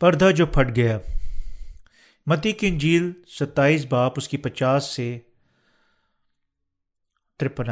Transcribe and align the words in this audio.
پردہ 0.00 0.30
جو 0.30 0.46
پھٹ 0.46 0.76
گیا۔ 0.76 0.98
متی 2.26 2.52
کی 2.52 2.66
انجیل 2.66 3.12
ستائیس 3.26 3.86
باپ، 3.86 4.12
اس 4.16 4.28
کی 4.28 4.36
پچاس 4.36 4.84
سے 4.84 5.18
ترپن 7.38 7.66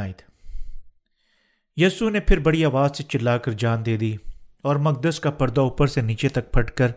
یسو 1.76 2.08
نے 2.08 2.20
پھر 2.20 2.38
بڑی 2.38 2.64
آواز 2.64 2.96
سے 2.96 3.02
چلا 3.02 3.38
کر 3.38 3.52
جان 3.52 3.86
دے 3.86 3.96
دی 3.96 4.16
اور 4.62 4.76
مقدس 4.76 5.20
کا 5.20 5.30
پردہ 5.30 5.60
اوپر 5.60 5.86
سے 5.86 6.00
نیچے 6.00 6.28
تک 6.28 6.52
پھٹ 6.52 6.70
کر 6.70 6.90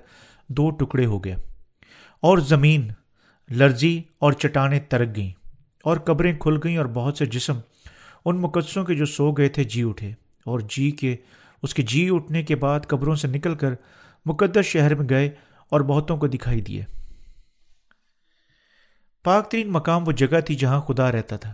دو 0.47 0.69
ٹکڑے 0.69 1.05
ہو 1.05 1.23
گیا 1.23 1.35
اور 2.23 2.37
زمین 2.37 2.87
لرزی 3.49 4.01
اور 4.19 4.31
چٹانیں 4.31 4.79
ترک 4.79 5.15
گئیں 5.15 5.31
اور 5.83 5.97
قبریں 5.97 6.33
کھل 6.39 6.59
گئیں 6.63 6.77
اور 6.77 6.85
بہت 6.85 7.17
سے 7.17 7.25
جسم 7.25 7.59
ان 8.25 8.41
مقدسوں 8.41 8.85
کے 8.85 8.95
جو 8.95 9.05
سو 9.05 9.31
گئے 9.31 9.49
تھے 9.49 9.63
جی 9.63 9.83
اٹھے 9.83 10.11
اور 10.43 10.59
جی 10.59 10.91
کے، 10.91 11.15
اس 11.63 11.73
کے 11.73 11.81
جی 11.81 12.09
اٹھنے 12.11 12.43
کے 12.43 12.55
بعد 12.55 12.79
قبروں 12.87 13.15
سے 13.15 13.27
نکل 13.27 13.55
کر 13.55 13.73
مقدس 14.27 14.65
شہر 14.65 14.95
میں 14.95 15.09
گئے 15.09 15.29
اور 15.69 15.81
بہتوں 15.81 16.17
کو 16.17 16.27
دکھائی 16.27 16.61
دیے۔ 16.61 16.83
پاک 19.23 19.51
ترین 19.51 19.71
مقام 19.71 20.07
وہ 20.07 20.11
جگہ 20.11 20.39
تھی 20.39 20.55
جہاں 20.55 20.81
خدا 20.81 21.11
رہتا 21.11 21.37
تھا۔ 21.37 21.53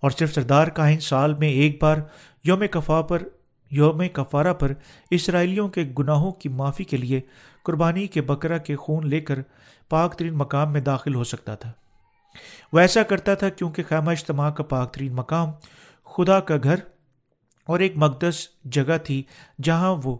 اور 0.00 0.10
صرف 0.10 0.34
سردار 0.34 0.66
کاہن 0.66 1.00
سال 1.00 1.34
میں 1.34 1.48
ایک 1.48 1.82
بار 1.82 1.96
یوم 2.44 2.62
کفا 2.70 3.02
پر 3.02 3.22
یوم 3.70 4.02
کفارہ 4.12 4.54
پر 4.54 4.72
اسرائیلیوں 5.10 5.68
کے 5.68 5.84
گناہوں 5.98 6.32
کی 6.32 6.48
معافی 6.48 6.84
کے 6.84 6.96
لیے 6.96 7.20
قربانی 7.62 8.06
کے 8.06 8.22
بکرا 8.22 8.58
کے 8.58 8.76
خون 8.76 9.08
لے 9.08 9.20
کر 9.20 9.38
پاک 9.88 10.14
ترین 10.14 10.34
مقام 10.34 10.72
میں 10.72 10.80
داخل 10.80 11.14
ہو 11.14 11.24
سکتا 11.24 11.54
تھا۔ 11.54 11.72
وہ 12.72 12.78
ایسا 12.78 13.02
کرتا 13.02 13.34
تھا 13.34 13.48
کیونکہ 13.48 13.82
خیمہ 13.88 14.10
اجتماع 14.10 14.50
کا 14.50 14.62
پاک 14.62 14.94
ترین 14.94 15.14
مقام 15.14 15.48
خدا 16.04 16.40
کا 16.40 16.56
گھر 16.62 16.74
اور 17.66 17.80
ایک 17.80 17.92
مقدس 17.96 18.48
جگہ 18.64 18.98
تھی 19.04 19.22
جہاں 19.62 19.96
وہ 20.04 20.18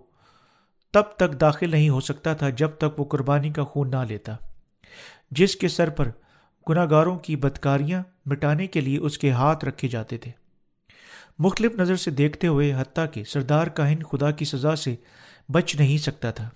تب 0.92 1.02
تک 1.16 1.40
داخل 1.40 1.70
نہیں 1.70 1.88
ہو 1.88 2.00
سکتا 2.00 2.34
تھا 2.34 2.50
جب 2.50 2.70
تک 2.70 3.00
وہ 3.00 3.04
قربانی 3.04 3.50
کا 3.50 3.64
خون 3.64 3.90
نہ 3.90 4.04
لیتا۔ 4.08 4.36
جس 5.30 5.56
کے 5.56 5.68
سر 5.68 5.90
پر 5.90 6.08
گناہ 6.68 6.86
گاروں 6.90 7.18
کی 7.18 7.36
بدکاریاں 7.36 8.02
مٹانے 8.26 8.66
کے 8.66 8.80
لیے 8.80 8.98
اس 8.98 9.18
کے 9.18 9.30
ہاتھ 9.30 9.64
رکھے 9.64 9.88
جاتے 9.88 10.18
تھے۔ 10.18 10.30
مختلف 11.38 11.74
نظر 11.74 11.96
سے 11.96 12.10
دیکھتے 12.10 12.46
ہوئے 12.46 12.74
حتیٰ 12.74 13.06
کہ 13.12 13.24
سردار 13.24 13.66
کاہن 13.66 14.02
خدا 14.02 14.30
کی 14.30 14.44
سزا 14.44 14.76
سے 14.76 14.96
بچ 15.48 15.76
نہیں 15.76 15.98
سکتا 15.98 16.30
تھا۔ 16.30 16.48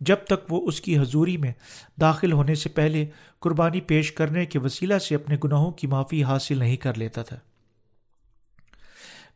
جب 0.00 0.16
تک 0.24 0.52
وہ 0.52 0.68
اس 0.68 0.80
کی 0.80 0.98
حضوری 0.98 1.36
میں 1.36 1.52
داخل 2.00 2.32
ہونے 2.32 2.54
سے 2.54 2.68
پہلے 2.68 3.06
قربانی 3.40 3.80
پیش 3.80 4.12
کرنے 4.12 4.46
کے 4.46 4.58
وسیلہ 4.58 4.98
سے 4.98 5.14
اپنے 5.14 5.36
گناہوں 5.44 5.70
کی 5.70 5.86
معافی 5.86 6.24
حاصل 6.24 6.58
نہیں 6.58 6.76
کر 6.76 6.94
لیتا 6.94 7.22
تھا۔ 7.22 7.36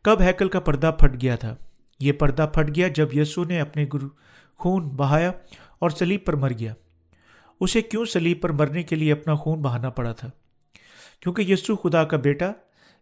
کب 0.01 0.21
ہیکل 0.21 0.49
کا 0.49 0.59
پردہ 0.59 0.91
پھٹ 0.99 1.21
گیا 1.21 1.35
تھا۔ 1.35 1.55
یہ 1.99 2.11
پردہ 2.11 2.47
پھٹ 2.53 2.75
گیا 2.75 2.87
جب 2.87 3.07
یسو 3.13 3.43
نے 3.43 3.61
اپنے 3.61 3.85
گرو 3.93 4.07
خون 4.57 4.89
بہایا 4.89 5.31
اور 5.79 5.89
سلیب 5.89 6.25
پر 6.25 6.33
مر 6.33 6.51
گیا۔ 6.59 6.73
اسے 7.59 7.81
کیوں 7.81 8.05
سلیب 8.05 8.41
پر 8.41 8.49
مرنے 8.49 8.83
کے 8.83 8.95
لیے 8.95 9.11
اپنا 9.11 9.35
خون 9.35 9.61
بہانا 9.61 9.89
پڑا 9.89 10.13
تھا؟ 10.13 10.29
کیونکہ 11.19 11.41
یسو 11.41 11.75
خدا 11.75 12.03
کا 12.03 12.17
بیٹا 12.17 12.51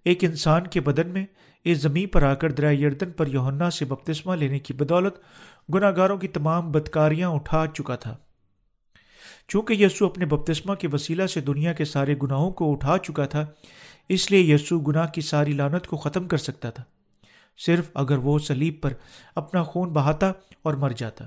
ایک 0.05 0.23
انسان 0.23 0.67
کے 0.67 0.81
بدن 0.81 1.07
میں 1.07 1.25
اس 1.63 1.77
زمین 1.77 2.07
پر 2.07 2.23
آ 2.23 2.33
کر 2.33 2.51
دریا 2.51 2.71
یردن 2.71 3.11
پر 3.11 3.27
یوہنا 3.27 3.69
سے 3.69 3.85
بپتسمہ 3.85 4.35
لینے 4.35 4.59
کی 4.59 4.73
بدولت 4.73 5.15
گناہ 5.73 5.91
گاروں 5.97 6.17
کی 6.17 6.27
تمام 6.27 6.71
بدکاریاں 6.71 7.29
اٹھا 7.29 7.65
چکا 7.73 7.95
تھا۔ 7.95 8.17
چونکہ 9.47 9.73
یسو 9.73 10.05
اپنے 10.05 10.25
بپتسمہ 10.25 10.75
کے 10.75 10.87
وسیلہ 10.93 11.27
سے 11.27 11.41
دنیا 11.41 11.73
کے 11.73 11.85
سارے 11.85 12.15
گناہوں 12.23 12.51
کو 12.51 12.71
اٹھا 12.71 12.97
چکا 12.97 13.25
تھا، 13.25 13.45
اس 14.09 14.31
لیے 14.31 14.53
یسو 14.53 14.79
گناہ 14.79 15.07
کی 15.07 15.21
ساری 15.21 15.51
لانت 15.51 15.87
کو 15.87 15.97
ختم 15.97 16.27
کر 16.27 16.37
سکتا 16.37 16.69
تھا۔ 16.69 16.83
صرف 17.57 17.89
اگر 17.93 18.17
وہ 18.17 18.39
سلیب 18.39 18.81
پر 18.81 18.93
اپنا 19.35 19.63
خون 19.63 19.89
بہاتا 19.89 20.31
اور 20.61 20.73
مر 20.73 20.89
جاتا۔ 20.89 21.25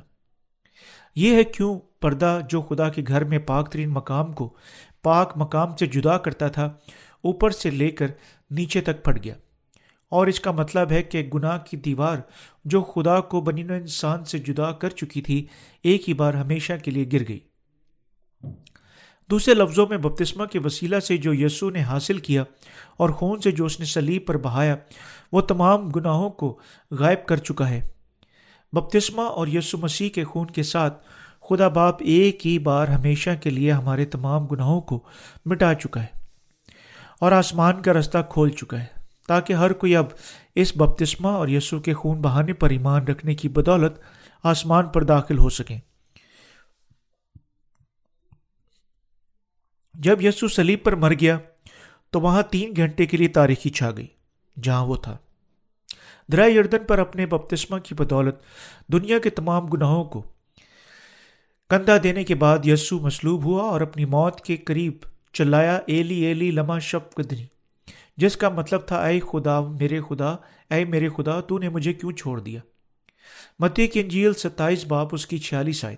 یہ 1.16 1.34
ہے 1.34 1.44
کیوں 1.44 1.78
پردہ 2.00 2.41
جو 2.48 2.62
خدا 2.62 2.88
کے 2.88 3.02
گھر 3.08 3.24
میں 3.24 3.38
پاک 3.38 3.72
ترین 3.72 3.91
مقام 3.91 4.32
کو 4.32 4.56
پاک 5.02 5.32
مقام 5.36 5.76
سے 5.76 5.86
جدا 5.86 6.19
کرتا 6.19 6.48
تھا، 6.48 6.64
اوپر 7.22 7.50
سے 7.50 7.70
لے 7.70 7.90
کر 7.90 8.06
نیچے 8.50 8.80
تک 8.80 9.04
پھٹ 9.04 9.24
گیا۔ 9.24 9.34
اور 10.08 10.26
اس 10.26 10.40
کا 10.40 10.50
مطلب 10.50 10.92
ہے 10.92 11.02
کہ 11.02 11.30
گناہ 11.34 11.58
کی 11.58 11.76
دیوار 11.76 12.16
جو 12.64 12.82
خدا 12.82 13.20
کو 13.20 13.40
بنین 13.40 13.70
و 13.70 13.74
انسان 13.74 14.24
سے 14.24 14.38
جدا 14.38 14.72
کر 14.72 14.90
چکی 14.90 15.22
تھی، 15.22 15.46
ایک 15.82 16.08
ہی 16.08 16.14
بار 16.14 16.34
ہمیشہ 16.34 16.72
کے 16.84 16.90
لیے 16.90 17.08
گر 17.12 17.28
گئی۔ 17.28 17.40
دوسرے 19.30 19.54
لفظوں 19.54 19.86
میں 19.91 19.98
بپتسمہ 19.98 20.44
کے 20.44 20.58
وسیلہ 20.58 20.98
سے 21.00 21.16
جو 21.16 21.34
یسو 21.34 21.70
نے 21.70 21.82
حاصل 21.82 22.18
کیا 22.18 22.44
اور 22.96 23.10
خون 23.10 23.41
سے 23.41 23.50
جو 23.50 23.64
اس 23.64 23.80
نے 23.80 23.86
سلیب 23.86 24.26
پر 24.26 24.36
بہایا، 24.36 24.76
وہ 25.32 25.41
تمام 25.41 25.88
گناہوں 25.88 26.30
کو 26.30 26.58
غائب 26.91 27.26
کر 27.26 27.36
چکا 27.36 27.69
ہے۔ 27.70 27.80
بپتسمہ 28.72 29.22
اور 29.22 29.46
یسو 29.46 29.78
مسیح 29.78 30.08
کے 30.10 30.24
خون 30.24 30.46
کے 30.46 30.62
ساتھ 30.62 31.04
خدا 31.48 31.69
باپ 31.69 31.96
ایک 32.00 32.46
ہی 32.46 32.58
بار 32.58 32.88
ہمیشہ 32.88 33.30
کے 33.42 33.50
لیے 33.50 33.72
ہمارے 33.72 34.04
تمام 34.04 34.46
گناہوں 34.46 34.80
کو 34.80 35.02
مٹا 35.46 35.74
چکا 35.74 36.02
ہے 36.02 36.19
اور 37.20 37.32
آسمان 37.32 37.82
کا 37.82 37.92
رستہ 37.92 38.19
کھول 38.28 38.50
چکا 38.50 38.80
ہے، 38.80 38.86
تاکہ 39.28 39.52
ہر 39.52 39.72
کوئی 39.72 39.96
اب 39.96 40.06
اس 40.54 40.76
بپتسمہ 40.76 41.28
اور 41.28 41.48
یسو 41.48 41.80
کے 41.80 41.94
خون 41.94 42.20
بہانے 42.20 42.52
پر 42.52 42.70
ایمان 42.70 43.04
رکھنے 43.04 43.34
کی 43.34 43.48
بدولت 43.48 43.98
آسمان 44.42 44.88
پر 44.88 45.04
داخل 45.04 45.38
ہو 45.38 45.48
سکیں۔ 45.48 45.78
جب 50.05 50.22
یسو 50.22 50.49
سلیب 50.49 50.83
پر 50.83 50.94
مر 50.94 51.12
گیا 51.21 51.38
تو 52.11 52.21
وہاں 52.21 52.43
تین 52.43 52.72
گھنٹے 52.77 53.06
کے 53.06 53.16
لیے 53.16 53.28
تاریخی 53.28 53.71
چھا 53.71 53.91
گئی، 53.91 54.06
جہاں 54.62 54.87
وہ 54.87 54.97
تھا۔ 54.97 55.16
درا 56.33 56.47
یردن 56.47 56.84
پر 56.88 56.99
اپنے 56.99 57.27
بپتسمہ 57.27 57.78
کی 57.78 57.94
بدولت 57.94 58.34
دنیا 58.93 59.19
کے 59.19 59.31
تمام 59.31 59.66
گناہوں 59.66 60.05
کو 60.05 60.22
کندھا 61.71 61.97
دینے 62.03 62.25
کے 62.25 62.34
بعد 62.34 62.66
یسو 62.66 62.99
مسلوب 63.00 63.44
ہوا 63.44 63.62
اور 63.62 63.81
اپنی 63.81 64.05
موت 64.05 64.41
کے 64.41 64.56
قریب 64.56 64.93
چلایا 65.33 65.78
ایلی 65.87 66.21
ایلی 66.21 66.50
لما 66.50 66.78
شب 66.78 67.12
قدری 67.15 67.44
جس 68.17 68.37
کا 68.37 68.49
مطلب 68.49 68.81
تھا، 68.87 69.06
اے 69.06 69.21
خدا، 69.21 69.61
میرے 69.61 70.00
خدا، 70.09 70.31
اے 70.71 70.84
میرے 70.84 71.09
خدا، 71.09 71.41
تو 71.41 71.59
نے 71.59 71.69
مجھے 71.69 71.93
کیوں 71.93 72.12
چھوڑ 72.12 72.41
دیا؟ 72.41 72.61
متی 73.59 73.87
کی 73.87 74.00
انجیل 74.00 74.32
ستائیس 74.32 74.87
باپ 74.87 75.09
اس 75.12 75.27
کی 75.27 75.38
چھیالیس 75.38 75.84
آئے 75.84 75.97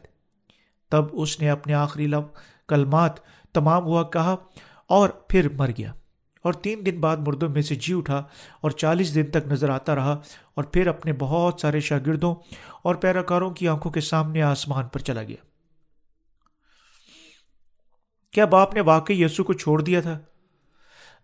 تب 0.90 1.04
اس 1.12 1.40
نے 1.40 1.50
اپنے 1.50 1.74
آخری 1.74 2.06
لب، 2.06 2.24
کلمات 2.68 3.12
تمام 3.54 3.84
ہوا 3.84 4.02
کہا 4.02 4.36
اور 4.88 5.08
پھر 5.08 5.48
مر 5.48 5.70
گیا۔ 5.78 5.92
اور 6.42 6.52
تین 6.52 6.86
دن 6.86 7.00
بعد 7.00 7.16
مردوں 7.16 7.48
میں 7.48 7.62
سے 7.62 7.74
جی 7.74 7.94
اٹھا 7.94 8.24
اور 8.60 8.70
چالیس 8.70 9.14
دن 9.14 9.26
تک 9.26 9.46
نظر 9.46 9.68
آتا 9.68 9.94
رہا 9.94 10.20
اور 10.54 10.64
پھر 10.64 10.86
اپنے 10.86 11.12
بہت 11.18 11.60
سارے 11.60 11.80
شاگردوں 11.80 12.34
اور 12.82 12.94
پیراکاروں 12.94 13.50
کی 13.50 13.68
آنکھوں 13.68 13.92
کے 13.92 14.00
سامنے 14.00 14.42
آسمان 14.42 14.88
پر 14.88 15.00
چلا 15.00 15.22
گیا۔ 15.22 15.36
کیا 18.32 18.44
باپ 18.44 18.74
نے 18.74 18.80
واقعی 18.80 19.22
یسو 19.22 19.44
کو 19.44 19.52
چھوڑ 19.52 19.82
دیا 19.82 20.00
تھا؟ 20.00 20.18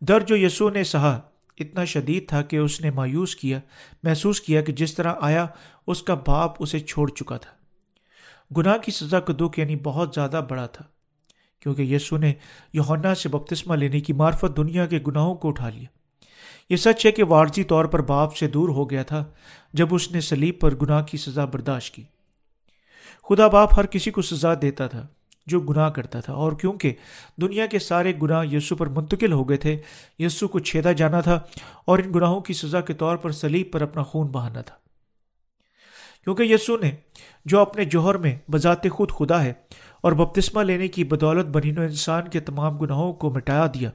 در 0.01 0.21
جو 0.21 0.37
یسو 0.37 0.71
نے 0.71 0.85
سہا، 0.85 1.21
اتنا 1.59 1.85
شدید 1.85 2.29
تھا 2.29 2.43
کہ 2.43 2.57
اس 2.57 2.81
نے 2.81 2.91
مایوس 2.91 3.37
کیا، 3.37 3.61
محسوس 4.03 4.41
کیا 4.41 4.61
کہ 4.61 4.73
جس 4.73 4.95
طرح 4.95 5.15
آیا، 5.21 5.47
اس 5.87 6.03
کا 6.03 6.15
باپ 6.15 6.53
اسے 6.59 6.81
چھوڑ 6.81 7.11
چکا 7.11 7.37
تھا۔ 7.37 7.51
گناہ 8.57 8.77
کی 8.77 8.93
سزا 8.93 9.21
کا 9.21 9.33
دکھ 9.41 9.61
یعنی 9.61 9.77
بہت 9.77 10.13
زیادہ 10.15 10.45
بڑا 10.49 10.67
تھا۔ 10.67 10.85
کیونکہ 11.61 11.83
یسو 11.83 12.17
نے 12.17 12.33
یونا 12.73 13.15
سے 13.15 13.29
بپتسمہ 13.29 13.75
لینے 13.75 14.01
کی 14.01 14.13
معرفت 14.13 14.57
دنیا 14.57 14.87
کے 14.87 14.99
گناہوں 15.07 15.35
کو 15.35 15.49
اٹھا 15.49 15.69
لیا۔ 15.69 15.87
یہ 16.71 16.77
سچ 16.77 17.07
ہے 17.07 17.13
کہ 17.13 17.25
وارضی 17.25 17.65
طور 17.65 17.85
پر 17.85 18.03
باپ 18.03 18.37
سے 18.37 18.49
دور 18.49 18.69
ہو 18.69 18.91
گیا 18.91 19.03
تھا 19.03 19.25
جب 19.73 19.89
اس 19.91 20.13
نے 20.13 20.21
سلیب 20.21 20.61
پر 20.61 20.75
گناہ 20.75 21.03
کی 21.03 21.17
سزا 21.17 21.45
برداشت 21.45 21.95
کی۔ 21.95 22.03
خدا 23.29 23.49
باپ 23.49 23.69
ہر 23.77 23.87
کسی 23.87 24.11
کو 24.11 24.23
سزا 24.23 24.55
دیتا 24.63 24.87
تھا 24.87 25.07
جو 25.47 25.61
گناہ 25.61 25.91
کرتا 25.91 26.21
تھا 26.21 26.33
اور 26.33 26.53
کیونکہ 26.53 26.95
دنیا 27.41 27.67
کے 27.67 27.79
سارے 27.79 28.13
گناہ 28.23 28.47
یسو 28.47 28.77
پر 28.77 28.87
منتقل 28.87 29.33
ہو 29.33 29.49
گئے 29.49 29.57
تھے، 29.57 29.77
یسو 30.19 30.49
کو 30.49 30.59
چھیدا 30.59 30.93
جانا 30.93 31.21
تھا 31.21 31.41
اور 31.85 31.99
ان 31.99 32.15
گناہوں 32.15 32.41
کی 32.41 32.53
سزا 32.53 32.81
کے 32.81 32.95
طور 32.95 33.17
پر 33.17 33.33
سلیب 33.33 33.73
پر 33.73 33.83
اپنا 33.83 34.03
خون 34.03 34.27
بہانا 34.27 34.61
تھا۔ 34.61 34.88
کیونکہ 36.25 36.43
یسو 36.43 36.77
نے 36.77 36.91
جو 37.45 37.61
اپنے 37.61 37.85
جوہر 37.85 38.15
میں 38.15 38.37
بذات 38.51 38.89
خود 38.91 39.11
خدا 39.11 39.45
ہے 39.45 39.53
اور 40.01 40.13
بپتسمہ 40.13 40.63
لینے 40.63 40.89
کی 40.89 41.05
بدولت 41.05 41.47
بنین 41.47 41.79
و 41.79 41.83
انسان 41.83 42.29
کے 42.29 42.41
تمام 42.41 42.79
گناہوں 42.79 43.13
کو 43.13 43.31
مٹایا 43.31 43.67
دیا، 43.75 43.91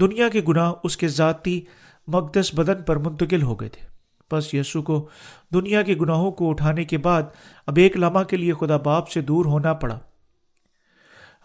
دنیا 0.00 0.28
کے 0.28 0.40
گناہ 0.48 0.72
اس 0.84 0.96
کے 0.96 1.08
ذاتی 1.08 1.60
مقدس 2.06 2.54
بدن 2.54 2.82
پر 2.82 2.96
منتقل 2.96 3.42
ہو 3.42 3.54
گئے 3.54 3.68
تھے۔ 3.68 3.86
بس 4.32 4.54
یسو 4.54 4.82
کو 4.82 5.08
دنیا 5.54 5.82
کے 5.82 5.94
گناہوں 5.94 6.32
کو 6.32 6.50
اٹھانے 6.50 6.84
کے 6.84 6.98
بعد 6.98 7.22
اب 7.66 7.76
ایک 7.76 7.96
لمحہ 7.96 8.24
کے 8.24 8.36
لیے 8.36 8.52
خدا 8.60 8.76
باپ 8.76 9.08
سے 9.08 9.20
دور 9.20 9.44
ہونا 9.44 9.72
پڑا۔ 9.72 9.98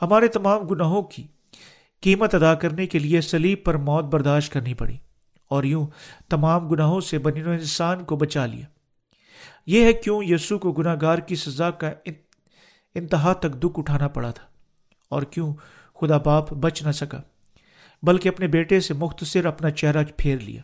ہمارے 0.01 0.27
تمام 0.27 0.61
گناہوں 0.61 1.01
کی 1.01 1.27
قیمت 2.01 2.35
ادا 2.35 2.53
کرنے 2.53 2.87
کے 2.87 2.99
لیے 2.99 3.21
سلیب 3.21 3.63
پر 3.63 3.77
موت 3.77 4.03
برداشت 4.03 4.53
کرنی 4.53 4.73
پڑی 4.73 4.97
اور 5.49 5.63
یوں 5.63 5.87
تمام 6.29 6.67
گناہوں 6.67 7.01
سے 7.01 7.17
بنین 7.17 7.47
و 7.47 7.51
انسان 7.51 8.03
کو 8.03 8.15
بچا 8.15 8.45
لیا۔ 8.45 8.65
یہ 9.67 9.85
ہے 9.85 9.93
کیوں 9.93 10.23
یسو 10.23 10.57
کو 10.59 10.71
گناہ 10.71 10.95
گار 11.01 11.17
کی 11.17 11.35
سزا 11.35 11.69
کا 11.71 11.91
انتہا 12.95 13.33
تک 13.33 13.53
دکھ 13.53 13.79
اٹھانا 13.79 14.07
پڑا 14.07 14.31
تھا؟ 14.31 14.45
اور 15.11 15.23
کیوں 15.23 15.53
خدا 16.01 16.17
باپ 16.17 16.53
بچ 16.53 16.81
نہ 16.83 16.91
سکا؟ 16.91 17.21
بلکہ 18.03 18.29
اپنے 18.29 18.47
بیٹے 18.47 18.79
سے 18.79 18.93
مختصر 18.93 19.45
اپنا 19.45 19.69
چہرہ 19.71 20.03
پھیر 20.17 20.39
لیا۔ 20.39 20.61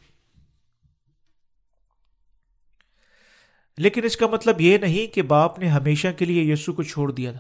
لیکن 3.78 4.04
اس 4.04 4.18
کا 4.18 4.28
مطلب 4.28 4.62
یہ 4.62 4.78
نہیں 4.78 5.14
کہ 5.14 5.22
باپ 5.22 5.60
نے 5.60 5.68
ہمیشہ 5.68 6.08
کے 6.18 6.26
لیے 6.26 6.44
یسو 6.44 6.74
کو 6.74 6.84
چھوڑ 6.84 7.12
دیا 7.12 7.32
تھا، 7.32 7.40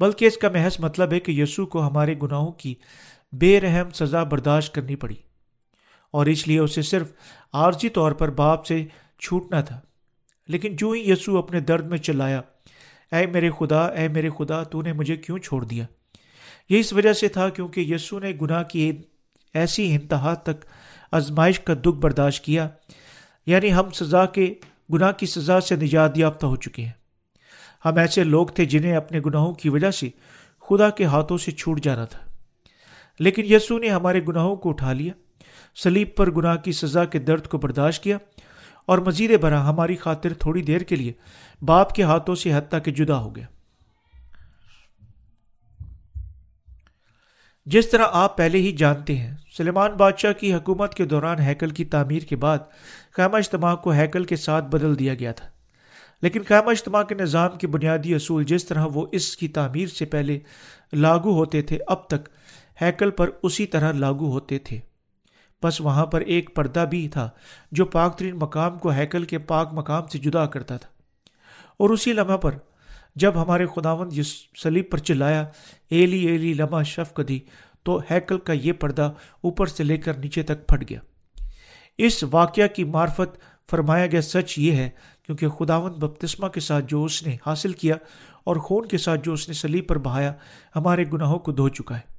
بلکہ 0.00 0.24
اس 0.24 0.36
کا 0.36 0.48
محض 0.48 0.76
مطلب 0.80 1.12
ہے 1.12 1.20
کہ 1.20 1.32
یسو 1.32 1.66
کو 1.66 1.86
ہمارے 1.86 2.14
گناہوں 2.22 2.52
کی 2.52 2.74
بے 3.32 3.60
رحم 3.60 3.90
سزا 3.90 4.22
برداشت 4.22 4.74
کرنی 4.74 4.96
پڑی، 4.96 5.16
اور 6.14 6.26
اس 6.26 6.48
لیے 6.48 6.58
اسے 6.58 6.82
صرف 6.82 7.12
عارضی 7.52 7.88
طور 7.88 8.12
پر 8.12 8.30
باپ 8.30 8.66
سے 8.66 8.84
چھوٹنا 9.18 9.60
تھا۔ 9.60 9.80
لیکن 10.48 10.76
جو 10.76 10.90
ہی 10.90 11.10
یسو 11.10 11.38
اپنے 11.38 11.60
درد 11.60 11.86
میں 11.86 11.98
چلایا، 11.98 12.40
اے 13.12 13.26
میرے 13.26 13.50
خدا، 13.58 13.86
اے 13.86 14.08
میرے 14.08 14.30
خدا، 14.38 14.62
تو 14.62 14.82
نے 14.82 14.92
مجھے 14.92 15.16
کیوں 15.16 15.38
چھوڑ 15.38 15.64
دیا؟ 15.64 15.84
یہ 16.68 16.78
اس 16.78 16.92
وجہ 16.92 17.12
سے 17.12 17.28
تھا 17.28 17.48
کیونکہ 17.48 17.80
یسو 17.80 18.18
نے 18.18 18.32
گناہ 18.42 18.62
کی 18.62 18.92
ایسی 19.54 19.94
انتہا 19.94 20.34
تک 20.34 20.64
آزمائش 21.12 21.60
کا 21.60 21.74
دکھ 21.74 21.98
برداشت 22.00 22.44
کیا 22.44 22.68
یعنی 23.46 23.74
ہم 23.74 23.90
سزا 23.90 24.26
کے، 24.26 24.54
گناہ 24.92 25.12
کی 25.12 25.26
سزا 25.26 25.60
سے 25.60 25.76
نجات 25.76 26.18
یافتہ 26.18 26.46
ہو 26.46 26.56
چکے 26.56 26.82
ہیں۔ 26.82 27.02
ہم 27.84 27.96
ایسے 27.96 28.24
لوگ 28.24 28.46
تھے 28.46 28.64
جنہیں 28.64 28.96
اپنے 28.96 29.20
گناہوں 29.26 29.52
کی 29.52 29.68
وجہ 29.68 29.90
سے 29.90 30.08
خدا 30.60 30.90
کے 30.90 31.04
ہاتھوں 31.04 31.38
سے 31.38 31.50
چھوٹ 31.50 31.80
جانا 31.80 32.04
تھا۔ 32.04 32.18
لیکن 33.20 33.42
یسو 33.52 33.78
نے 33.78 33.88
ہمارے 33.88 34.20
گناہوں 34.28 34.56
کو 34.56 34.68
اٹھا 34.68 34.92
لیا 34.92 35.12
سلیب 35.82 36.08
پر 36.16 36.30
گناہ 36.30 36.56
کی 36.56 36.72
سزا 36.72 37.04
کے 37.04 37.18
درد 37.18 37.46
کو 37.46 37.58
برداشت 37.58 38.02
کیا 38.02 38.18
اور 38.86 38.98
مزید 38.98 39.40
برآں 39.40 39.64
ہماری 39.64 39.96
خاطر 39.96 40.34
تھوڑی 40.34 40.62
دیر 40.62 40.80
کے 40.80 40.96
لیے 40.96 41.12
باپ 41.62 41.94
کے 41.94 42.02
ہاتھوں 42.02 42.34
سے 42.34 42.54
حتیٰ 42.54 42.78
کہ 42.84 42.90
جدا 42.90 43.16
ہو 43.16 43.36
گیا۔ 43.36 43.46
جس 47.66 47.90
طرح 47.90 48.04
آپ 48.12 48.36
پہلے 48.36 48.58
ہی 48.58 48.72
جانتے 48.72 49.16
ہیں، 49.16 49.36
سلیمان 49.56 49.92
بادشاہ 49.92 50.32
کی 50.32 50.54
حکومت 50.54 50.94
کے 50.94 51.04
دوران 51.04 51.38
ہیکل 51.38 51.70
کی 51.70 51.84
تعمیر 51.84 52.22
کے 52.22 52.36
بعد 52.36 52.58
خیمہ 53.12 53.36
اجتماع 53.36 53.74
کو 53.74 53.90
ہیکل 53.90 54.24
کے 54.24 54.36
ساتھ 54.36 54.64
بدل 54.64 54.98
دیا 54.98 55.14
گیا 55.14 55.32
تھا۔ 55.32 55.48
لیکن 56.22 56.42
خیمہ 56.42 56.70
اجتماع 56.70 57.02
کے 57.02 57.14
نظام 57.14 57.58
کے 57.58 57.66
بنیادی 57.66 58.14
اصول 58.14 58.44
جس 58.44 58.64
طرح 58.64 58.86
وہ 58.94 59.06
اس 59.12 59.36
کی 59.36 59.48
تعمیر 59.48 59.86
سے 59.86 60.04
پہلے 60.04 60.38
لاگو 60.92 61.32
ہوتے 61.32 61.62
تھے، 61.62 61.78
اب 61.86 62.06
تک 62.06 62.28
ہیکل 62.82 63.10
پر 63.10 63.30
اسی 63.42 63.66
طرح 63.66 63.92
لاگو 63.92 64.30
ہوتے 64.30 64.58
تھے۔ 64.58 64.80
بس 65.62 65.80
وہاں 65.80 66.06
پر 66.06 66.20
ایک 66.20 66.56
پردہ 66.56 66.84
بھی 66.90 67.08
تھا 67.08 67.30
جو 67.72 67.84
پاک 67.84 68.18
ترین 68.18 68.36
مقام 68.36 68.78
کو 68.78 68.90
ہیکل 68.90 69.24
کے 69.24 69.38
پاک 69.38 69.68
مقام 69.72 70.06
سے 70.06 70.18
جدا 70.18 70.46
کرتا 70.46 70.76
تھا۔ 70.76 70.88
اور 71.76 71.90
اسی 71.90 72.12
لمحہ 72.12 72.36
پر 72.36 72.54
جب 73.16 73.42
ہمارے 73.42 73.66
خداوند 73.66 74.12
یہ 74.12 74.22
سلیب 74.62 74.90
پر 74.90 74.98
چلایا، 74.98 75.46
ایلی 75.90 76.26
ایلی 76.26 76.54
لمحہ 76.54 76.82
شف 76.82 77.14
کدی، 77.14 77.40
تو 77.82 78.00
ہیکل 78.10 78.38
کا 78.38 78.52
یہ 78.52 78.72
پردہ 78.72 79.12
اوپر 79.40 79.66
سے 79.66 79.84
لے 79.84 79.96
کر 79.96 80.14
نیچے 80.14 80.42
تک 80.42 80.66
پھٹ 80.66 80.90
گیا۔ 80.90 80.98
اس 81.98 82.24
واقعہ 82.30 82.66
کی 82.66 82.84
معرفت 82.84 83.38
فرمایا 83.70 84.06
گیا 84.06 84.20
سچ 84.20 84.58
یہ 84.58 84.72
ہے، 84.72 84.90
کیونکہ 85.26 85.48
خداوند 85.48 85.94
بپتسمہ 85.94 86.48
کے 86.48 86.60
ساتھ 86.60 86.84
جو 86.88 87.04
اس 87.04 87.26
نے 87.26 87.36
حاصل 87.46 87.72
کیا 87.72 87.94
اور 88.44 88.56
خون 88.56 88.88
کے 88.88 88.98
ساتھ 88.98 89.20
جو 89.24 89.32
اس 89.32 89.48
نے 89.48 89.54
سلیب 89.54 89.88
پر 89.88 89.98
بہایا، 89.98 90.32
ہمارے 90.76 91.04
گناہوں 91.12 91.38
کو 91.38 91.52
دھو 91.52 91.68
چکا 91.68 91.96
ہے۔ 91.96 92.12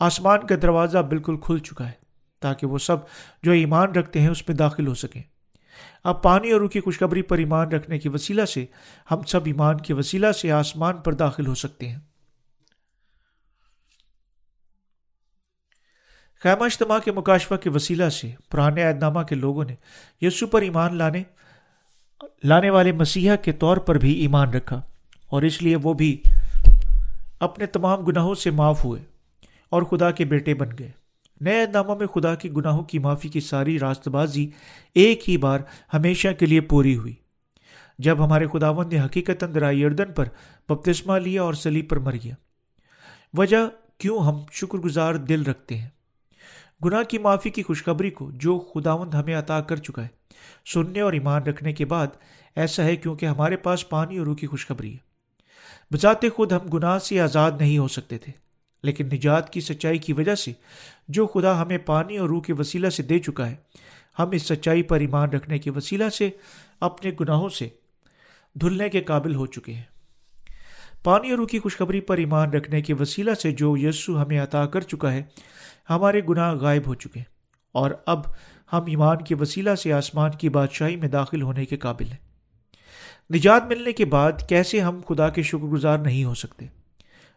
آسمان 0.00 0.46
کا 0.46 0.54
دروازہ 0.62 0.98
بالکل 0.98 1.36
کھل 1.36 1.58
چکا 1.58 1.86
ہے۔ 1.86 2.01
تاکہ 2.42 2.66
وہ 2.66 2.78
سب 2.78 2.96
جو 3.42 3.52
ایمان 3.52 3.92
رکھتے 3.92 4.20
ہیں 4.20 4.28
اس 4.28 4.48
میں 4.48 4.56
داخل 4.56 4.86
ہو 4.86 4.94
سکیں۔ 4.94 5.22
اب 6.04 6.22
پانی 6.22 6.50
اور 6.50 6.60
روح 6.60 6.68
کی 6.68 6.80
خوشخبری 6.80 7.22
پر 7.22 7.38
ایمان 7.38 7.68
رکھنے 7.68 7.98
کی 7.98 8.08
وسیلہ 8.08 8.44
سے 8.44 8.66
ہم 9.10 9.22
سب 9.22 9.40
ایمان 9.44 9.80
کے 9.80 9.94
وسیلہ 9.94 10.32
سے 10.32 10.52
آسمان 10.52 10.96
پر 10.96 11.12
داخل 11.12 11.46
ہو 11.46 11.54
سکتے 11.54 11.88
ہیں۔ 11.88 11.98
خیمہ 16.42 16.64
اجتماع 16.64 16.98
کے 16.98 17.12
مکاشفہ 17.12 17.54
کے 17.54 17.70
وسیلہ 17.70 18.08
سے 18.08 18.30
پرانے 18.50 18.82
عہد 18.82 18.98
نامہ 18.98 19.20
کے 19.20 19.34
لوگوں 19.34 19.64
نے 19.64 19.74
یسو 20.26 20.46
پر 20.46 20.62
ایمان 20.62 20.96
لانے 20.96 21.22
لانے 22.44 22.70
والے 22.70 22.92
مسیحا 22.92 23.36
کے 23.36 23.52
طور 23.52 23.76
پر 23.76 23.94
بھی 23.94 24.12
ایمان 24.12 24.50
رکھا 24.50 24.80
اور 25.26 25.42
اس 25.42 25.62
لیے 25.62 25.76
وہ 25.76 25.94
بھی 25.94 26.22
اپنے 27.40 27.66
تمام 27.66 28.00
گناہوں 28.00 28.34
سے 28.34 28.50
معاف 28.50 28.84
ہوئے 28.84 29.02
اور 29.68 29.82
خدا 29.82 30.10
کے 30.10 30.24
بیٹے 30.24 30.54
بن 30.54 30.68
گئے۔ 30.78 30.90
نئے 31.42 31.66
نامہ 31.72 31.94
میں 31.94 32.06
خدا 32.06 32.34
کی 32.34 32.50
گناہوں 32.50 32.84
کی 32.84 32.98
معافی 32.98 33.28
کی 33.28 33.40
ساری 33.40 33.78
راست 33.78 34.08
بازی 34.08 34.50
ایک 34.94 35.30
ہی 35.30 35.36
بار 35.36 35.60
ہمیشہ 35.94 36.28
کے 36.38 36.46
لیے 36.46 36.60
پوری 36.60 36.96
ہوئی۔ 36.96 37.14
جب 37.98 38.24
ہمارے 38.24 38.46
خداون 38.46 38.88
نے 38.88 39.00
حقیقت 39.00 39.42
اندرائی 39.42 39.84
اردن 39.84 40.12
پر 40.12 40.24
بپتسمہ 40.68 41.18
لیا 41.18 41.42
اور 41.42 41.54
سلیب 41.54 41.88
پر 41.88 41.96
مر 41.96 42.12
گیا۔ 42.12 42.34
وجہ 43.34 43.56
کیوں 43.98 44.18
ہم 44.18 44.40
شکر 44.52 44.78
گزار 44.78 45.14
دل 45.14 45.42
رکھتے 45.42 45.76
ہیں؟ 45.76 45.88
گناہ 46.84 47.02
کی 47.02 47.18
معافی 47.18 47.50
کی 47.50 47.62
خوشخبری 47.62 48.10
کو 48.10 48.30
جو 48.30 48.58
خداوند 48.58 49.14
ہمیں 49.14 49.34
عطا 49.34 49.60
کر 49.60 49.76
چکا 49.76 50.02
ہے۔ 50.02 50.08
سننے 50.66 51.00
اور 51.00 51.12
ایمان 51.12 51.42
رکھنے 51.42 51.72
کے 51.72 51.84
بعد 51.84 52.06
ایسا 52.56 52.84
ہے 52.84 52.96
کیونکہ 52.96 53.26
ہمارے 53.26 53.56
پاس 53.56 53.88
پانی 53.88 54.18
اور 54.18 54.26
روح 54.26 54.36
کی 54.36 54.46
خوشخبری 54.46 54.92
ہے۔ 54.92 54.98
بذات 55.92 56.24
خود 56.36 56.52
ہم 56.52 56.68
گناہ 56.68 56.98
سے 56.98 57.20
آزاد 57.20 57.52
نہیں 57.60 57.78
ہو 57.78 57.88
سکتے 57.88 58.18
تھے۔ 58.18 58.51
لیکن 58.82 59.06
نجات 59.06 59.52
کی 59.52 59.60
سچائی 59.60 59.98
کی 59.98 60.12
وجہ 60.12 60.34
سے 60.34 60.52
جو 61.08 61.26
خدا 61.26 61.62
ہمیں 61.62 61.78
پانی 61.78 62.16
اور 62.16 62.28
روح 62.28 62.42
کے 62.42 62.52
وسیلہ 62.52 62.88
سے 62.88 63.02
دے 63.02 63.18
چکا 63.18 63.50
ہے، 63.50 63.54
ہم 64.18 64.30
اس 64.30 64.42
سچائی 64.42 64.82
پر 64.82 65.00
ایمان 65.00 65.28
رکھنے 65.28 65.58
کے 65.58 65.70
وسیلہ 65.70 66.08
سے 66.08 66.30
اپنے 66.80 67.10
گناہوں 67.20 67.48
سے 67.48 67.68
دھلنے 68.54 68.88
کے 68.88 69.00
قابل 69.00 69.34
ہو 69.34 69.46
چکے 69.46 69.74
ہیں۔ 69.74 69.82
پانی 71.04 71.30
اور 71.30 71.38
روح 71.38 71.46
کی 71.46 71.58
خوشخبری 71.58 72.00
پر 72.00 72.16
ایمان 72.16 72.50
رکھنے 72.50 72.82
کے 72.82 72.94
وسیلہ 72.94 73.34
سے 73.34 73.52
جو 73.52 73.76
یسو 73.76 74.22
ہمیں 74.22 74.40
عطا 74.40 74.66
کر 74.66 74.80
چکا 74.80 75.12
ہے، 75.12 75.22
ہمارے 75.90 76.20
گناہ 76.28 76.54
غائب 76.54 76.82
ہو 76.86 76.94
چکے 76.94 77.18
ہیں۔ 77.18 77.32
اور 77.72 77.90
اب 78.06 78.20
ہم 78.72 78.84
ایمان 78.86 79.16
کے 79.22 79.34
وسیلہ 79.34 79.74
سے 79.74 79.92
آسمان 79.92 80.30
کی 80.30 80.48
بادشاہی 80.48 80.96
میں 80.96 81.08
داخل 81.08 81.42
ہونے 81.42 81.64
کے 81.64 81.76
قابل 81.76 82.04
ہیں۔ 82.04 82.32
نجات 83.34 83.64
ملنے 83.64 83.92
کے 83.92 84.04
بعد 84.04 84.32
کیسے 84.48 84.80
ہم 84.80 85.00
خدا 85.08 85.28
کے 85.28 85.42
شکر 85.42 85.58
گزار 85.58 85.98
نہیں 85.98 86.24
ہو 86.24 86.34
سکتے؟ 86.34 86.66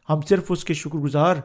ہم 0.10 0.22
صرف 0.22 0.44
اس 0.50 0.64
کے 0.64 0.74
شکر 0.74 0.98
گزار 0.98 1.36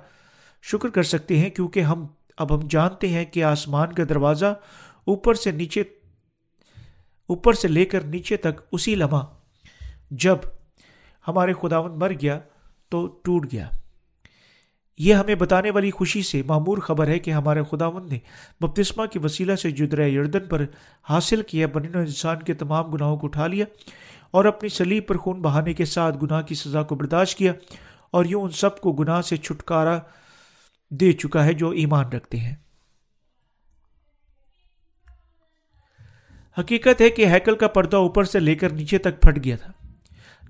شکر 0.62 0.89
کر 0.89 1.03
سکتے 1.03 1.39
ہیں 1.39 1.51
کیونکہ 1.51 1.81
ہم، 1.81 2.07
اب 2.39 2.55
ہم 2.55 2.67
جانتے 2.69 3.09
ہیں 3.09 3.25
کہ 3.25 3.45
آسمان 3.45 3.93
کا 3.93 4.03
دروازہ 4.09 4.55
اوپر 5.05 5.35
سے 5.35 5.51
نیچے، 5.51 5.81
اوپر 7.27 7.53
سے 7.53 7.69
لے 7.69 7.85
کر 7.85 8.01
نیچے 8.01 8.37
تک 8.37 8.61
اسی 8.73 8.95
لمحہ 8.95 9.27
جب 10.11 10.37
ہمارے 11.29 11.53
خداون 11.53 11.99
مر 11.99 12.12
گیا 12.23 12.39
تو 12.89 13.07
ٹوٹ 13.07 13.53
گیا۔ 13.53 13.69
یہ 14.99 15.15
ہمیں 15.15 15.35
بتانے 15.35 15.71
والی 15.71 15.91
خوشی 15.91 16.23
سے 16.23 16.43
معمور 16.47 16.79
خبر 16.79 17.09
ہے 17.09 17.19
کہ 17.19 17.31
ہمارے 17.31 17.62
خداون 17.71 18.09
نے 18.09 18.19
بپتسمہ 18.61 19.07
کی 19.07 19.19
وسیلہ 19.19 19.55
سے 19.55 19.71
جدر 19.71 20.07
یردن 20.07 20.47
پر 20.49 20.64
حاصل 21.09 21.43
کیا 21.43 21.67
بنین 21.67 21.95
انسان 21.95 22.43
کے 22.43 22.55
تمام 22.55 22.90
گناہوں 22.90 23.17
کو 23.17 23.26
اٹھا 23.26 23.47
لیا 23.47 23.64
اور 24.31 24.45
اپنی 24.45 24.69
سلیب 24.69 25.07
پر 25.07 25.17
خون 25.17 25.43
بہانے 25.43 25.75
کے 25.75 25.85
ساتھ 25.85 26.17
گناہ 26.23 26.43
کی 26.43 26.55
سزا 26.55 26.83
کو 26.83 26.95
برداشت 26.95 27.38
کیا۔ 27.38 27.52
اور 28.11 28.25
یوں 28.25 28.43
ان 28.43 28.50
سب 28.50 28.81
کو 28.81 28.93
گناہ 28.93 29.23
سے 29.23 29.37
چھٹکارا 29.37 29.99
دے 30.90 31.12
چکا 31.12 31.45
ہے 31.45 31.52
جو 31.52 31.71
ایمان 31.71 32.09
رکھتے 32.09 32.38
ہیں۔ 32.38 32.55
حقیقت 36.59 37.00
ہے 37.00 37.11
کہ 37.11 37.26
ہیکل 37.26 37.57
کا 37.57 37.69
پردہ 37.69 37.97
اوپر 37.97 38.25
سے 38.25 38.40
لے 38.40 38.55
کر 38.55 38.71
نیچے 38.71 38.99
تک 38.99 39.23
پھٹ 39.23 39.45
گیا 39.45 39.57
تھا۔ 39.57 39.73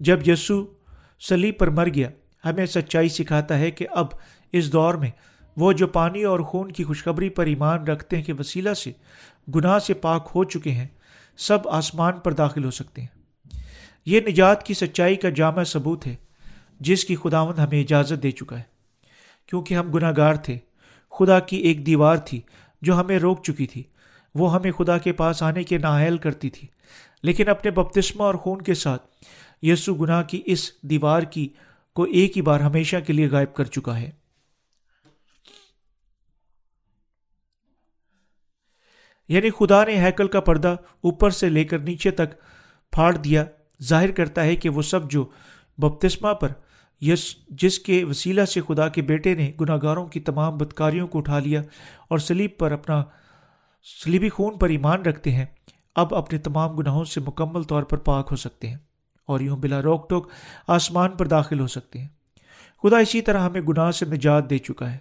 جب 0.01 0.29
یسو 0.29 0.67
سلیب 1.21 1.59
پر 1.59 1.71
مر 1.71 1.89
گیا، 1.95 2.11
ہمیں 2.45 2.67
سچائی 2.67 3.09
سکھاتا 3.09 3.59
ہے 3.59 3.71
کہ 3.71 3.87
اب 3.91 4.07
اس 4.53 4.73
دور 4.73 4.95
میں 4.95 5.11
وہ 5.57 5.73
جو 5.73 5.87
پانی 5.87 6.25
اور 6.25 6.41
خون 6.41 6.73
کی 6.73 6.85
خوشخبری 6.85 7.29
پر 7.29 7.47
ایمان 7.47 7.87
رکھتے 7.87 8.17
ہیں 8.17 8.25
کہ 8.25 8.33
وسیلہ 8.33 8.75
سے 8.75 8.93
گناہ 9.55 9.79
سے 9.79 9.95
پاک 9.95 10.31
ہو 10.35 10.45
چکے 10.45 10.71
ہیں، 10.71 10.89
سب 11.37 11.69
آسمان 11.69 12.19
پر 12.19 12.33
داخل 12.33 12.65
ہو 12.65 12.71
سکتے 12.71 13.03
ہیں۔ 13.03 13.09
یہ 14.07 14.21
نجات 14.21 14.67
کی 14.67 14.75
سچائی 14.75 15.17
کا 15.17 15.29
جامع 15.31 15.63
ثبوت 15.63 16.07
ہے۔ 16.07 16.17
جس 16.81 17.05
کی 17.05 17.17
خداون 17.17 17.59
ہمیں 17.59 17.81
اجازت 17.81 18.23
دے 18.23 18.31
چکا 18.31 18.59
ہے۔ 18.59 18.63
کیونکہ 19.47 19.75
ہم 19.75 19.93
گناہ 19.93 20.13
گار 20.17 20.35
تھے، 20.35 20.59
خدا 21.11 21.41
کی 21.41 21.57
ایک 21.57 21.87
دیوار 21.87 22.17
تھی 22.17 22.41
جو 22.83 23.01
ہمیں 23.01 23.19
روک 23.19 23.45
چکی 23.45 23.67
تھی۔ 23.67 23.83
وہ 24.35 24.55
ہمیں 24.55 24.73
خدا 24.73 24.99
کے 24.99 25.13
پاس 25.13 25.43
آنے 25.43 25.63
کے 25.63 25.79
نااہل 25.79 26.19
کرتی 26.19 26.51
تھی۔ 26.51 26.69
لیکن 27.23 27.49
اپنے 27.49 27.71
بپتسمہ 27.71 28.23
اور 28.23 28.35
خون 28.35 28.63
کے 28.63 28.75
ساتھ 28.75 29.03
یسو 29.63 29.95
گناہ 29.95 30.23
کی 30.23 30.43
اس 30.45 30.83
دیوار 30.83 31.23
کی 31.23 31.49
کو 31.95 32.03
ایک 32.03 32.37
ہی 32.37 32.43
بار 32.43 32.61
ہمیشہ 32.61 32.97
کے 33.07 33.13
لیے 33.13 33.29
غائب 33.29 33.55
کر 33.55 33.65
چکا 33.65 34.01
ہے۔ 34.01 34.11
یعنی 39.29 39.51
خدا 39.51 39.85
نے 39.85 40.07
ہیکل 40.07 40.29
کا 40.29 40.41
پردہ 40.41 40.77
اوپر 41.01 41.31
سے 41.31 41.49
لے 41.49 41.65
کر 41.65 41.79
نیچے 41.79 42.11
تک 42.11 42.35
پھاڑ 42.93 43.17
دیا۔ 43.17 43.45
ظاہر 43.83 44.11
کرتا 44.11 44.45
ہے 44.45 44.57
کہ 44.57 44.69
وہ 44.69 44.83
سب 44.83 45.11
جو 45.11 45.29
بپتسما 45.79 46.33
پر 46.33 46.49
یس، 47.01 47.35
جس 47.49 47.79
کے 47.79 48.05
وسیلہ 48.05 48.45
سے 48.45 48.61
خدا 48.69 48.89
کے 48.89 49.03
بیٹے 49.03 49.35
نے 49.35 49.53
گناہ 49.61 49.79
گاروں 49.83 50.07
کی 50.07 50.21
تمام 50.21 50.57
بدکاریوں 50.57 51.09
کو 51.09 51.19
اٹھا 51.19 51.39
لیا 51.39 51.63
اور 52.09 52.19
سلیب 52.19 52.51
پر 52.59 52.73
اپنا 52.73 53.05
سلیبی 54.05 54.29
خون 54.29 54.59
پر 54.59 54.69
ایمان 54.69 55.03
رکھتے 55.03 55.33
ہیں، 55.33 55.45
اب 55.97 56.15
اپنے 56.15 56.39
تمام 56.39 56.77
گناہوں 56.77 57.05
سے 57.05 57.21
مکمل 57.21 57.63
طور 57.63 57.83
پر 57.83 57.99
پاک 57.99 58.29
ہو 58.31 58.37
سکتے 58.37 58.69
ہیں 58.69 58.77
اور 59.27 59.41
یوں 59.41 59.57
بلا 59.57 59.83
روک 59.83 60.11
ٹوک 60.11 60.31
آسمان 60.67 61.11
پر 61.11 61.27
داخل 61.27 61.61
ہو 61.61 61.67
سکتے 61.67 61.99
ہیں۔ 61.99 62.09
خدا 62.83 62.99
اسی 62.99 63.21
طرح 63.21 63.41
ہمیں 63.41 63.61
گناہ 63.61 63.91
سے 63.91 64.07
نجات 64.07 64.51
دے 64.51 64.59
چکا 64.59 64.93
ہے۔ 64.93 64.99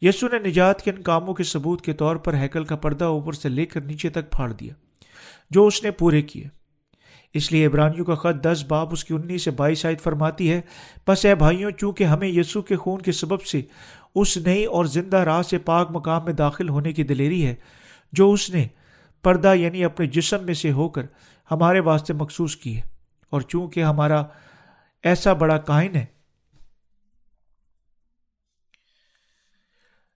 یسو 0.00 0.28
نے 0.28 0.38
نجات 0.38 0.82
کے 0.82 0.90
ان 0.90 1.02
کاموں 1.02 1.34
کے 1.34 1.42
ثبوت 1.42 1.82
کے 1.82 1.92
طور 1.92 2.16
پر 2.16 2.34
ہیکل 2.34 2.64
کا 2.64 2.76
پردہ 2.76 3.04
اوپر 3.04 3.32
سے 3.32 3.48
لے 3.48 3.66
کر 3.66 3.80
نیچے 3.80 4.08
تک 4.08 4.30
پھاڑ 4.30 4.52
دیا، 4.52 4.74
جو 5.50 5.66
اس 5.66 5.84
نے 5.84 5.90
پورے 5.90 6.22
کیے۔ 6.22 6.59
اس 7.34 7.50
لیے 7.52 7.66
ابرانیوں 7.66 8.04
کا 8.04 8.14
خط 8.14 8.42
دس 8.44 8.64
باپ 8.68 8.92
اس 8.92 9.04
کی 9.04 9.14
انیس 9.14 9.44
سے 9.44 9.50
بائیس 9.50 9.84
آیت 9.86 10.00
فرماتی 10.00 10.50
ہے 10.52 10.60
بس 11.06 11.24
اے 11.24 11.34
بھائیوں، 11.34 11.70
چونکہ 11.70 12.04
ہمیں 12.04 12.28
یسو 12.28 12.62
کے 12.62 12.76
خون 12.76 13.00
کے 13.00 13.12
سبب 13.12 13.42
سے 13.42 13.60
اس 14.14 14.36
نئی 14.36 14.64
اور 14.64 14.84
زندہ 14.84 15.16
راہ 15.16 15.42
سے 15.42 15.58
پاک 15.58 15.90
مقام 15.90 16.24
میں 16.24 16.32
داخل 16.32 16.68
ہونے 16.68 16.92
کی 16.92 17.02
دلیری 17.02 17.46
ہے، 17.46 17.54
جو 18.12 18.30
اس 18.32 18.50
نے 18.50 18.66
پردہ 19.24 19.54
یعنی 19.54 19.84
اپنے 19.84 20.06
جسم 20.06 20.44
میں 20.44 20.54
سے 20.54 20.72
ہو 20.72 20.88
کر 20.88 21.02
ہمارے 21.50 21.80
واسطے 21.80 22.12
مخصوص 22.12 22.56
کی 22.56 22.76
ہے۔ 22.76 22.82
اور 23.30 23.40
چونکہ 23.40 23.84
ہمارا 23.84 24.22
ایسا 25.04 25.32
بڑا 25.32 25.58
کائن 25.58 25.96
ہے، 25.96 26.04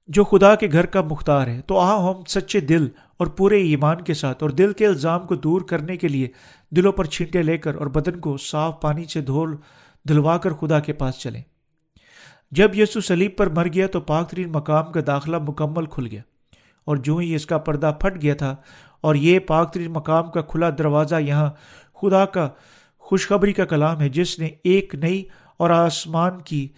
جو 0.08 0.24
خدا 0.24 0.54
کے 0.54 0.68
گھر 0.72 0.86
کا 0.86 1.00
مختار 1.00 1.46
ہے، 1.46 1.60
تو 1.66 1.78
آ 1.78 1.96
ہم 2.00 2.22
سچے 2.28 2.60
دل 2.60 2.88
اور 3.16 3.26
پورے 3.26 3.62
ایمان 3.62 4.00
کے 4.00 4.14
ساتھ 4.14 4.42
اور 4.42 4.50
دل 4.50 4.72
کے 4.72 4.86
الزام 4.86 5.26
کو 5.26 5.34
دور 5.34 5.60
کرنے 5.60 5.96
کے 5.96 6.08
لیے 6.08 6.28
دلوں 6.70 6.92
پر 6.92 7.04
چھینٹے 7.04 7.42
لے 7.42 7.58
کر 7.58 7.74
اور 7.74 7.86
بدن 7.86 8.20
کو 8.20 8.36
صاف 8.36 8.80
پانی 8.80 9.04
سے 9.04 9.20
دھول، 9.20 9.56
دھلوا 10.08 10.36
کر 10.38 10.52
خدا 10.52 10.80
کے 10.80 10.92
پاس 10.92 11.18
چلیں۔ 11.18 11.42
جب 12.50 12.78
یسو 12.78 13.00
سلیب 13.00 13.36
پر 13.36 13.48
مر 13.48 13.66
گیا 13.68 13.86
تو 13.86 14.00
پاک 14.00 14.30
ترین 14.30 14.52
مقام 14.52 14.92
کا 14.92 15.00
داخلہ 15.06 15.36
مکمل 15.38 15.86
کھل 15.86 16.06
گیا 16.06 16.22
اور 16.84 16.96
جو 16.96 17.16
ہی 17.16 17.34
اس 17.34 17.46
کا 17.46 17.58
پردہ 17.58 17.92
پھٹ 18.00 18.22
گیا 18.22 18.34
تھا 18.34 18.56
اور 19.00 19.14
یہ 19.14 19.38
پاک 19.38 19.72
ترین 19.72 19.92
مقام 19.92 20.30
کا 20.30 20.40
کھلا 20.40 20.70
دروازہ 20.78 21.14
یہاں 21.20 21.50
خدا 21.94 22.24
کا 22.24 22.48
خوشخبری 22.98 23.52
کا 23.52 23.64
کلام 23.64 24.00
ہے، 24.00 24.08
جس 24.08 24.38
نے 24.38 24.48
ایک 24.64 24.94
نئی 24.94 25.24
اور 25.56 25.70
آسمان 25.70 26.42
کی، 26.42 26.68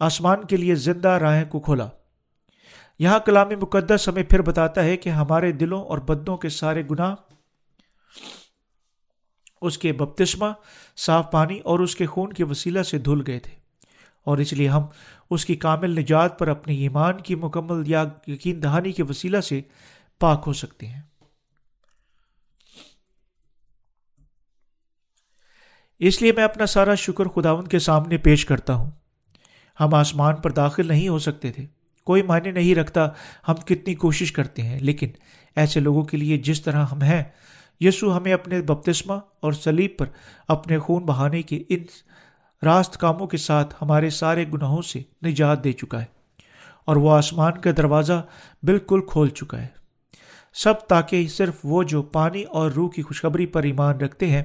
آسمان 0.00 0.44
کے 0.44 0.56
لیے 0.56 0.74
زندہ 0.74 1.08
راہیں 1.08 1.44
کو 1.44 1.60
کھولا۔ 1.60 1.88
یہاں 3.00 3.18
کلام 3.18 3.48
مقدس 3.62 4.08
ہمیں 4.08 4.22
پھر 4.22 4.42
بتاتا 4.42 4.84
ہے 4.84 4.96
کہ 4.96 5.08
ہمارے 5.08 5.52
دلوں 5.52 5.84
اور 5.84 5.98
بدوں 5.98 6.36
کے 6.36 6.48
سارے 6.48 6.82
گناہ، 6.90 7.14
اس 9.62 9.78
کے 9.78 9.92
بپتسمہ، 9.92 10.46
صاف 10.96 11.30
پانی 11.30 11.58
اور 11.58 11.78
اس 11.78 11.96
کے 11.96 12.06
خون 12.06 12.32
کے 12.32 12.44
وسیلہ 12.44 12.82
سے 12.82 12.98
دھل 12.98 13.22
گئے 13.26 13.38
تھے۔ 13.38 13.54
اور 14.24 14.38
اس 14.38 14.52
لیے 14.52 14.68
ہم 14.68 14.82
اس 15.30 15.44
کی 15.44 15.56
کامل 15.56 16.00
نجات 16.00 16.38
پر 16.38 16.48
اپنی 16.48 16.76
ایمان 16.76 17.20
کی 17.20 17.34
مکمل 17.34 17.82
یا 17.86 18.04
یقین 18.26 18.62
دہانی 18.62 18.92
کے 18.92 19.02
وسیلہ 19.02 19.40
سے 19.40 19.60
پاک 20.18 20.44
ہو 20.46 20.52
سکتے 20.52 20.86
ہیں۔ 20.86 21.02
اس 25.98 26.22
لیے 26.22 26.32
میں 26.32 26.44
اپنا 26.44 26.66
سارا 26.66 26.94
شکر 26.94 27.24
خداون 27.26 27.66
کے 27.66 27.78
سامنے 27.78 28.18
پیش 28.18 28.46
کرتا 28.46 28.74
ہوں۔ 28.74 28.90
ہم 29.80 29.94
آسمان 29.94 30.36
پر 30.36 30.50
داخل 30.50 30.88
نہیں 30.88 31.08
ہو 31.08 31.18
سکتے 31.18 31.52
تھے۔ 31.52 31.79
کوئی 32.04 32.22
معنی 32.22 32.50
نہیں 32.50 32.74
رکھتا، 32.74 33.08
ہم 33.48 33.54
کتنی 33.54 33.94
کوشش 33.94 34.32
کرتے 34.32 34.62
ہیں۔ 34.62 34.80
لیکن 34.80 35.08
ایسے 35.56 35.80
لوگوں 35.80 36.02
کے 36.02 36.16
لیے 36.16 36.38
جس 36.38 36.62
طرح 36.62 36.86
ہم 36.92 37.02
ہیں 37.02 37.22
یسو 37.80 38.16
ہمیں 38.16 38.32
اپنے 38.32 38.62
بپتسمہ 38.62 39.14
اور 39.40 39.52
سلیب 39.52 39.90
پر 39.98 40.06
اپنے 40.48 40.78
خون 40.78 41.02
بہانے 41.02 41.42
کے 41.42 41.62
ان 41.68 41.78
راست 42.62 42.96
کاموں 42.96 43.26
کے 43.26 43.36
ساتھ 43.36 43.74
ہمارے 43.82 44.10
سارے 44.10 44.44
گناہوں 44.54 44.82
سے 44.82 45.02
نجات 45.26 45.64
دے 45.64 45.72
چکا 45.72 46.00
ہے۔ 46.00 46.20
اور 46.84 46.96
وہ 46.96 47.10
آسمان 47.10 47.60
کا 47.60 47.70
دروازہ 47.76 48.26
بالکل 48.62 49.00
کھول 49.08 49.28
چکا 49.28 49.62
ہے۔ 49.62 49.66
سب 50.54 50.74
تاکہ 50.88 51.28
صرف 51.28 51.54
وہ 51.64 51.82
جو 51.82 52.02
پانی 52.02 52.42
اور 52.42 52.70
روح 52.70 52.90
کی 52.90 53.02
خوشخبری 53.02 53.46
پر 53.46 53.62
ایمان 53.62 53.96
رکھتے 53.96 54.26
ہیں، 54.26 54.42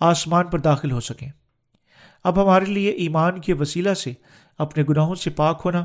آسمان 0.00 0.46
پر 0.46 0.58
داخل 0.58 0.90
ہو 0.90 1.00
سکیں۔ 1.00 1.28
اب 2.24 2.42
ہمارے 2.42 2.64
لیے 2.64 2.90
ایمان 2.90 3.40
کے 3.40 3.52
وسیلہ 3.52 3.94
سے 3.94 4.12
اپنے 4.58 4.84
گناہوں 4.88 5.14
سے 5.14 5.30
پاک 5.30 5.62
ہونا 5.64 5.84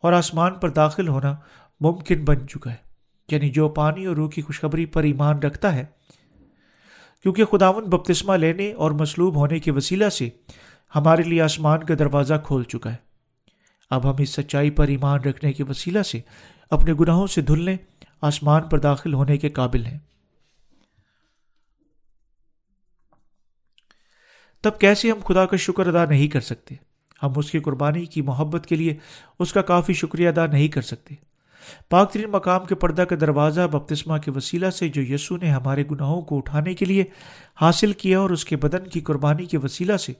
اور 0.00 0.12
آسمان 0.12 0.54
پر 0.54 0.68
داخل 0.68 1.08
ہونا 1.08 1.36
ممکن 1.80 2.24
بن 2.24 2.48
چکا 2.48 2.70
ہے۔ 2.70 2.94
یعنی 3.30 3.50
جو 3.50 3.68
پانی 3.68 4.06
اور 4.06 4.16
روح 4.16 4.30
کی 4.30 4.42
خوشخبری 4.42 4.86
پر 4.86 5.02
ایمان 5.02 5.38
رکھتا 5.38 5.74
ہے۔ 5.74 5.84
کیونکہ 7.22 7.44
خداون 7.44 7.84
بپتسمہ 7.84 8.34
لینے 8.34 8.72
اور 8.72 8.90
مصلوب 8.90 9.36
ہونے 9.36 9.58
کے 9.58 9.70
وسیلہ 9.70 10.08
سے 10.08 10.30
ہمارے 10.94 11.22
لیے 11.22 11.42
آسمان 11.42 11.84
کا 11.84 11.94
دروازہ 11.98 12.34
کھول 12.44 12.62
چکا 12.62 12.90
ہے۔ 12.90 12.96
اب 13.90 14.10
ہم 14.10 14.14
اس 14.18 14.30
سچائی 14.30 14.70
پر 14.70 14.88
ایمان 14.88 15.20
رکھنے 15.20 15.52
کے 15.52 15.64
وسیلہ 15.64 16.02
سے 16.02 16.20
اپنے 16.70 16.92
گناہوں 17.00 17.26
سے 17.26 17.40
دھلنے 17.40 17.76
آسمان 18.20 18.62
پر 18.62 18.78
داخل 18.78 19.14
ہونے 19.14 19.36
کے 19.36 19.48
قابل 19.48 19.86
ہیں۔ 19.86 19.98
تب 24.62 24.78
کیسے 24.78 25.10
ہم 25.10 25.18
خدا 25.24 25.46
کا 25.46 25.56
شکر 25.56 25.86
ادا 25.86 26.10
نہیں 26.10 26.28
کر 26.28 26.40
سکتے؟ 26.40 26.74
ہم 27.24 27.32
اس 27.36 27.50
کی 27.50 27.58
قربانی 27.58 28.06
کی 28.06 28.22
محبت 28.22 28.66
کے 28.66 28.76
لیے 28.76 28.96
اس 29.38 29.52
کا 29.52 29.62
کافی 29.62 29.92
شکریہ 29.92 30.28
ادا 30.28 30.46
نہیں 30.46 30.68
کر 30.68 30.82
سکتے۔ 30.82 31.14
پاک 31.90 32.12
ترین 32.12 32.30
مقام 32.30 32.64
کے 32.64 32.74
پردہ 32.74 33.02
کا 33.02 33.16
دروازہ 33.20 33.60
بپتسمہ 33.60 34.18
کے 34.18 34.30
وسیلہ 34.30 34.70
سے 34.70 34.88
جو 34.88 35.14
یسو 35.14 35.36
نے 35.36 35.50
ہمارے 35.50 35.84
گناہوں 35.90 36.22
کو 36.22 36.38
اٹھانے 36.38 36.74
کے 36.74 36.84
لیے 36.84 37.04
حاصل 37.60 37.92
کیا 37.92 38.18
اور 38.18 38.30
اس 38.30 38.44
کے 38.44 38.56
بدن 38.56 38.88
کی 38.88 39.00
قربانی 39.00 39.44
کے 39.44 39.58
وسیلہ 39.58 39.96
سے 39.96 40.12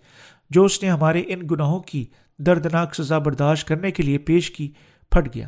جو 0.51 0.65
اس 0.65 0.83
نے 0.83 0.91
ہمارے 0.91 1.23
ان 1.27 1.41
گناہوں 1.51 1.81
کی 1.81 2.07
دردناک 2.39 2.95
سزا 2.95 3.19
برداشت 3.19 3.69
کرنے 3.69 3.91
کے 3.91 4.03
لیے 4.03 4.19
پیش 4.19 4.51
کی، 4.51 4.73
پھٹ 5.11 5.35
گیا۔ 5.35 5.47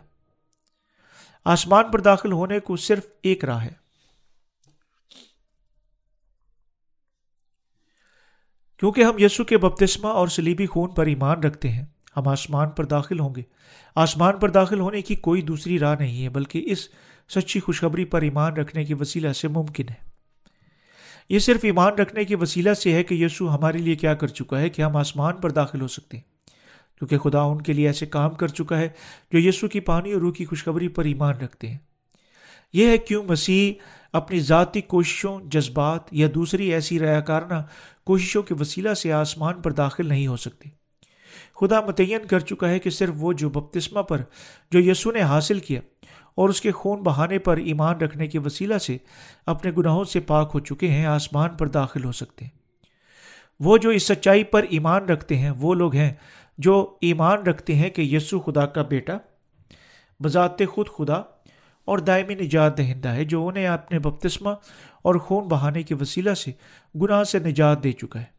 آسمان 1.44 1.84
پر 1.92 2.00
داخل 2.00 2.32
ہونے 2.32 2.60
کو 2.60 2.76
صرف 2.76 3.06
ایک 3.22 3.44
راہ 3.44 3.64
ہے۔ 3.64 3.85
کیونکہ 8.76 9.04
ہم 9.04 9.14
یسو 9.18 9.44
کے 9.44 9.58
بپتسمہ 9.58 10.08
اور 10.08 10.28
سلیبی 10.28 10.66
خون 10.66 10.90
پر 10.90 11.06
ایمان 11.06 11.40
رکھتے 11.40 11.70
ہیں، 11.70 11.84
ہم 12.16 12.28
آسمان 12.28 12.68
پر 12.68 12.84
داخل 12.84 13.20
ہوں 13.20 13.34
گے۔ 13.34 13.42
آسمان 13.94 14.38
پر 14.38 14.50
داخل 14.50 14.80
ہونے 14.80 15.02
کی 15.02 15.14
کوئی 15.14 15.42
دوسری 15.42 15.78
راہ 15.78 15.94
نہیں 15.98 16.24
ہے، 16.24 16.28
بلکہ 16.28 16.62
اس 16.66 16.88
سچی 17.28 17.60
خوشخبری 17.60 18.04
پر 18.04 18.22
ایمان 18.22 18.52
رکھنے 18.52 18.84
کے 18.84 18.94
وسیلہ 18.94 19.32
سے 19.32 19.48
ممکن 19.48 19.84
ہے۔ 19.90 20.06
یہ 21.28 21.38
صرف 21.38 21.60
ایمان 21.62 21.92
رکھنے 21.92 22.24
کے 22.24 22.36
وسیلہ 22.36 22.74
سے 22.74 22.92
ہے 22.92 23.04
کہ 23.04 23.14
یسو 23.14 23.54
ہمارے 23.54 23.78
لیے 23.78 23.94
کیا 23.94 24.14
کر 24.14 24.26
چکا 24.26 24.60
ہے 24.60 24.68
کہ 24.68 24.82
ہم 24.82 24.96
آسمان 24.96 25.36
پر 25.36 25.50
داخل 25.50 25.80
ہو 25.80 25.88
سکتے 25.88 26.16
ہیں۔ 26.16 26.24
کیونکہ 26.98 27.18
خدا 27.18 27.40
ان 27.40 27.62
کے 27.62 27.72
لیے 27.72 27.86
ایسے 27.86 28.06
کام 28.06 28.30
کر 28.30 28.48
چکا 28.48 28.78
ہے 28.78 28.88
جو 29.32 29.38
یسو 29.38 29.68
کی 29.68 29.80
پانی 29.80 30.12
اور 30.12 30.20
روح 30.20 30.32
کی 30.32 30.44
خوشخبری 30.44 30.88
پر 30.88 31.04
ایمان 31.04 31.34
رکھتے 31.34 31.68
ہیں۔ 31.68 31.78
یہ 32.72 32.86
ہے 32.86 32.98
کیوں 32.98 33.24
مسیح 33.24 33.72
اپنی 34.16 34.40
ذاتی 34.40 34.80
کوششوں، 34.80 35.40
جذبات 35.44 36.12
یا 36.12 36.28
دوسری 36.34 36.72
ایسی 36.72 36.98
ریا 36.98 37.20
کارنہ 37.20 37.54
کوششوں 38.04 38.42
کے 38.42 38.54
وسیلہ 38.60 38.94
سے 38.94 39.12
آسمان 39.12 39.62
پر 39.62 39.72
داخل 39.72 40.06
نہیں 40.06 40.26
ہو 40.26 40.36
سکتے۔ 40.36 40.68
خدا 41.60 41.80
متعین 41.80 42.26
کر 42.26 42.40
چکا 42.40 42.68
ہے 42.68 42.78
کہ 42.78 42.90
صرف 42.90 43.14
وہ 43.16 43.32
جو 43.32 43.50
بپتسمہ 43.50 44.00
پر، 44.00 44.22
جو 44.70 44.90
یسو 44.90 45.10
نے 45.10 45.20
حاصل 45.20 45.58
کیا 45.58 45.80
اور 46.34 46.48
اس 46.48 46.60
کے 46.60 46.72
خون 46.72 47.02
بہانے 47.02 47.38
پر 47.38 47.56
ایمان 47.56 47.96
رکھنے 47.96 48.26
کے 48.26 48.38
وسیلہ 48.38 48.78
سے 48.78 48.96
اپنے 49.46 49.70
گناہوں 49.78 50.04
سے 50.04 50.20
پاک 50.20 50.50
ہو 50.54 50.60
چکے 50.60 50.90
ہیں، 50.90 51.06
آسمان 51.06 51.50
پر 51.50 51.68
داخل 51.68 52.04
ہو 52.04 52.12
سکتے 52.12 52.44
ہیں۔ 52.44 52.58
وہ 53.60 53.78
جو 53.78 53.90
اس 53.90 54.02
سچائی 54.02 54.44
پر 54.44 54.64
ایمان 54.70 55.04
رکھتے 55.04 55.36
ہیں، 55.36 55.50
وہ 55.50 55.74
لوگ 55.74 55.94
ہیں 55.94 56.12
جو 56.58 56.96
ایمان 57.00 57.42
رکھتے 57.42 57.74
ہیں 57.74 57.90
کہ 57.90 58.02
یسو 58.02 58.40
خدا 58.40 58.66
کا 58.66 58.82
بیٹا، 58.82 59.16
بذات 60.22 60.62
خود 60.74 60.88
خدا 60.88 61.22
اور 61.86 61.98
دائمی 61.98 62.34
نجات 62.34 62.78
دہندہ 62.78 63.08
ہے 63.08 63.24
جو 63.24 63.48
انہیں 63.48 63.66
اپنے 63.66 63.98
بپتسمہ 63.98 64.50
اور 65.02 65.14
خون 65.14 65.48
بہانے 65.48 65.82
کے 65.82 65.94
وسیلہ 65.94 66.34
سے 66.34 66.52
گناہ 67.02 67.24
سے 67.24 67.38
نجات 67.38 67.84
دے 67.84 67.92
چکا 67.92 68.20
ہے۔ 68.20 68.36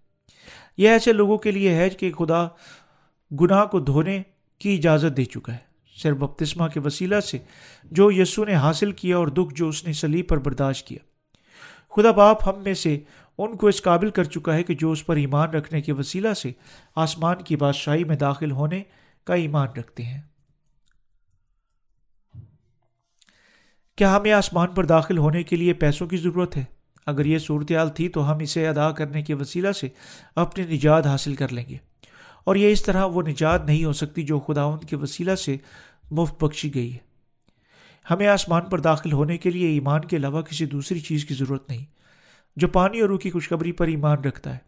یہ 0.77 0.89
ایسے 0.89 1.13
لوگوں 1.13 1.37
کے 1.37 1.51
لیے 1.51 1.75
ہے 1.75 1.89
کہ 1.89 2.11
خدا 2.11 2.47
گناہ 3.41 3.65
کو 3.65 3.79
دھونے 3.79 4.21
کی 4.59 4.75
اجازت 4.75 5.17
دے 5.17 5.25
چکا 5.25 5.53
ہے۔ 5.53 5.67
صرف 5.97 6.17
بپتسمہ 6.17 6.67
کے 6.67 6.79
وسیلہ 6.79 7.19
سے 7.19 7.37
جو 7.83 8.11
یسو 8.11 8.45
نے 8.45 8.55
حاصل 8.55 8.91
کیا 8.91 9.17
اور 9.17 9.27
دکھ 9.27 9.53
جو 9.53 9.67
اس 9.67 9.87
نے 9.87 9.93
سلیب 9.93 10.27
پر 10.27 10.37
برداشت 10.37 10.87
کیا۔ 10.87 10.99
خدا 11.95 12.11
باپ 12.11 12.49
ہم 12.49 12.63
میں 12.63 12.73
سے 12.73 12.99
ان 13.37 13.57
کو 13.57 13.67
اس 13.67 13.81
قابل 13.81 14.09
کر 14.09 14.23
چکا 14.23 14.53
ہے 14.53 14.63
کہ 14.63 14.75
جو 14.75 14.91
اس 14.91 15.05
پر 15.05 15.15
ایمان 15.15 15.49
رکھنے 15.49 15.81
کے 15.81 15.91
وسیلہ 15.91 16.33
سے 16.33 16.51
آسمان 16.95 17.35
کی 17.43 17.55
بادشاہی 17.55 18.03
میں 18.03 18.15
داخل 18.15 18.51
ہونے 18.51 18.83
کا 19.23 19.33
ایمان 19.33 19.67
رکھتے 19.77 20.03
ہیں۔ 20.03 20.21
کیا 23.97 24.17
ہمیں 24.17 24.31
آسمان 24.31 24.67
پر 24.67 24.85
داخل 24.85 25.17
ہونے 25.17 25.43
کے 25.43 25.55
لیے 25.55 25.73
پیسوں 25.73 26.07
کی 26.07 26.17
ضرورت 26.17 26.57
ہے؟ 26.57 26.63
اگر 27.05 27.25
یہ 27.25 27.37
صورتحال 27.37 27.89
تھی 27.89 28.09
تو 28.09 28.31
ہم 28.31 28.37
اسے 28.37 28.67
ادا 28.67 28.91
کرنے 28.91 29.21
کے 29.21 29.33
وسیلہ 29.33 29.71
سے 29.71 29.87
اپنی 30.35 30.63
نجات 30.65 31.07
حاصل 31.07 31.35
کر 31.35 31.51
لیں 31.51 31.65
گے۔ 31.69 31.77
اور 32.43 32.55
یہ 32.55 32.71
اس 32.71 32.83
طرح 32.83 33.05
وہ 33.05 33.21
نجات 33.21 33.65
نہیں 33.65 33.85
ہو 33.85 33.93
سکتی 33.93 34.23
جو 34.23 34.39
خداون 34.39 34.79
کے 34.79 34.95
وسیلہ 34.95 35.35
سے 35.35 35.57
مفت 36.11 36.43
بخشی 36.43 36.75
گئی 36.75 36.93
ہے۔ 36.93 36.97
ہمیں 38.09 38.27
آسمان 38.27 38.61
پر 38.61 38.79
داخل 38.79 39.11
ہونے 39.11 39.37
کے 39.37 39.49
لیے 39.49 39.67
ایمان 39.67 40.01
کے 40.01 40.17
علاوہ 40.17 40.41
کسی 40.41 40.65
دوسری 40.65 40.99
چیز 40.99 41.25
کی 41.25 41.33
ضرورت 41.33 41.69
نہیں، 41.69 41.85
جو 42.55 42.67
پانی 42.67 42.99
اور 42.99 43.09
روح 43.09 43.19
کی 43.19 43.31
خوشخبری 43.31 43.71
پر 43.71 43.87
ایمان 43.87 44.17
رکھتا 44.17 44.53
ہے۔ 44.53 44.59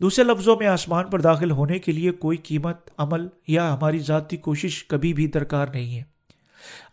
دوسرے 0.00 0.24
لفظوں 0.24 0.56
میں 0.56 0.66
آسمان 0.66 1.04
پر 1.06 1.20
داخل 1.20 1.50
ہونے 1.50 1.78
کے 1.78 1.92
لیے 1.92 2.10
کوئی 2.10 2.36
قیمت، 2.36 2.90
عمل 2.98 3.28
یا 3.48 3.74
ہماری 3.74 3.98
ذاتی 3.98 4.36
کوشش 4.36 4.84
کبھی 4.84 5.14
بھی 5.14 5.26
درکار 5.26 5.66
نہیں 5.66 5.98
ہے۔ 5.98 6.11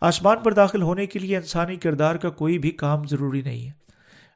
آسمان 0.00 0.38
پر 0.38 0.52
داخل 0.52 0.82
ہونے 0.82 1.06
کے 1.06 1.18
لیے 1.18 1.36
انسانی 1.36 1.76
کردار 1.76 2.14
کا 2.14 2.30
کوئی 2.30 2.58
بھی 2.58 2.70
کام 2.70 3.06
ضروری 3.06 3.42
نہیں 3.42 3.66
ہے۔ 3.66 3.72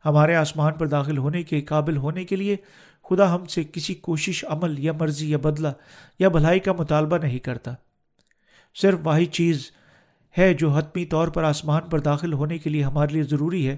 ہمارے 0.05 0.35
آسمان 0.35 0.73
پر 0.73 0.87
داخل 0.87 1.19
ہونے 1.19 1.43
کے 1.43 1.61
قابل 1.61 1.97
ہونے 1.97 2.25
کے 2.25 2.37
لیے 2.37 2.57
خدا 3.11 3.35
ہم 3.35 3.45
سے 3.45 3.63
کسی 3.73 3.95
کوشش، 3.95 4.45
عمل 4.49 4.79
یا 4.79 4.93
مرضی 4.93 5.31
یا 5.31 5.39
بدلہ 5.39 5.69
یا 6.19 6.29
بھلائی 6.29 6.61
کا 6.61 6.73
مطالبہ 6.73 7.19
نہیں 7.19 7.39
کرتا۔ 7.39 7.75
صرف 8.75 8.99
واحد 9.03 9.33
چیز 9.33 9.71
ہے 10.39 10.55
جو 10.55 10.71
حتمی 10.71 11.05
طور 11.05 11.29
پر 11.29 11.45
آسمان 11.45 11.83
پر 11.83 12.01
داخل 12.01 12.33
ہونے 12.33 12.59
کے 12.59 12.71
لیے 12.71 12.83
ہمارے 12.83 13.13
لیے 13.13 13.23
ضروری 13.23 13.69
ہے 13.69 13.77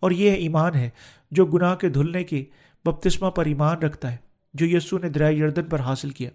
اور 0.00 0.10
یہ 0.10 0.32
ایمان 0.32 0.74
ہے 0.74 0.90
جو 1.30 1.46
گناہ 1.46 1.74
کے 1.74 1.88
دھلنے 1.88 2.24
کے 2.24 2.44
بپتسمہ 2.84 3.30
پر 3.30 3.46
ایمان 3.46 3.78
رکھتا 3.78 4.12
ہے، 4.12 4.16
جو 4.54 4.66
یسو 4.66 4.98
نے 4.98 5.08
درائے 5.08 5.34
یردن 5.34 5.64
پر 5.64 5.80
حاصل 5.80 6.10
کیا 6.10 6.30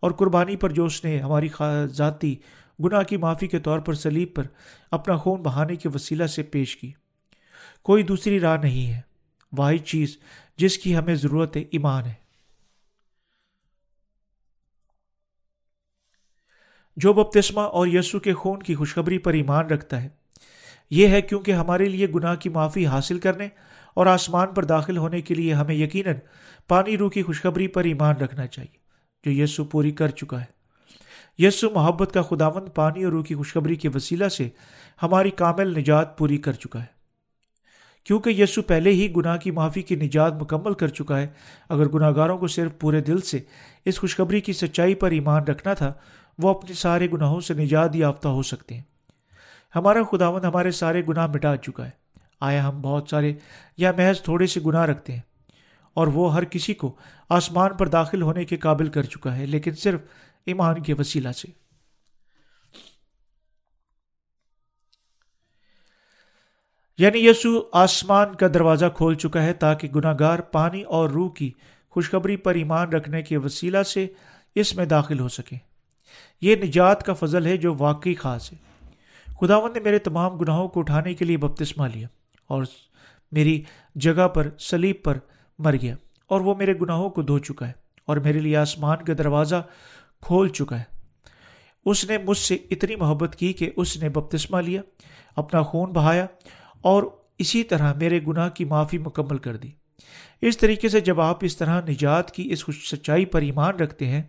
اور 0.00 0.10
قربانی 0.10 0.56
پر 0.56 0.70
جو 0.70 0.84
اس 0.84 1.04
نے 1.04 1.18
ہماری 1.18 1.48
ذاتی 1.84 2.34
گناہ 2.84 3.02
کی 3.02 3.16
معافی 3.16 3.46
کے 3.46 3.58
طور 3.58 3.78
پر 3.78 3.94
سلیب 3.94 4.34
پر 4.34 4.42
اپنا 4.90 5.16
خون 5.16 5.42
بہانے 5.42 5.76
کے 5.76 5.88
وسیلہ 5.88 6.26
سے 6.26 6.42
پیش 6.42 6.76
کی۔ 6.76 6.92
کوئی 7.82 8.02
دوسری 8.02 8.40
راہ 8.40 8.56
نہیں 8.56 8.92
ہے۔ 8.92 9.00
واحد 9.58 9.84
چیز 9.84 10.18
جس 10.56 10.78
کی 10.78 10.96
ہمیں 10.96 11.14
ضرورت 11.14 11.56
ہے، 11.56 11.60
ایمان 11.60 12.04
ہے۔ 12.04 12.12
جو 16.96 17.12
بپتسمہ 17.12 17.60
اور 17.60 17.86
یسو 17.86 18.20
کے 18.20 18.34
خون 18.34 18.58
کی 18.58 18.74
خوشخبری 18.74 19.18
پر 19.18 19.32
ایمان 19.32 19.66
رکھتا 19.66 20.02
ہے، 20.02 20.08
یہ 20.90 21.08
ہے 21.08 21.22
کیونکہ 21.22 21.52
ہمارے 21.52 21.84
لیے 21.84 22.06
گناہ 22.06 22.34
کی 22.34 22.48
معافی 22.48 22.86
حاصل 22.86 23.18
کرنے 23.18 23.48
اور 23.94 24.06
آسمان 24.06 24.54
پر 24.54 24.64
داخل 24.64 24.96
ہونے 24.96 25.20
کے 25.20 25.34
لیے 25.34 25.54
ہمیں 25.54 25.74
یقیناً 25.74 26.14
پانی 26.68 26.96
روح 26.96 27.10
کی 27.10 27.22
خوشخبری 27.22 27.68
پر 27.68 27.84
ایمان 27.84 28.16
رکھنا 28.16 28.46
چاہیے، 28.46 28.78
جو 29.24 29.42
یسو 29.42 29.64
پوری 29.64 29.90
کر 29.90 30.08
چکا 30.08 30.40
ہے۔ 30.40 30.61
یسو 31.38 31.70
محبت 31.70 32.12
کا 32.14 32.22
خداوند 32.22 32.68
پانی 32.74 33.04
اور 33.04 33.12
روح 33.12 33.22
کی 33.24 33.34
خوشخبری 33.34 33.76
کے 33.76 33.88
وسیلہ 33.88 34.28
سے 34.28 34.48
ہماری 35.02 35.30
کامل 35.30 35.78
نجات 35.78 36.16
پوری 36.18 36.36
کر 36.38 36.52
چکا 36.52 36.80
ہے۔ 36.80 36.90
کیونکہ 38.06 38.30
یسو 38.30 38.62
پہلے 38.62 38.90
ہی 38.90 39.12
گناہ 39.16 39.36
کی 39.36 39.50
معافی 39.50 39.82
کی 39.82 39.96
نجات 39.96 40.40
مکمل 40.42 40.74
کر 40.74 40.88
چکا 40.88 41.18
ہے، 41.18 41.26
اگر 41.68 41.88
گناہ 41.88 42.10
گاروں 42.10 42.38
کو 42.38 42.46
صرف 42.46 42.78
پورے 42.80 43.00
دل 43.00 43.20
سے 43.20 43.38
اس 43.84 43.98
خوشخبری 44.00 44.40
کی 44.40 44.52
سچائی 44.52 44.94
پر 44.94 45.10
ایمان 45.10 45.44
رکھنا 45.44 45.74
تھا، 45.74 45.92
وہ 46.38 46.50
اپنے 46.50 46.74
سارے 46.74 47.08
گناہوں 47.12 47.40
سے 47.40 47.54
نجات 47.54 47.96
یافتہ 47.96 48.28
ہو 48.28 48.42
سکتے 48.42 48.74
ہیں۔ 48.74 48.82
ہمارا 49.74 50.02
خداوند 50.02 50.44
ہمارے 50.44 50.70
سارے 50.70 51.02
گناہ 51.08 51.26
مٹا 51.26 51.56
چکا 51.56 51.84
ہے۔ 51.86 51.90
آیا 52.40 52.66
ہم 52.68 52.80
بہت 52.82 53.08
سارے 53.10 53.32
یا 53.78 53.92
محض 53.96 54.20
تھوڑے 54.22 54.46
سے 54.46 54.60
گناہ 54.66 54.84
رکھتے 54.84 55.12
ہیں، 55.12 55.20
اور 55.96 56.06
وہ 56.06 56.32
ہر 56.34 56.44
کسی 56.44 56.74
کو 56.74 56.94
آسمان 57.30 57.76
پر 57.78 57.88
داخل 57.88 58.22
ہونے 58.22 58.44
کے 58.44 58.56
قابل 58.56 58.88
کر 58.88 59.02
چکا 59.04 59.36
ہے، 59.36 59.46
لیکن 59.46 59.74
صرف 59.74 60.00
ایمان 60.46 60.82
کے 60.82 60.94
وسیلہ 60.94 61.32
سے 61.32 61.48
یعنی 66.98 67.26
یسو 67.26 67.60
آسمان 67.72 68.34
کا 68.34 68.46
دروازہ 68.54 68.86
کھول 68.94 69.14
چکا 69.14 69.42
ہے 69.42 69.52
تاکہ 69.52 69.88
گناہ 69.88 70.14
گار 70.20 70.38
پانی 70.38 70.82
اور 70.82 71.10
روح 71.10 71.30
کی 71.30 71.50
خوشخبری 71.88 72.36
پر 72.36 72.54
ایمان 72.54 72.92
رکھنے 72.92 73.22
کے 73.22 73.36
وسیلہ 73.36 73.82
سے 73.82 74.06
اس 74.54 74.74
میں 74.76 74.86
داخل 74.86 75.20
ہو 75.20 75.28
سکے 75.28 75.56
یہ 76.40 76.56
نجات 76.56 77.02
کا 77.02 77.12
فضل 77.12 77.46
ہے 77.46 77.56
جو 77.56 77.74
واقعی 77.78 78.14
خاص 78.14 78.52
ہے 78.52 78.58
خداون 79.40 79.72
نے 79.72 79.80
میرے 79.80 79.98
تمام 79.98 80.36
گناہوں 80.36 80.68
کو 80.68 80.80
اٹھانے 80.80 81.14
کے 81.14 81.24
لیے 81.24 81.36
بپتسمہ 81.36 81.86
لیا 81.94 82.08
اور 82.46 82.64
میری 83.32 83.62
جگہ 83.94 84.28
پر 84.28 84.48
سلیب 84.58 85.02
پر 85.02 85.18
مر 85.58 85.74
گیا 85.82 85.94
اور 86.30 86.40
وہ 86.40 86.54
میرے 86.54 86.74
گناہوں 86.74 87.10
کو 87.10 87.22
دھو 87.22 87.38
چکا 87.38 87.68
ہے 87.68 87.72
اور 88.04 88.16
میرے 88.16 88.40
لیے 88.40 88.56
آسمان 88.56 89.04
کا 89.04 89.12
دروازہ 89.18 89.62
کھول 90.22 90.48
چکا 90.48 90.78
ہے۔ 90.78 90.84
اس 91.84 92.04
نے 92.04 92.18
مجھ 92.18 92.38
سے 92.38 92.54
اتنی 92.54 92.96
محبت 92.96 93.36
کی 93.36 93.52
کہ 93.52 93.70
اس 93.76 93.96
نے 93.96 94.08
بپتسمہ 94.08 94.60
لیا، 94.60 94.82
اپنا 95.36 95.62
خون 95.62 95.92
بہایا 95.92 96.26
اور 96.80 97.02
اسی 97.38 97.64
طرح 97.64 97.92
میرے 97.92 98.20
گناہ 98.26 98.48
کی 98.48 98.64
معافی 98.64 98.98
مکمل 98.98 99.38
کر 99.38 99.56
دی۔ 99.56 99.70
اس 100.40 100.58
طریقے 100.58 100.88
سے 100.88 101.00
جب 101.00 101.20
آپ 101.20 101.38
اس 101.40 101.56
طرح 101.56 101.80
نجات 101.80 102.30
کی 102.30 102.48
اس 102.52 102.64
خوش 102.64 102.94
سچائی 102.94 103.24
پر 103.24 103.42
ایمان 103.42 103.76
رکھتے 103.76 104.06
ہیں، 104.06 104.22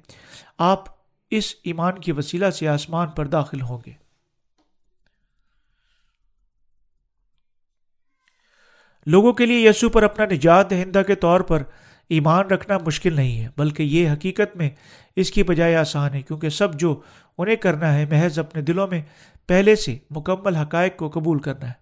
آپ 0.58 0.86
اس 1.32 1.56
ایمان 1.64 2.00
کے 2.00 2.12
وسیلہ 2.12 2.50
سے 2.50 2.68
آسمان 2.68 3.08
پر 3.10 3.28
داخل 3.28 3.62
ہوں 3.62 3.78
گے۔ 3.86 3.92
لوگوں 9.06 9.34
کے 9.34 9.46
لیے 9.46 9.70
یسو 9.70 9.90
پر 9.90 10.04
اپنا 10.04 10.26
نجات 10.26 10.70
دہندہ 10.70 11.02
کے 11.08 11.16
طور 11.16 11.42
پر 11.42 11.64
ایمان 12.14 12.46
رکھنا 12.46 12.78
مشکل 12.86 13.14
نہیں 13.14 13.42
ہے، 13.42 13.48
بلکہ 13.58 13.84
یہ 13.84 14.10
حقیقت 14.10 14.58
میں 14.58 14.70
اس 15.16 15.32
کی 15.32 15.44
بجائے 15.44 15.76
آسان 15.76 16.14
ہے، 16.14 16.22
کیونکہ 16.22 16.50
سب 16.50 16.80
جو 16.80 17.02
انہیں 17.38 17.56
کرنا 17.56 17.94
ہے، 17.94 18.06
محض 18.06 18.40
اپنے 18.40 18.62
دلوں 18.62 18.88
میں 18.88 19.02
پہلے 19.48 19.76
سے 19.76 19.98
مکمل 20.10 20.56
حقائق 20.56 20.98
کو 20.98 21.10
قبول 21.10 21.40
کرنا 21.40 21.68
ہے۔ 21.68 21.74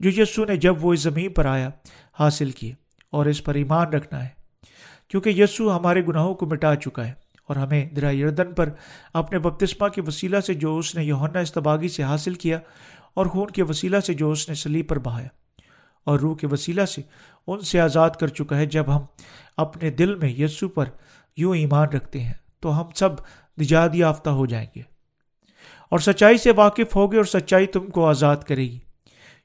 جو 0.00 0.22
یسو 0.22 0.44
نے 0.44 0.56
جب 0.56 0.84
وہ 0.84 0.92
اس 0.92 1.00
زمین 1.00 1.32
پر 1.32 1.46
آیا، 1.46 1.70
حاصل 2.18 2.50
کیے 2.50 2.74
اور 3.12 3.26
اس 3.26 3.44
پر 3.44 3.54
ایمان 3.54 3.86
رکھنا 3.86 4.24
ہے، 4.24 4.28
کیونکہ 5.08 5.30
یسو 5.30 5.76
ہمارے 5.76 6.02
گناہوں 6.08 6.34
کو 6.34 6.46
مٹا 6.46 6.74
چکا 6.74 7.06
ہے 7.06 7.12
اور 7.48 7.56
ہمیں 7.56 7.84
درا 7.90 8.10
یردن 8.10 8.52
پر 8.54 8.68
اپنے 9.14 9.38
بپتسمہ 9.38 9.88
کے 9.88 10.00
وسیلہ 10.06 10.40
سے 10.40 10.54
جو 10.54 10.78
اس 10.78 10.94
نے 10.94 11.04
یوہنا 11.04 11.38
استباغی 11.38 11.88
سے 11.88 12.02
حاصل 12.02 12.34
کیا 12.34 12.58
اور 13.14 13.26
خون 13.26 13.50
کے 13.50 13.62
وسیلہ 13.62 14.00
سے 14.00 14.14
جو 14.14 14.30
اس 14.30 14.48
نے 14.48 14.54
سلیب 14.54 14.88
پر 14.88 14.98
بہایا۔ 14.98 15.28
اور 16.06 16.18
روح 16.18 16.36
کے 16.36 16.46
وسیلہ 16.46 16.84
سے 16.84 17.02
ان 17.46 17.60
سے 17.60 17.80
آزاد 17.80 18.10
کر 18.10 18.28
چکا 18.28 18.56
ہے 18.56 18.66
جب 18.66 18.96
ہم 18.96 19.00
اپنے 19.56 19.90
دل 19.90 20.14
میں 20.14 20.28
یسو 20.28 20.68
پر 20.68 20.84
یوں 21.36 21.56
ایمان 21.56 21.88
رکھتے 21.88 22.20
ہیں، 22.20 22.32
تو 22.60 22.80
ہم 22.80 22.86
سب 22.94 23.08
نجات 23.60 23.94
یافتہ 23.94 24.30
ہو 24.30 24.46
جائیں 24.46 24.66
گے۔ 24.76 24.82
اور 25.90 25.98
سچائی 25.98 26.38
سے 26.38 26.50
واقف 26.50 26.96
ہوگے 26.96 27.16
اور 27.16 27.24
سچائی 27.24 27.66
تم 27.66 27.86
کو 27.86 28.06
آزاد 28.06 28.36
کرے 28.36 28.62
گی۔ 28.62 28.78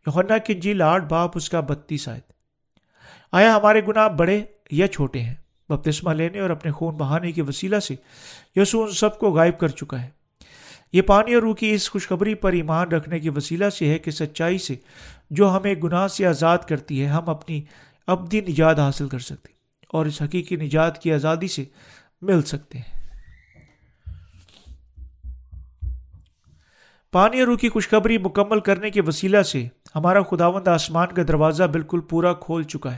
یونا 0.08 0.38
کی 0.38 0.54
جیل 0.54 0.82
آٹھ 0.82 1.06
باپ 1.06 1.32
اس 1.36 1.50
کا 1.50 1.60
بتیس 1.60 2.08
آئے 2.08 2.20
آیا 3.32 3.56
ہمارے 3.56 3.82
گناہ 3.88 4.08
بڑے 4.08 4.44
یا 4.72 4.88
چھوٹے 4.88 5.22
ہیں؟ 5.22 5.36
بپتسمہ 5.70 6.14
لینے 6.14 6.40
اور 6.40 6.50
اپنے 6.50 6.72
خون 6.72 6.96
بہانے 6.96 7.32
کے 7.32 7.42
وسیلہ 7.42 7.80
سے 7.80 7.96
یسو 8.56 8.84
ان 8.84 8.92
سب 8.92 9.20
کو 9.20 9.32
غائب 9.32 9.60
کر 9.60 9.68
چکا 9.68 10.02
ہے۔ 10.02 10.10
یہ 10.94 11.02
پانی 11.02 11.34
اور 11.34 11.44
روح 11.44 11.56
کی 11.56 11.72
اس 11.72 11.92
خوشخبری 11.92 12.36
پر 12.36 12.54
ایمان 12.54 12.88
رکھنے 12.88 13.20
کے 13.20 13.30
وسیلہ 13.30 13.70
سے 13.70 13.90
ہے 13.90 14.00
کہ 14.00 14.12
سچائی 14.12 14.58
سے 14.58 14.76
جو 15.32 15.58
ہمیں 15.58 15.76
گناہ 15.84 16.08
سے 16.08 16.28
آزاد 16.28 16.58
کرتی 16.58 17.02
ہے، 17.02 17.08
ہم 17.08 17.30
اپنی 17.30 17.62
ابدی 18.08 18.42
نجات 18.42 18.80
حاصل 18.80 19.08
کر 19.08 19.20
سکتے 19.20 19.54
اور 19.88 20.06
اس 20.06 20.22
حقیقی 20.22 20.56
نجات 20.56 21.02
کی 21.02 21.14
آزادی 21.14 21.48
سے 21.48 21.64
مل 22.22 22.42
سکتے 22.42 22.78
ہیں۔ 22.78 23.02
پانی 27.12 27.40
اور 27.40 27.48
روح 27.48 27.58
کی 27.58 27.70
خوشخبری 27.70 28.18
مکمل 28.18 28.60
کرنے 28.60 28.90
کے 28.90 29.02
وسیلہ 29.02 29.42
سے 29.42 29.68
ہمارا 29.96 30.22
خداوند 30.22 30.68
آسمان 30.68 31.08
کا 31.08 31.22
دروازہ 31.28 31.64
بالکل 31.64 32.00
پورا 32.00 32.34
کھول 32.34 32.64
چکا 32.64 32.92
ہے۔ 32.92 32.98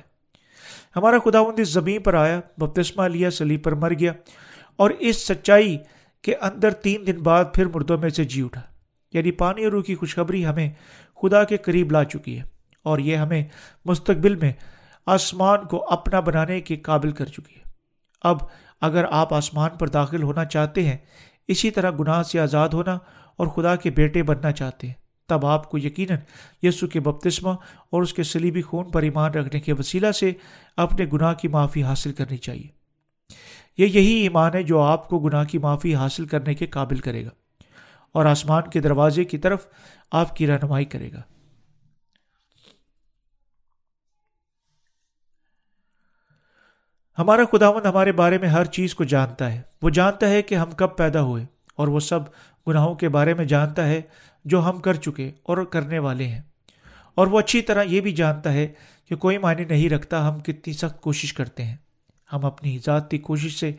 ہمارا 0.96 1.18
خداوند 1.20 1.60
اس 1.60 1.70
زمین 1.70 2.02
پر 2.02 2.14
آیا، 2.14 2.40
بپتسمہ 2.58 3.08
لیا 3.08 3.32
سلی 3.32 3.58
پر 3.58 3.72
مر 3.72 3.94
گیا 4.00 4.14
اور 4.76 4.90
اس 4.90 5.28
سچائی 5.28 5.78
کے 6.22 6.36
اندر 6.36 6.72
تین 6.72 7.08
دن 7.08 7.18
بعد 7.18 7.46
پھر 7.54 7.66
مردوں 7.66 7.98
میں 7.98 8.10
سے 8.10 8.24
جی 8.24 8.42
اٹھا۔ 8.42 8.62
یعنی 9.14 9.32
پانی 9.32 9.64
اور 9.64 9.72
روح 9.72 9.84
کی 9.84 9.96
خوشخبری 9.96 10.46
ہمیں 10.46 10.70
خدا 11.24 11.44
کے 11.44 11.58
قریب 11.58 11.92
لا 11.92 12.04
چکی 12.04 12.38
ہے 12.38 12.44
اور 12.84 13.00
یہ 13.00 13.16
ہمیں 13.16 13.44
مستقبل 13.86 14.36
میں 14.36 14.52
آسمان 15.06 15.66
کو 15.66 15.86
اپنا 15.90 16.20
بنانے 16.20 16.62
کے 16.62 16.76
قابل 16.76 17.12
کر 17.12 17.26
چکی 17.26 17.56
ہے۔ 17.56 17.72
اب 18.22 18.38
اگر 18.82 19.06
آپ 19.12 19.34
آسمان 19.34 19.70
پر 19.80 19.88
داخل 19.88 20.24
ہونا 20.24 20.46
چاہتے 20.46 20.84
ہیں، 20.84 20.98
اسی 21.48 21.72
طرح 21.72 21.92
گناہ 22.00 22.24
سے 22.24 22.40
آزاد 22.40 22.70
ہونا 22.70 22.98
اور 23.38 23.48
خدا 23.48 23.76
کے 23.76 23.90
بیٹے 23.90 24.24
بننا 24.24 24.52
چاہتے 24.52 24.88
ہیں۔ 24.88 24.94
تب 25.28 25.46
آپ 25.46 25.72
کو 25.72 25.78
یقیناً 25.78 26.18
یسو 26.64 26.88
کے 26.88 27.00
بپتسمہ 27.00 27.52
اور 27.90 28.02
اس 28.02 28.14
کے 28.14 28.24
سلیبی 28.24 28.62
خون 28.62 28.92
پر 28.92 29.02
ایمان 29.02 29.32
رکھنے 29.32 29.62
کے 29.62 29.74
وسیلہ 29.74 30.12
سے 30.12 30.32
اپنے 30.78 31.06
گناہ 31.14 31.34
کی 31.34 31.48
معافی 31.48 31.84
حاصل 31.84 32.14
کرنی 32.14 32.38
چاہیے۔ 32.38 32.68
یہ 33.78 33.88
یہی 33.88 34.14
ایمان 34.14 34.54
ہے 34.54 34.64
جو 34.64 34.82
آپ 34.82 35.10
کو 35.10 35.20
گناہ 35.20 35.44
کی 35.44 35.58
معافی 35.58 35.96
حاصل 35.96 36.26
کرنے 36.26 36.54
کے 36.54 36.66
قابل 36.66 36.98
کرے 36.98 37.26
گا۔ 37.26 37.30
اور 38.14 38.26
آسمان 38.26 38.70
کے 38.70 38.80
دروازے 38.80 39.24
کی 39.24 39.38
طرف 39.38 39.68
آپ 40.12 40.36
کی 40.36 40.48
رہنمائی 40.48 40.86
کرے 40.86 41.12
گا۔ 41.12 41.22
ہمارا 47.18 47.42
خداون 47.52 47.86
ہمارے 47.86 48.12
بارے 48.12 48.38
میں 48.38 48.48
ہر 48.48 48.66
چیز 48.66 48.96
کو 48.96 49.04
جانتا 49.04 49.54
ہے۔ 49.54 49.62
وہ 49.82 49.90
جانتا 49.90 50.30
ہے 50.30 50.42
کہ 50.42 50.56
ہم 50.56 50.72
کب 50.72 50.98
پیدا 50.98 51.22
ہوئے 51.22 51.46
اور 51.76 51.88
وہ 51.88 52.00
سب 52.00 52.20
گناہوں 52.68 52.96
کے 52.96 53.10
بارے 53.10 53.34
میں 53.34 53.46
جانتا 53.46 53.88
ہے 53.88 54.02
جو 54.46 54.70
ہم 54.70 54.80
کر 54.80 54.94
چکے 54.94 55.32
اور 55.44 55.58
کرنے 55.58 56.00
والے 56.00 56.28
ہیں۔ 56.28 56.42
اور 57.16 57.28
وہ 57.28 57.40
اچھی 57.40 57.62
طرح 57.62 57.84
یہ 57.84 58.02
بھی 58.02 58.12
جانتا 58.12 58.54
ہے 58.54 58.68
کہ 59.06 59.16
کوئی 59.16 59.38
معنی 59.38 59.66
نہیں 59.66 59.90
رکھتا 59.90 60.30
ہم 60.30 60.40
کتنی 60.40 60.74
سخت 60.74 61.02
کوشش 61.02 61.34
کرتے 61.34 61.64
ہیں۔ 61.64 61.78
ہم 62.34 62.46
اپنی 62.46 62.80
ذاتی 62.86 63.18
کوشش 63.18 63.60
سے 63.60 63.72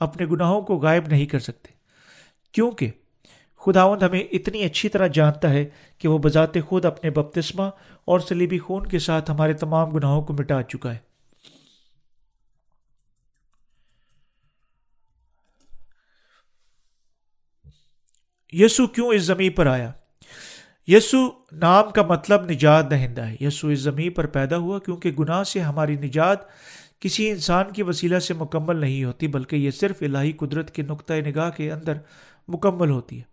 اپنے 0.00 0.26
گناہوں 0.26 0.62
کو 0.62 0.76
غائب 0.76 1.06
نہیں 1.06 1.26
کر 1.26 1.38
سکتے۔ 1.38 1.72
کیونکہ 2.52 2.90
خداوند 3.66 4.02
ہمیں 4.02 4.20
اتنی 4.20 4.64
اچھی 4.64 4.88
طرح 4.88 5.06
جانتا 5.06 5.50
ہے 5.50 5.64
کہ 5.98 6.08
وہ 6.08 6.18
بذات 6.18 6.54
خود 6.68 6.84
اپنے 6.84 7.10
بپتسمہ 7.10 7.62
اور 8.04 8.20
سلیبی 8.20 8.58
خون 8.58 8.86
کے 8.86 8.98
ساتھ 8.98 9.30
ہمارے 9.30 9.52
تمام 9.52 9.90
گناہوں 9.90 10.22
کو 10.22 10.32
مٹا 10.32 10.62
چکا 10.62 10.94
ہے۔ 10.94 10.98
یسو 18.52 18.86
کیوں 18.86 19.08
اس 19.08 19.22
زمین 19.22 19.52
پر 19.52 19.66
آیا؟ 19.66 19.92
یسو 20.86 21.18
نام 21.52 21.90
کا 21.90 22.02
مطلب 22.02 22.50
نجات 22.50 22.90
دہندہ 22.90 23.22
ہے۔ 23.22 23.36
یسو 23.40 23.68
اس 23.68 23.78
زمین 23.78 24.12
پر 24.12 24.26
پیدا 24.26 24.56
ہوا 24.56 24.78
کیونکہ 24.78 25.10
گناہ 25.10 25.42
سے 25.42 25.60
ہماری 25.60 25.96
نجات 25.96 26.38
کسی 27.00 27.30
انسان 27.30 27.72
کی 27.72 27.82
وسیلہ 27.82 28.18
سے 28.18 28.34
مکمل 28.34 28.76
نہیں 28.76 29.04
ہوتی، 29.04 29.28
بلکہ 29.28 29.56
یہ 29.56 29.70
صرف 29.70 29.96
الہی 30.00 30.32
قدرت 30.32 30.70
کے 30.70 30.82
نقطۂ 30.82 31.14
نگاہ 31.14 31.50
کے 31.50 31.72
اندر 31.72 31.92
مکمل 32.48 32.90
ہوتی 32.90 33.20
ہے۔ 33.20 33.31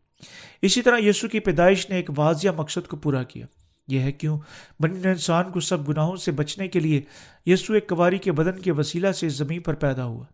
اسی 0.61 0.81
طرح 0.81 0.97
یسو 0.97 1.27
کی 1.27 1.39
پیدائش 1.39 1.89
نے 1.89 1.95
ایک 1.95 2.09
واضح 2.17 2.47
مقصد 2.57 2.87
کو 2.87 2.97
پورا 2.97 3.23
کیا۔ 3.23 3.45
یہ 3.87 3.99
ہے 3.99 4.11
کیوں؟ 4.11 4.39
بن 4.79 4.91
انسان 4.91 5.51
کو 5.51 5.59
سب 5.59 5.89
گناہوں 5.89 6.15
سے 6.15 6.31
بچنے 6.31 6.67
کے 6.67 6.79
لیے 6.79 7.01
یسو 7.45 7.73
ایک 7.73 7.89
کواری 7.89 8.17
کے 8.17 8.31
بدن 8.31 8.59
کے 8.59 8.71
وسیلہ 8.71 9.11
سے 9.11 9.29
زمین 9.29 9.61
پر 9.61 9.73
پیدا 9.73 10.05
ہوا۔ 10.05 10.25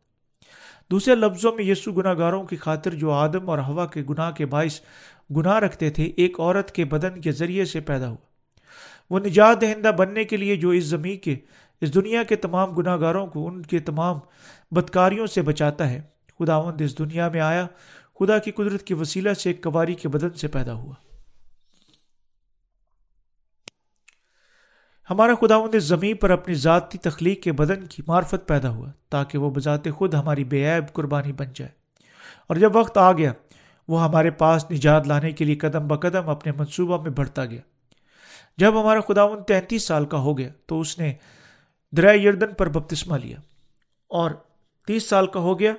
دوسرے 0.92 1.16
لفظوں 1.16 1.52
میں 1.56 1.64
یسو 1.64 1.92
گناہ 1.92 2.14
گاروں 2.18 2.44
کی 2.44 2.56
خاطر 2.56 2.94
جو 2.94 3.12
آدم 3.12 3.50
اور 3.50 3.60
ہوا 3.60 3.86
کے 3.86 4.04
گناہ 4.10 4.32
کے 4.32 4.46
باعث 4.46 4.80
گناہ 5.36 5.60
رکھتے 5.60 5.90
تھے، 5.90 6.04
ایک 6.04 6.40
عورت 6.40 6.72
کے 6.72 6.86
بدن 6.86 7.22
کے 7.22 7.32
ذریعے 7.32 7.66
سے 7.66 7.80
پیدا 7.80 8.08
ہوا۔ 8.08 8.26
وہ 9.10 9.20
نجات 9.20 9.62
دہندہ 9.62 9.92
بننے 9.98 10.24
کے 10.24 10.38
لیے 10.38 10.56
جو 10.56 10.70
اس 10.70 10.84
زمین 10.84 11.18
کے، 11.18 11.36
اس 11.82 11.96
دنیا 11.96 12.24
کے 12.24 12.36
تمام 12.36 12.72
گناہ 12.72 12.98
گاروں 12.98 13.28
کو 13.28 13.48
ان 13.48 13.62
کے 13.62 13.80
تمام 13.80 14.20
بدکاریوں 14.72 15.28
سے 15.28 15.42
بچاتا 15.42 15.90
ہے۔ 15.90 16.02
خداوند 16.40 16.82
اس 16.82 16.98
دنیا 16.98 17.30
میں 17.30 17.42
آیا 17.42 17.68
خدا 18.20 18.38
کی 18.38 18.52
قدرت 18.52 18.84
کے 18.84 18.94
وسیلہ 18.94 19.34
سے 19.34 19.50
ایک 19.50 19.64
کواری 19.64 19.94
کے 19.94 20.10
بدن 20.10 20.34
سے 20.34 20.48
پیدا 20.48 20.74
ہوا۔ 20.74 20.94
ہمارا 25.10 25.36
خداوند 25.36 25.76
اس 25.76 25.84
زمین 25.84 26.16
پر 26.16 26.30
اپنی 26.30 26.54
ذاتی 26.54 26.98
تخلیق 26.98 27.44
کے 27.44 27.52
بدن 27.52 27.86
کی 27.86 28.04
معرفت 28.08 28.48
پیدا 28.48 28.70
ہوا 28.70 28.92
تاکہ 29.10 29.38
وہ 29.38 29.50
بذات 29.50 29.90
خود 29.96 30.14
ہماری 30.14 30.44
بے 30.44 30.76
عیب 30.76 30.94
قربانی 30.94 31.34
بن 31.34 31.46
جائے۔ 31.56 31.72
اور 32.48 32.58
جب 32.58 32.76
وقت 32.76 32.98
آ 32.98 33.12
گیا، 33.12 33.34
وہ 33.88 34.04
ہمارے 34.04 34.32
پاس 34.32 34.72
نجات 34.72 35.08
لانے 35.08 35.32
کے 35.32 35.46
لیے 35.46 35.56
قدم 35.56 35.88
بقدم 35.88 36.30
اپنے 36.30 36.52
منصوبہ 36.52 37.04
میں 37.04 37.12
بڑھتا 37.12 37.46
گیا۔ 37.46 37.62
جب 38.58 38.82
ہمارا 38.82 39.00
خداون 39.02 39.44
تینتیس 39.44 39.84
سال 39.84 40.06
کا 40.06 40.18
ہو 40.18 40.38
گیا، 40.38 40.50
تو 40.66 40.80
اس 40.80 41.00
نے 41.00 41.14
درائے 41.92 42.18
یردن 42.18 42.54
پر 42.54 42.70
بپتسمہ 42.70 43.18
لیا۔ 43.18 43.38
اور 44.08 44.32
تیس 44.88 45.10
سال 45.10 45.28
کا 45.28 45.40
ہو 45.40 45.60
گیا، 45.60 45.74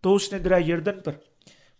تو 0.00 0.14
اس 0.14 0.32
نے 0.32 0.38
درائے 0.38 0.62
یردن 0.62 1.00
پر 1.00 1.12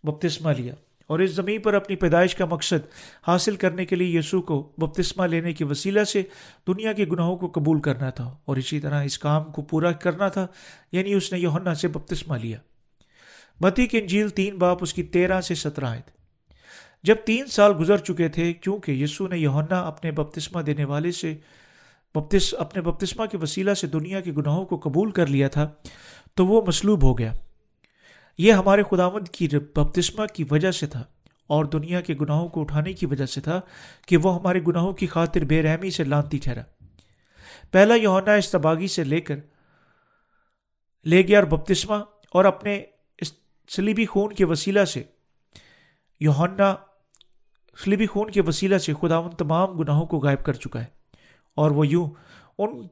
بپتسمہ 0.04 0.50
لیا 0.50 0.74
اور 1.06 1.18
اس 1.18 1.30
زمین 1.30 1.60
پر 1.60 1.74
اپنی 1.74 1.96
پیدائش 1.96 2.34
کا 2.34 2.44
مقصد 2.44 2.86
حاصل 3.26 3.56
کرنے 3.56 3.86
کے 3.86 3.96
لیے 3.96 4.18
یسوع 4.18 4.40
کو 4.40 4.72
بپتسمہ 4.78 5.26
لینے 5.26 5.52
کے 5.52 5.64
وسیلہ 5.64 6.04
سے 6.04 6.22
دنیا 6.66 6.92
کے 6.92 7.04
گناہوں 7.04 7.36
کو 7.36 7.48
قبول 7.48 7.80
کرنا 7.80 8.10
تھا 8.10 8.36
اور 8.44 8.56
اسی 8.56 8.80
طرح 8.80 9.02
اس 9.02 9.18
کام 9.18 9.44
کو 9.44 9.62
پورا 9.62 9.92
کرنا 9.92 10.28
تھا 10.28 10.46
یعنی 10.92 11.14
اس 11.14 11.32
نے 11.32 11.38
یوہنا 11.38 11.74
سے 11.74 11.88
بپتسمہ 11.88 12.36
لیا۔ 12.36 12.58
متی 13.60 13.86
کی 13.86 13.98
انجیل 13.98 14.28
تین 14.28 14.58
باپ 14.58 14.78
اس 14.80 14.94
کی 14.94 15.02
تیرہ 15.02 15.40
سے 15.40 15.54
سترہ 15.54 15.84
آئے 15.84 16.00
تھے 16.06 16.22
جب 17.02 17.16
تین 17.24 17.46
سال 17.46 17.72
گزر 17.80 17.96
چکے 17.96 18.28
تھے، 18.28 18.52
کیونکہ 18.52 18.92
یسو 18.92 19.26
نے 19.26 19.38
یوہنا 19.38 19.80
اپنے 19.80 20.10
بپتسمہ 20.10 20.62
دینے 20.62 20.84
والے 20.84 21.10
سے 21.12 21.34
بپتس، 22.14 22.54
اپنے 22.58 22.82
بپتسمہ 22.82 23.26
کے 23.26 23.36
وسیلہ 23.36 23.74
سے 23.74 23.86
دنیا 23.86 24.20
کے 24.20 24.32
گناہوں 24.32 24.64
کو 24.64 24.76
قبول 24.76 25.10
کر 25.10 25.26
لیا 25.26 25.48
تھا، 25.48 25.70
تو 26.34 26.46
وہ 26.46 26.62
مصلوب 26.66 27.02
ہو 27.02 27.18
گیا۔ 27.18 27.32
یہ 28.38 28.52
ہمارے 28.52 28.82
خداوند 28.82 29.28
کی 29.28 29.48
بپتسمہ 29.48 30.26
کی 30.26 30.44
وجہ 30.50 30.70
سے 30.70 30.86
تھا 30.86 31.04
اور 31.46 31.64
دنیا 31.64 32.00
کے 32.00 32.14
گناہوں 32.20 32.48
کو 32.48 32.60
اٹھانے 32.60 32.92
کی 32.92 33.06
وجہ 33.06 33.26
سے 33.26 33.40
تھا 33.40 33.60
کہ 34.06 34.16
وہ 34.16 34.34
ہمارے 34.34 34.60
گناہوں 34.68 34.92
کی 34.92 35.06
خاطر 35.06 35.40
بے 35.40 35.62
رحمی 35.62 35.90
سے 35.90 36.04
لانتی 36.04 36.38
ٹھہرا۔ 36.38 36.62
پہلا 37.70 37.94
یوہنا 37.94 38.32
استباغی 38.32 38.88
سے 38.88 39.04
لے 39.04 39.20
کر 39.20 39.34
لے 41.04 41.22
گیا 41.22 41.38
اور 41.38 41.46
بپتسمہ 41.46 41.94
اور 42.30 42.44
اپنے 42.44 42.82
سلیبی 43.68 44.06
خون 44.06 44.32
کے 44.32 44.44
وسیلہ 44.44 44.84
سے 44.84 45.02
یوہنا 46.20 46.74
سلیبی 47.84 48.06
خون 48.06 48.30
کے 48.30 48.42
وسیلہ 48.42 48.78
سے 48.78 48.92
خدا 49.00 49.16
ان 49.16 49.30
تمام 49.30 49.70
گناہوں 49.70 50.06
کو 50.06 50.18
غائب 50.18 50.44
کر 50.44 50.52
چکا 50.52 50.80
ہے 50.80 50.86
اور 51.54 51.70
وہ 51.70 51.86
یوں 51.86 52.10
ان 52.58 52.86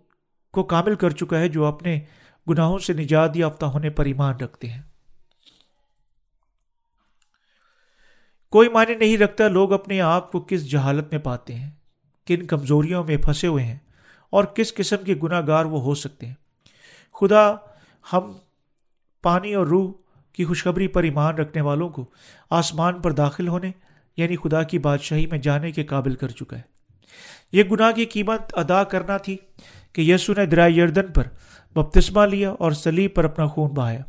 کو 0.52 0.62
کامل 0.62 0.94
کر 0.94 1.10
چکا 1.10 1.38
ہے 1.38 1.48
جو 1.48 1.64
اپنے 1.64 2.00
گناہوں 2.48 2.78
سے 2.78 2.92
نجات 2.92 3.36
یافتہ 3.36 3.66
ہونے 3.66 3.90
پر 3.90 4.04
ایمان 4.04 4.36
رکھتے 4.36 4.68
ہیں۔ 4.70 4.82
کوئی 8.52 8.68
معنی 8.68 8.94
نہیں 8.94 9.16
رکھتا 9.18 9.48
لوگ 9.48 9.72
اپنے 9.72 10.00
آپ 10.00 10.32
کو 10.32 10.40
کس 10.40 10.70
جہالت 10.70 11.12
میں 11.12 11.20
پاتے 11.20 11.54
ہیں، 11.54 11.70
کن 12.26 12.46
کمزوریوں 12.46 13.04
میں 13.04 13.16
پھنسے 13.16 13.46
ہوئے 13.46 13.64
ہیں، 13.64 13.78
اور 14.32 14.44
کس 14.44 14.74
قسم 14.74 15.04
کے 15.04 15.14
گناہ 15.22 15.40
گار 15.46 15.64
وہ 15.64 15.80
ہو 15.82 15.94
سکتے 15.94 16.26
ہیں۔ 16.26 16.34
خدا 17.14 17.52
ہم 18.12 18.32
پانی 19.24 19.54
اور 19.54 19.66
روح 19.66 19.90
کی 20.32 20.44
خوشخبری 20.44 20.88
پر 20.88 21.02
ایمان 21.02 21.34
رکھنے 21.34 21.60
والوں 21.60 21.88
کو 21.88 22.04
آسمان 22.50 23.00
پر 23.00 23.12
داخل 23.12 23.48
ہونے 23.48 23.70
یعنی 24.16 24.36
خدا 24.36 24.62
کی 24.62 24.78
بادشاہی 24.78 25.26
میں 25.26 25.38
جانے 25.38 25.70
کے 25.70 25.84
قابل 25.84 26.14
کر 26.14 26.28
چکا 26.28 26.56
ہے۔ 26.56 26.62
یہ 27.52 27.62
گناہ 27.70 27.90
کی 27.92 28.04
قیمت 28.04 28.54
ادا 28.58 28.84
کرنا 28.84 29.16
تھی 29.16 29.36
کہ 29.92 30.00
یسو 30.02 30.32
نے 30.32 30.46
درائے 30.46 30.72
یردن 30.72 31.12
پر 31.12 31.28
بپتسمہ 31.74 32.26
لیا 32.26 32.50
اور 32.50 32.72
سلیب 32.72 33.14
پر 33.14 33.24
اپنا 33.24 33.46
خون 33.46 33.70
بہایا۔ 33.70 34.00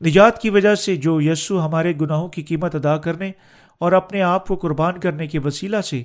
نجات 0.00 0.40
کی 0.40 0.50
وجہ 0.50 0.74
سے 0.74 0.96
جو 0.96 1.20
یسو 1.20 1.64
ہمارے 1.66 1.92
گناہوں 2.00 2.28
کی 2.28 2.42
قیمت 2.42 2.74
ادا 2.74 2.96
کرنے 2.96 3.30
اور 3.78 3.92
اپنے 3.92 4.22
آپ 4.22 4.46
کو 4.46 4.56
قربان 4.56 5.00
کرنے 5.00 5.26
کے 5.26 5.38
وسیلہ 5.38 5.80
سے 5.80 6.02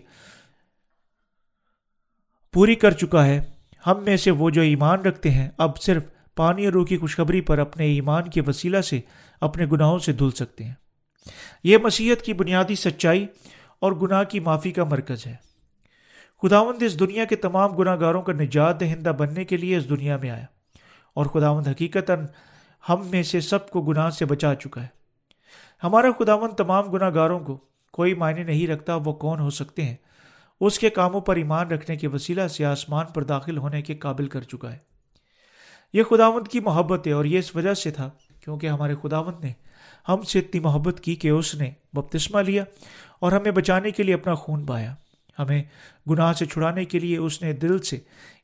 پوری 2.53 2.75
کر 2.75 2.91
چکا 2.91 3.25
ہے۔ 3.25 3.41
ہم 3.87 4.03
میں 4.03 4.17
سے 4.17 4.31
وہ 4.31 4.49
جو 4.49 4.61
ایمان 4.61 5.01
رکھتے 5.01 5.31
ہیں، 5.31 5.49
اب 5.57 5.77
صرف 5.77 6.03
پانی 6.35 6.65
اور 6.65 6.73
روح 6.73 6.85
کی 6.85 6.97
خوشخبری 6.97 7.41
پر 7.41 7.57
اپنے 7.57 7.85
ایمان 7.85 8.29
کے 8.29 8.41
وسیلہ 8.47 8.81
سے 8.81 8.99
اپنے 9.41 9.65
گناہوں 9.71 9.99
سے 9.99 10.13
دھل 10.13 10.31
سکتے 10.31 10.63
ہیں۔ 10.63 10.73
یہ 11.63 11.77
مسیحت 11.77 12.21
کی 12.21 12.33
بنیادی 12.33 12.75
سچائی 12.75 13.27
اور 13.79 13.91
گناہ 13.91 14.23
کی 14.23 14.39
معافی 14.39 14.71
کا 14.71 14.83
مرکز 14.83 15.27
ہے۔ 15.27 15.35
خداوند 16.41 16.83
اس 16.83 16.99
دنیا 16.99 17.25
کے 17.25 17.35
تمام 17.35 17.71
گناہ 17.71 17.95
گاروں 17.99 18.21
کا 18.21 18.33
نجات 18.33 18.79
دہندہ 18.79 19.09
بننے 19.09 19.45
کے 19.45 19.57
لیے 19.57 19.77
اس 19.77 19.89
دنیا 19.89 20.17
میں 20.17 20.29
آیا 20.29 20.45
اور 21.13 21.25
خداوند 21.25 21.67
حقیقت 21.67 22.11
ہم 22.89 23.07
میں 23.07 23.23
سے 23.23 23.39
سب 23.39 23.69
کو 23.69 23.81
گناہ 23.81 24.09
سے 24.09 24.25
بچا 24.25 24.55
چکا 24.55 24.81
ہے۔ 24.81 24.96
ہمارا 25.83 26.07
خداوند 26.19 26.53
تمام 26.53 26.85
گناہ 26.85 27.09
گاروں 27.15 27.39
کو 27.39 27.57
کوئی 27.91 28.13
معنی 28.13 28.43
نہیں 28.43 28.67
رکھتا 28.67 28.95
وہ 28.95 29.13
کون 29.13 29.39
ہو 29.39 29.49
سکتے 29.49 29.83
ہیں۔ 29.83 29.95
اس 30.61 30.79
کے 30.79 30.89
کاموں 30.89 31.21
پر 31.21 31.35
ایمان 31.35 31.67
رکھنے 31.67 31.95
کے 31.95 32.07
وسیلہ 32.07 32.47
سے 32.47 32.65
آسمان 32.65 33.05
پر 33.05 33.23
داخل 33.23 33.57
ہونے 33.57 33.81
کے 33.81 33.95
قابل 33.95 34.27
کر 34.27 34.41
چکا 34.41 34.73
ہے۔ 34.73 34.77
یہ 35.93 36.03
خداوند 36.03 36.47
کی 36.47 36.59
محبت 36.59 37.07
ہے 37.07 37.11
اور 37.11 37.25
یہ 37.25 37.39
اس 37.39 37.55
وجہ 37.55 37.73
سے 37.73 37.91
تھا 37.91 38.09
کیونکہ 38.43 38.67
ہمارے 38.67 38.95
خداوند 39.03 39.43
نے 39.43 39.53
ہم 40.09 40.21
سے 40.21 40.39
اتنی 40.39 40.59
محبت 40.59 40.99
کی 40.99 41.15
کہ 41.15 41.27
اس 41.27 41.55
نے 41.55 41.71
بپتسمہ 41.93 42.41
لیا 42.41 42.63
اور 43.19 43.31
ہمیں 43.31 43.51
بچانے 43.51 43.91
کے 43.91 44.03
لیے 44.03 44.13
اپنا 44.13 44.35
خون 44.35 44.65
بایا 44.65 44.95
ہمیں 45.39 45.63
گناہ 46.09 46.33
سے 46.33 46.45
چھڑانے 46.45 46.85
کے 46.85 46.99
لیے 46.99 47.17
اس 47.17 47.41
نے 47.41 47.53
دل 47.53 47.79
سے 47.79 47.99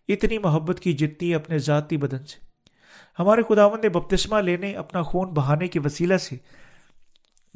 اتنی 0.08 0.38
محبت 0.38 0.80
کی 0.80 0.94
جتنی 0.94 1.36
اپنے 1.36 1.58
ذاتی 1.58 1.98
بدن 1.98 2.26
سے۔ 2.26 2.46
ہمارے 3.20 3.42
خداوند 3.50 3.84
نے 3.84 3.90
بپتسمہ 3.90 4.38
لینے، 4.38 4.74
اپنا 4.74 5.02
خون 5.02 5.30
بہانے 5.30 5.68
کے 5.68 5.80
وسیلہ 5.80 6.18
سے 6.18 6.36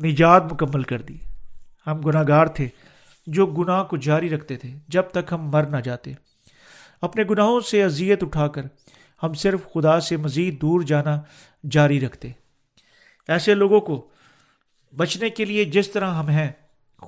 نجات 0.03 0.53
مکمل 0.53 0.83
کر 0.83 1.01
دی۔ 1.01 1.17
ہم 1.87 2.01
گناہ 2.01 2.23
گار 2.27 2.47
تھے 2.47 2.67
جو 3.27 3.45
گناہ 3.45 3.83
کو 3.83 3.97
جاری 3.97 4.29
رکھتے 4.29 4.55
تھے، 4.55 4.75
جب 4.87 5.03
تک 5.03 5.33
ہم 5.33 5.49
مر 5.49 5.63
نہ 5.63 5.77
جاتے۔ 5.77 6.13
اپنے 7.01 7.23
گناہوں 7.29 7.59
سے 7.59 7.83
اذیت 7.83 8.23
اٹھا 8.23 8.47
کر 8.47 8.61
ہم 9.23 9.33
صرف 9.33 9.59
خدا 9.73 9.99
سے 9.99 10.17
مزید 10.17 10.61
دور 10.61 10.81
جانا 10.81 11.21
جاری 11.71 11.99
رکھتے۔ 11.99 12.31
ایسے 13.27 13.53
لوگوں 13.53 13.79
کو 13.79 14.07
بچنے 14.97 15.29
کے 15.29 15.45
لیے 15.45 15.65
جس 15.65 15.91
طرح 15.91 16.13
ہم 16.13 16.29
ہیں 16.29 16.51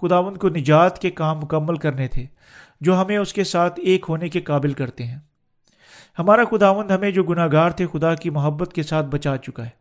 خداون 0.02 0.38
کو 0.38 0.50
نجات 0.50 1.00
کے 1.00 1.10
کام 1.10 1.38
مکمل 1.38 1.78
کرنے 1.78 2.08
تھے، 2.08 2.26
جو 2.82 3.02
ہمیں 3.02 3.18
اس 3.18 3.34
کے 3.34 3.44
ساتھ 3.44 3.80
ایک 3.84 4.06
ہونے 4.10 4.30
کے 4.30 4.42
قابل 4.42 4.74
کرتے 4.74 5.04
ہیں۔ 5.04 5.20
ہمارا 6.20 6.42
خداوند 6.52 6.92
ہمیں 6.92 7.12
جو 7.12 7.24
گناہ 7.24 7.48
گار 7.52 7.70
تھے، 7.70 7.88
خدا 7.92 8.16
کی 8.16 8.30
محبت 8.30 8.74
کے 8.74 8.84
ساتھ 8.84 9.06
بچا 9.06 9.38
چکا 9.38 9.66
ہے۔ 9.66 9.79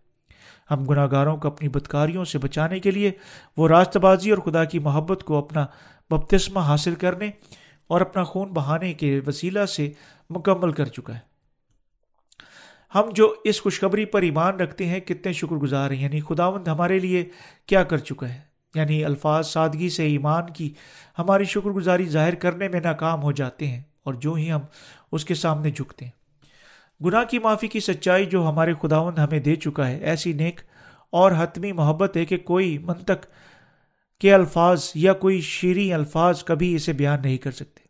ہم 0.71 0.85
گناہ 0.85 1.07
گاروں 1.11 1.37
کو 1.37 1.49
اپنی 1.49 1.69
بدکاریوں 1.69 2.25
سے 2.25 2.39
بچانے 2.39 2.81
کے 2.81 2.91
لیے 2.91 3.11
وہ 3.57 3.69
راست 3.69 3.97
بازی 3.97 4.31
اور 4.31 4.39
خدا 4.39 4.65
کی 4.65 4.79
محبت 4.79 5.25
کو 5.25 5.39
اپنا 5.39 5.67
بپتسمہ 6.11 6.61
حاصل 6.61 6.95
کرنے 6.95 7.31
اور 7.87 8.01
اپنا 8.01 8.25
خون 8.25 8.49
بہانے 8.49 8.93
کے 8.93 9.21
وسیلہ 9.27 9.65
سے 9.65 9.93
مکمل 10.31 10.73
کر 10.73 10.85
چکا 10.85 11.15
ہے۔ 11.15 11.29
ہم 12.95 13.03
جو 13.15 13.35
اس 13.45 13.63
خوشخبری 13.63 14.05
پر 14.05 14.23
ایمان 14.23 14.57
رکھتے 14.57 14.87
ہیں، 14.87 15.01
کتنے 15.01 15.33
شکر 15.33 15.57
گزار 15.57 15.91
ہیں۔ 15.91 16.03
یعنی 16.03 16.21
خداوند 16.21 16.69
ہمارے 16.69 16.99
لیے 16.99 17.29
کیا 17.67 17.85
کر 17.85 17.99
چکا 17.99 18.29
ہے۔ 18.29 18.41
یعنی 18.75 19.05
الفاظ 19.05 19.47
سادگی 19.47 19.89
سے 19.89 20.07
ایمان 20.07 20.51
کی 20.51 20.75
ہماری 21.19 21.45
شکر 21.45 21.71
گزاری 21.71 22.05
ظاہر 22.05 22.35
کرنے 22.35 22.69
میں 22.69 22.81
ناکام 22.81 23.23
ہو 23.23 23.33
جاتے 23.33 23.67
ہیں 23.67 23.83
اور 24.05 24.15
جو 24.15 24.33
ہی 24.33 24.53
ہم 24.53 24.61
اس 25.13 25.25
کے 25.25 25.35
سامنے 25.35 25.71
جھکتے 25.71 26.05
ہیں۔ 26.05 26.18
گناہ 27.05 27.25
کی 27.25 27.39
معافی 27.39 27.69
کی 27.69 27.81
سچائی 27.81 28.27
جو 28.27 28.49
ہمارے 28.49 28.75
خداوند 28.83 29.19
ہمیں 29.19 29.39
دے 29.39 29.55
چکا 29.55 29.89
ہے۔ 29.89 29.99
ایسی 29.99 30.33
نیک 30.33 30.61
اور 31.13 31.33
حتمی 31.39 31.73
محبت 31.73 32.17
ہے 32.17 32.25
کہ 32.25 32.37
کوئی 32.37 32.79
منطق 32.79 33.27
کے 34.21 34.35
الفاظ 34.35 34.91
یا 34.95 35.13
کوئی 35.13 35.41
شیریں 35.41 35.93
الفاظ 35.93 36.45
کبھی 36.45 36.75
اسے 36.75 36.93
بیان 36.93 37.19
نہیں 37.23 37.37
کر 37.37 37.51
سکتے۔ 37.51 37.89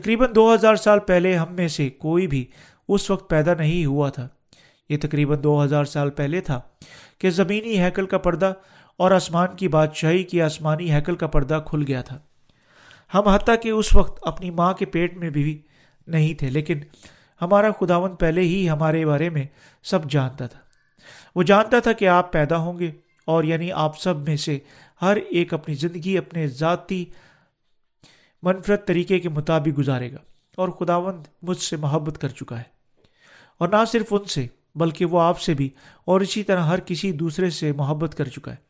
تقریباً 0.00 0.34
دو 0.34 0.54
ہزار 0.54 0.74
سال 0.74 0.98
پہلے 0.98 1.36
ہم 1.36 1.54
میں 1.54 1.68
سے 1.68 1.88
کوئی 1.88 2.26
بھی 2.26 2.44
اس 2.88 3.10
وقت 3.10 3.30
پیدا 3.30 3.54
نہیں 3.54 3.86
ہوا 3.86 4.10
تھا۔ 4.10 4.28
یہ 4.88 4.96
تقریباً 5.00 5.42
دو 5.42 5.64
ہزار 5.64 5.84
سال 5.84 6.10
پہلے 6.10 6.40
تھا 6.40 6.60
کہ 7.18 7.30
زمینی 7.30 7.80
ہیکل 7.80 8.06
کا 8.06 8.18
پردہ 8.18 8.52
اور 8.96 9.10
آسمان 9.10 9.56
کی 9.56 9.68
بادشاہی 9.68 10.22
کی 10.22 10.42
آسمانی 10.42 10.92
ہیکل 10.92 11.16
کا 11.16 11.26
پردہ 11.26 11.62
کھل 11.66 11.84
گیا 11.88 12.02
تھا۔ 12.02 12.18
ہم 13.14 13.28
حتیٰ 13.28 13.54
کہ 13.62 13.68
اس 13.68 13.94
وقت 13.94 14.26
اپنی 14.26 14.50
ماں 14.50 14.72
کے 14.74 14.84
پیٹ 14.84 15.16
میں 15.16 15.30
بھی 15.30 15.62
نہیں 16.06 16.34
تھے، 16.34 16.50
لیکن 16.50 16.78
ہمارا 17.42 17.70
خداون 17.80 18.16
پہلے 18.16 18.40
ہی 18.40 18.70
ہمارے 18.70 19.06
بارے 19.06 19.30
میں 19.30 19.44
سب 19.82 20.10
جانتا 20.10 20.46
تھا۔ 20.46 20.60
وہ 21.34 21.42
جانتا 21.42 21.80
تھا 21.80 21.92
کہ 21.92 22.08
آپ 22.08 22.32
پیدا 22.32 22.56
ہوں 22.56 22.78
گے 22.78 22.90
اور 23.24 23.44
یعنی 23.44 23.72
آپ 23.72 24.00
سب 24.00 24.28
میں 24.28 24.36
سے 24.36 24.58
ہر 25.02 25.16
ایک 25.16 25.54
اپنی 25.54 25.74
زندگی، 25.74 26.18
اپنے 26.18 26.46
ذاتی 26.46 27.04
منفرد 28.42 28.86
طریقے 28.86 29.18
کے 29.18 29.28
مطابق 29.28 29.78
گزارے 29.78 30.12
گا 30.12 30.18
اور 30.56 30.68
خداوند 30.68 31.26
مجھ 31.42 31.58
سے 31.58 31.76
محبت 31.76 32.18
کر 32.18 32.28
چکا 32.28 32.58
ہے۔ 32.58 32.76
اور 33.58 33.68
نہ 33.68 33.84
صرف 33.86 34.06
ان 34.10 34.24
سے، 34.24 34.46
بلکہ 34.74 35.04
وہ 35.04 35.20
آپ 35.20 35.40
سے 35.40 35.54
بھی 35.54 35.70
اور 36.04 36.20
اسی 36.20 36.42
طرح 36.42 36.60
ہر 36.60 36.80
کسی 36.80 37.12
دوسرے 37.12 37.50
سے 37.50 37.72
محبت 37.72 38.14
کر 38.14 38.28
چکا 38.28 38.52
ہے۔ 38.52 38.66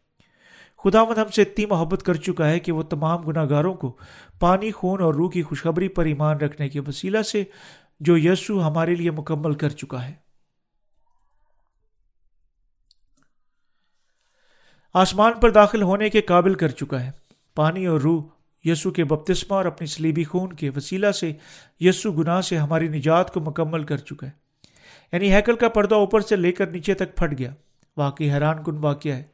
خداوند 0.85 1.18
ہم 1.18 1.29
سے 1.29 1.42
اتنی 1.42 1.66
محبت 1.66 2.02
کر 2.02 2.14
چکا 2.14 2.48
ہے 2.48 2.61
کہ 2.61 2.72
وہ 2.72 2.83
تمام 2.83 3.22
گناہ 3.22 3.46
گاروں 3.50 3.74
کو 3.74 3.96
پانی، 4.38 4.70
خون 4.70 5.02
اور 5.02 5.14
روح 5.14 5.31
کی 5.31 5.42
خوشخبری 5.42 5.88
پر 5.88 6.05
ایمان 6.05 6.37
رکھنے 6.37 6.68
کے 6.68 6.81
وسیلہ 6.81 7.22
سے 7.22 7.44
جو 8.00 8.18
یسو 8.18 8.68
ہمارے 8.68 8.94
لیے 8.94 9.11
مکمل 9.11 9.54
کر 9.54 9.68
چکا 9.68 10.09
ہے۔ 10.09 10.14
آسمان 14.94 15.32
پر 15.40 15.50
داخل 15.50 15.82
ہونے 15.82 16.11
کے 16.11 16.20
قابل 16.20 16.54
کر 16.54 16.68
چکا 16.68 17.04
ہے۔ 17.04 17.11
پانی 17.54 17.87
اور 17.87 18.00
روح 18.00 18.24
یسو 18.64 18.90
کے 18.90 19.04
بپتسمہ 19.04 19.54
اور 19.56 19.64
اپنی 19.64 19.87
سلیبی 19.87 20.24
خون 20.24 20.52
کے 20.52 20.70
وسیلہ 20.76 21.11
سے 21.11 21.32
یسو 21.80 22.12
گناہ 22.12 22.40
سے 22.40 22.59
ہماری 22.59 22.88
نجات 22.88 23.35
کو 23.35 23.40
مکمل 23.40 23.85
کر 23.85 23.96
چکا 23.96 24.26
ہے۔ 24.26 24.30
یعنی 25.12 25.35
ہیکل 25.35 25.56
کا 25.56 25.68
پردہ 25.68 25.94
اوپر 25.94 26.20
سے 26.20 26.37
لے 26.37 26.52
کر 26.52 26.66
نیچے 26.66 26.94
تک 26.94 27.16
پھٹ 27.16 27.38
گیا۔ 27.38 27.54
واقعی 27.96 28.30
حیران 28.30 28.64
کن 28.64 28.76
واقعہ 28.76 29.12
ہے۔ 29.12 29.24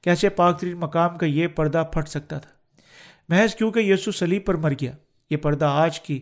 کیسے 0.00 0.28
پاک 0.28 0.60
ترین 0.60 0.76
مقام 0.76 1.18
کا 1.18 1.26
یہ 1.26 1.46
پردہ 1.46 1.84
پھٹ 1.92 2.08
سکتا 2.08 2.38
تھا۔ 2.38 2.50
محض 3.28 3.54
کیونکہ 3.54 3.78
یسو 3.78 4.12
سلیب 4.12 4.46
پر 4.46 4.54
مر 4.54 4.72
گیا، 4.80 4.92
یہ 5.30 5.36
پردہ 5.36 5.64
آج 5.64 6.00
کی 6.00 6.20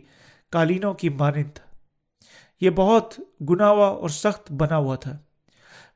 قالینوں 0.50 0.94
کی 0.94 1.08
مانند 1.08 1.50
تھا۔ 1.54 1.71
یہ 2.62 2.70
بہت 2.70 3.20
گناوا 3.50 3.88
اور 3.88 4.08
سخت 4.08 4.52
بنا 4.52 4.76
ہوا 4.76 4.96
تھا۔ 4.96 5.18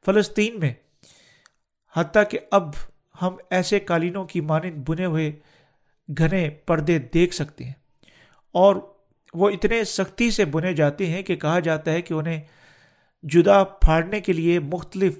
فلسطین 0.05 0.61
میں، 0.61 0.75
حتیٰ 1.97 2.23
کہ 2.31 2.39
اب 2.51 2.71
ہم 3.23 3.37
ایسے 3.51 3.81
قالینوں 3.81 4.25
کی 4.25 4.41
مانند 4.41 4.89
بنے 4.89 5.05
ہوئے 5.05 5.33
گھنے 6.19 6.51
پردے 6.51 6.99
دیکھ 6.99 7.35
سکتے 7.35 7.65
ہیں۔ 7.65 7.73
اور 8.53 8.77
وہ 9.35 9.51
اتنے 9.51 9.85
سختی 9.85 10.31
سے 10.31 10.45
بنے 10.45 10.75
جاتے 10.75 11.07
ہیں 11.07 11.23
کہ 11.23 11.37
کہا 11.37 11.59
جاتا 11.59 11.93
ہے 11.93 12.03
کہ 12.03 12.15
انہیں 12.15 12.41
جدا 13.23 13.65
پھاڑنے 13.65 14.21
کے 14.21 14.33
لیے 14.33 14.61
مختلف 14.61 15.19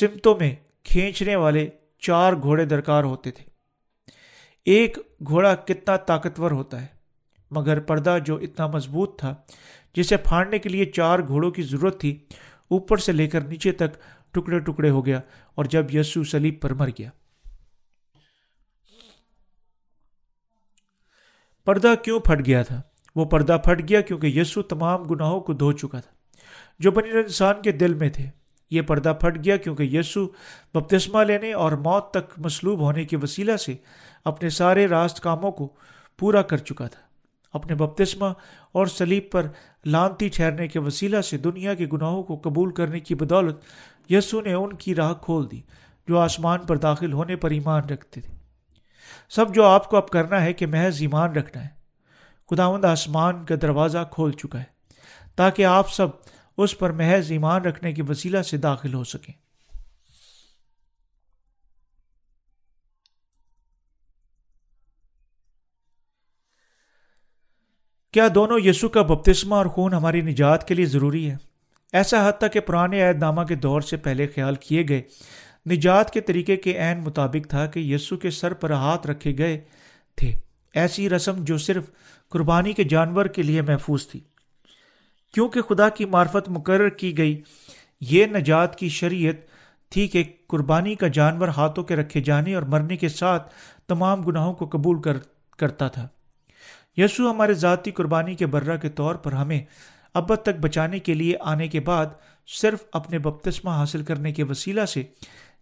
سمتوں 0.00 0.34
میں 0.40 0.54
کھینچنے 0.84 1.36
والے 1.36 1.68
چار 1.98 2.32
گھوڑے 2.32 2.64
درکار 2.64 3.04
ہوتے 3.04 3.30
تھے۔ 3.30 3.44
ایک 4.64 4.98
گھوڑا 5.26 5.54
کتنا 5.54 5.96
طاقتور 5.96 6.50
ہوتا 6.50 6.80
ہے، 6.80 6.98
مگر 7.50 7.80
پردہ 7.80 8.18
جو 8.24 8.36
اتنا 8.36 8.66
مضبوط 8.66 9.18
تھا 9.18 9.34
جسے 9.94 10.16
پھاڑنے 10.16 10.58
کے 10.58 10.68
لیے 10.68 10.84
چار 10.84 11.18
گھوڑوں 11.18 11.50
کی 11.50 11.62
ضرورت 11.62 12.00
تھی، 12.00 12.18
اوپر 12.68 12.96
سے 12.96 13.12
لے 13.12 13.28
کر 13.28 13.40
نیچے 13.40 13.72
تک 13.72 13.94
ٹکڑے 14.34 14.58
ٹکڑے 14.58 14.90
ہو 14.90 15.06
گیا 15.06 15.20
اور 15.54 15.64
جب 15.64 15.94
یسو 15.94 16.24
سلیب 16.24 16.60
پر 16.60 16.74
مر 16.74 16.88
گیا۔ 16.88 17.10
پردہ 21.64 21.94
کیوں 22.04 22.20
پھٹ 22.20 22.46
گیا 22.46 22.62
تھا؟ 22.62 22.82
وہ 23.16 23.24
پردہ 23.24 23.58
پھٹ 23.64 23.88
گیا 23.88 24.00
کیونکہ 24.00 24.26
یسو 24.26 24.62
تمام 24.62 25.02
گناہوں 25.02 25.40
کو 25.40 25.52
دھو 25.52 25.72
چکا 25.72 26.00
تھا۔ 26.00 26.36
جو 26.78 26.90
بنی 26.90 27.10
انسان 27.10 27.62
کے 27.62 27.72
دل 27.72 27.94
میں 27.94 28.08
تھے، 28.08 28.26
یہ 28.70 28.82
پردہ 28.82 29.12
پھٹ 29.20 29.44
گیا 29.44 29.56
کیونکہ 29.56 29.82
یسو 29.82 30.26
بپتسمہ 30.74 31.24
لینے 31.24 31.52
اور 31.52 31.72
موت 31.72 32.10
تک 32.10 32.38
مصلوب 32.38 32.80
ہونے 32.80 33.04
کے 33.04 33.16
وسیلہ 33.16 33.56
سے 33.56 33.74
اپنے 34.24 34.48
سارے 34.48 34.86
راست 34.86 35.20
کاموں 35.20 35.52
کو 35.52 35.72
پورا 36.18 36.42
کر 36.42 36.56
چکا 36.56 36.86
تھا۔ 36.86 37.00
اپنے 37.52 37.74
بپتسمہ 37.74 38.26
اور 38.72 38.86
سلیب 38.86 39.30
پر 39.30 39.46
لانتی 39.88 40.28
ٹھہرنے 40.28 40.68
کے 40.68 40.78
وسیلہ 40.78 41.20
سے 41.20 41.36
دنیا 41.38 41.74
کے 41.74 41.86
گناہوں 41.92 42.22
کو 42.22 42.36
قبول 42.36 42.72
کرنے 42.72 43.00
کی 43.00 43.14
بدولت 43.14 43.56
یسو 44.10 44.40
نے 44.40 44.52
ان 44.52 44.72
کی 44.72 44.94
راہ 44.94 45.12
کھول 45.14 45.50
دی، 45.50 45.60
جو 46.08 46.18
آسمان 46.18 46.58
پر 46.60 46.76
داخل 46.76 47.12
ہونے 47.12 47.36
پر 47.36 47.50
ایمان 47.50 47.84
رکھتے 47.84 48.20
تھے۔ 48.20 48.34
سب 49.28 49.54
جو 49.54 49.64
آپ 49.64 49.90
کو 49.90 49.96
اب 49.96 50.08
کرنا 50.08 50.42
ہے 50.42 50.52
کہ 50.52 50.66
محض 50.66 51.00
ایمان 51.00 51.32
رکھنا 51.32 51.64
ہے، 51.64 51.68
خداوند 52.50 52.84
آسمان 52.84 53.44
کا 53.44 53.54
دروازہ 53.62 53.98
کھول 54.10 54.32
چکا 54.32 54.58
ہے 54.58 54.76
تاکہ 55.36 55.64
آپ 55.64 55.92
سب 55.92 56.08
اس 56.56 56.78
پر 56.78 56.92
محض 56.92 57.30
ایمان 57.30 57.62
رکھنے 57.62 57.92
کے 57.92 58.02
وسیلہ 58.08 58.42
سے 58.42 58.56
داخل 58.56 58.94
ہو 58.94 59.04
سکیں۔ 59.04 59.34
کیا 68.12 68.28
دونوں 68.34 68.58
یسو 68.64 68.88
کا 68.88 69.02
بپتسمہ 69.02 69.54
اور 69.54 69.66
خون 69.66 69.94
ہماری 69.94 70.20
نجات 70.20 70.68
کے 70.68 70.74
لیے 70.74 70.86
ضروری 70.86 71.30
ہے؟ 71.30 71.36
ایسا 71.92 72.28
حد 72.28 72.32
تک 72.32 72.52
کہ 72.52 72.60
پرانے 72.60 73.02
عہد 73.02 73.18
نامہ 73.18 73.42
کے 73.42 73.54
دور 73.54 73.80
سے 73.80 73.96
پہلے 73.96 74.26
خیال 74.26 74.54
کیے 74.54 74.84
گئے 74.88 75.02
نجات 75.70 76.10
کے 76.10 76.20
طریقے 76.20 76.56
کے 76.56 76.78
عین 76.78 77.00
مطابق 77.00 77.50
تھا 77.50 77.66
کہ 77.66 77.80
یسو 77.80 78.16
کے 78.16 78.30
سر 78.30 78.54
پر 78.54 78.70
ہاتھ 78.70 79.06
رکھے 79.06 79.38
گئے 79.38 79.60
تھے۔ 80.16 80.32
ایسی 80.74 81.10
رسم 81.10 81.44
جو 81.44 81.58
صرف 81.58 81.84
قربانی 82.28 82.72
کے 82.72 82.84
جانور 82.84 83.26
کے 83.26 83.42
لیے 83.42 83.62
محفوظ 83.62 84.06
تھی۔ 84.06 84.20
کیونکہ 85.34 85.60
خدا 85.60 85.88
کی 85.88 86.04
معرفت 86.04 86.48
مقرر 86.48 86.88
کی 86.88 87.18
گئی، 87.18 87.42
یہ 88.00 88.26
نجات 88.26 88.76
کی 88.76 88.88
شریعت 88.88 89.34
تھی 89.90 90.08
کہ 90.08 90.24
قربانی 90.46 90.94
کا 90.94 91.08
جانور 91.08 91.48
ہاتھوں 91.48 91.84
کے 91.84 91.96
رکھے 91.96 92.20
جانے 92.20 92.54
اور 92.54 92.62
مرنے 92.62 92.96
کے 92.96 93.08
ساتھ 93.08 93.52
تمام 93.88 94.22
گناہوں 94.22 94.54
کو 94.54 94.66
قبول 94.66 95.02
کر، 95.02 95.16
کرتا 95.58 95.88
تھا۔ 95.88 96.08
یسو 96.98 97.30
ہمارے 97.30 97.54
ذاتی 97.54 97.90
قربانی 97.90 98.34
کے 98.34 98.46
برہ 98.46 98.76
کے 98.76 98.88
طور 98.88 99.14
پر 99.14 99.32
ہمیں 99.32 99.60
ابد 100.14 100.42
تک 100.42 100.60
بچانے 100.60 100.98
کے 100.98 101.14
لیے 101.14 101.34
آنے 101.40 101.68
کے 101.68 101.80
بعد 101.80 102.06
صرف 102.46 102.84
اپنے 102.92 103.18
بپتسمہ 103.18 103.70
حاصل 103.70 104.04
کرنے 104.04 104.32
کے 104.32 104.42
وسیلہ 104.42 104.84
سے 104.84 105.02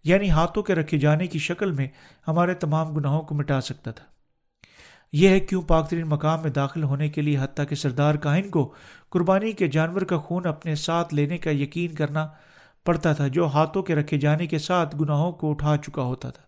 یعنی 0.03 0.29
ہاتھوں 0.29 0.63
کے 0.63 0.75
رکھے 0.75 0.97
جانے 0.97 1.27
کی 1.27 1.39
شکل 1.39 1.71
میں 1.71 1.87
ہمارے 2.27 2.53
تمام 2.53 2.93
گناہوں 2.93 3.21
کو 3.21 3.35
مٹا 3.35 3.61
سکتا 3.61 3.91
تھا۔ 3.91 4.05
یہ 5.11 5.29
ہے 5.29 5.39
کیوں 5.39 5.61
پاکترین 5.61 6.07
مقام 6.07 6.41
میں 6.41 6.51
داخل 6.51 6.83
ہونے 6.83 7.09
کے 7.09 7.21
لیے 7.21 7.37
حتیٰ 7.37 7.65
کہ 7.69 7.75
سردار 7.75 8.15
کاہن 8.15 8.49
کو 8.49 8.73
قربانی 9.09 9.51
کے 9.51 9.67
جانور 9.67 10.01
کا 10.01 10.17
خون 10.17 10.45
اپنے 10.45 10.75
ساتھ 10.75 11.13
لینے 11.13 11.37
کا 11.37 11.51
یقین 11.51 11.95
کرنا 11.95 12.27
پڑتا 12.85 13.13
تھا، 13.13 13.27
جو 13.27 13.47
ہاتھوں 13.47 13.83
کے 13.83 13.95
رکھے 13.95 14.17
جانے 14.17 14.47
کے 14.47 14.59
ساتھ 14.59 14.95
گناہوں 14.95 15.31
کو 15.31 15.51
اٹھا 15.51 15.77
چکا 15.77 16.01
ہوتا 16.01 16.29
تھا۔ 16.29 16.46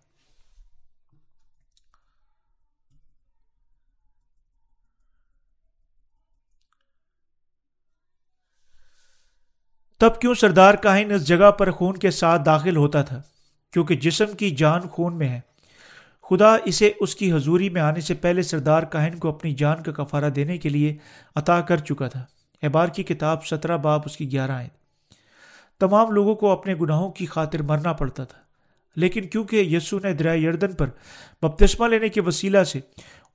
تب 10.00 10.20
کیوں 10.20 10.34
سردار 10.34 10.74
کاہن 10.74 11.10
اس 11.10 11.26
جگہ 11.26 11.50
پر 11.50 11.70
خون 11.70 11.96
کے 11.96 12.10
ساتھ 12.10 12.42
داخل 12.46 12.76
ہوتا 12.76 13.02
تھا؟ 13.02 13.22
کیونکہ 13.72 13.96
جسم 13.96 14.36
کی 14.38 14.50
جان 14.50 14.80
خون 14.80 15.16
میں 15.16 15.28
ہے۔ 15.28 15.40
خدا 16.30 16.56
اسے 16.64 16.92
اس 17.00 17.16
کی 17.16 17.32
حضوری 17.32 17.68
میں 17.68 17.80
آنے 17.80 18.00
سے 18.00 18.14
پہلے 18.14 18.42
سردار 18.42 18.82
کاہن 18.82 19.18
کو 19.18 19.28
اپنی 19.28 19.54
جان 19.54 19.82
کا 19.82 19.92
کفارہ 19.92 20.30
دینے 20.30 20.58
کے 20.58 20.68
لیے 20.68 20.96
عطا 21.36 21.60
کر 21.60 21.76
چکا 21.76 22.08
تھا۔ 22.08 22.24
احبار 22.62 22.88
کی 22.88 23.02
کتاب 23.02 23.46
سترہ 23.46 23.76
باپ 23.76 24.02
اس 24.06 24.16
کی 24.16 24.32
گیارہ 24.32 24.50
آئے 24.50 24.68
تمام 25.80 26.10
لوگوں 26.10 26.34
کو 26.34 26.50
اپنے 26.50 26.74
گناہوں 26.74 27.10
کی 27.10 27.26
خاطر 27.26 27.62
مرنا 27.62 27.92
پڑتا 27.92 28.24
تھا۔ 28.24 28.38
لیکن 28.96 29.28
کیونکہ 29.28 29.56
یسو 29.56 29.98
نے 29.98 30.12
دریا 30.12 30.32
یردن 30.32 30.72
پر 30.72 30.86
بپتسمہ 31.42 31.88
لینے 31.88 32.08
کے 32.08 32.20
وسیلہ 32.20 32.62
سے 32.62 32.80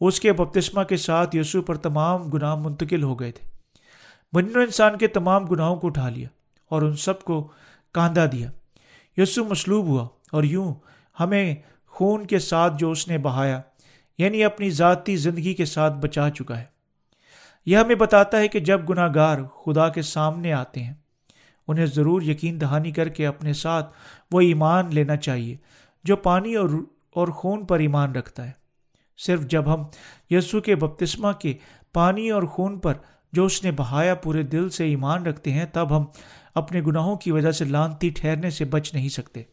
اس 0.01 0.19
کے 0.19 0.33
بپتسمہ 0.33 0.83
کے 0.83 0.97
ساتھ 0.97 1.35
یسو 1.35 1.61
پر 1.61 1.75
تمام 1.75 2.23
گناہ 2.23 2.55
منتقل 2.55 3.03
ہو 3.03 3.19
گئے 3.19 3.31
تھے۔ 3.31 3.49
بنو 4.33 4.59
انسان 4.59 4.97
کے 4.97 5.07
تمام 5.07 5.45
گناہوں 5.45 5.75
کو 5.75 5.87
اٹھا 5.87 6.09
لیا۔ 6.09 6.27
اور 6.69 6.81
ان 6.81 6.95
سب 6.95 7.23
کو 7.23 7.51
کاندھا 7.93 8.25
دیا۔ 8.31 8.51
یسو 9.17 9.45
مصلوب 9.45 9.85
ہوا 9.85 10.07
اور 10.31 10.43
یوں 10.43 10.73
ہمیں 11.19 11.55
خون 11.87 12.25
کے 12.25 12.39
ساتھ 12.39 12.73
جو 12.77 12.91
اس 12.91 13.07
نے 13.07 13.17
بہایا 13.17 13.61
یعنی 14.17 14.43
اپنی 14.43 14.69
ذاتی 14.69 15.15
زندگی 15.15 15.53
کے 15.53 15.65
ساتھ 15.65 15.93
بچا 15.93 16.29
چکا 16.29 16.59
ہے۔ 16.59 16.65
یہ 17.65 17.77
ہمیں 17.77 17.95
بتاتا 17.95 18.37
ہے 18.37 18.47
کہ 18.47 18.59
جب 18.59 18.89
گناہ 18.89 19.09
گار 19.15 19.37
خدا 19.43 19.89
کے 19.89 20.01
سامنے 20.01 20.53
آتے 20.53 20.83
ہیں، 20.83 20.93
انہیں 21.67 21.85
ضرور 21.85 22.21
یقین 22.21 22.61
دہانی 22.61 22.91
کر 22.91 23.09
کے 23.09 23.27
اپنے 23.27 23.53
ساتھ 23.53 23.93
وہ 24.31 24.41
ایمان 24.41 24.85
لینا 24.89 25.15
چاہیے 25.15 25.57
جو 26.03 26.15
پانی 26.15 26.55
اور 26.55 26.69
اور 27.11 27.27
خون 27.27 27.65
پر 27.65 27.79
ایمان 27.79 28.15
رکھتا 28.15 28.45
ہے۔ 28.45 28.51
صرف 29.17 29.41
جب 29.41 29.73
ہم 29.73 29.83
یسو 30.29 30.61
کے 30.61 30.75
بپتسمہ 30.75 31.31
کے 31.31 31.53
پانی 31.93 32.29
اور 32.29 32.43
خون 32.43 32.79
پر 32.79 32.93
جو 33.35 33.45
اس 33.45 33.63
نے 33.63 33.71
بہایا 33.71 34.15
پورے 34.15 34.43
دل 34.43 34.69
سے 34.69 34.85
ایمان 34.85 35.25
رکھتے 35.25 35.53
ہیں، 35.53 35.65
تب 35.65 35.97
ہم 35.97 36.05
اپنے 36.55 36.81
گناہوں 36.81 37.15
کی 37.15 37.31
وجہ 37.31 37.51
سے 37.51 37.65
لانتی 37.65 38.09
ٹھہرنے 38.09 38.49
سے 38.49 38.65
بچ 38.65 38.93
نہیں 38.93 39.09
سکتے۔ 39.09 39.43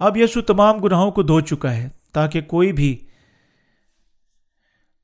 اب 0.00 0.16
یسو 0.16 0.40
تمام 0.42 0.78
گناہوں 0.78 1.10
کو 1.10 1.22
دھو 1.22 1.40
چکا 1.40 1.74
ہے، 1.76 1.88
تاکہ 2.12 2.40
کوئی 2.40 2.72
بھی 2.72 3.06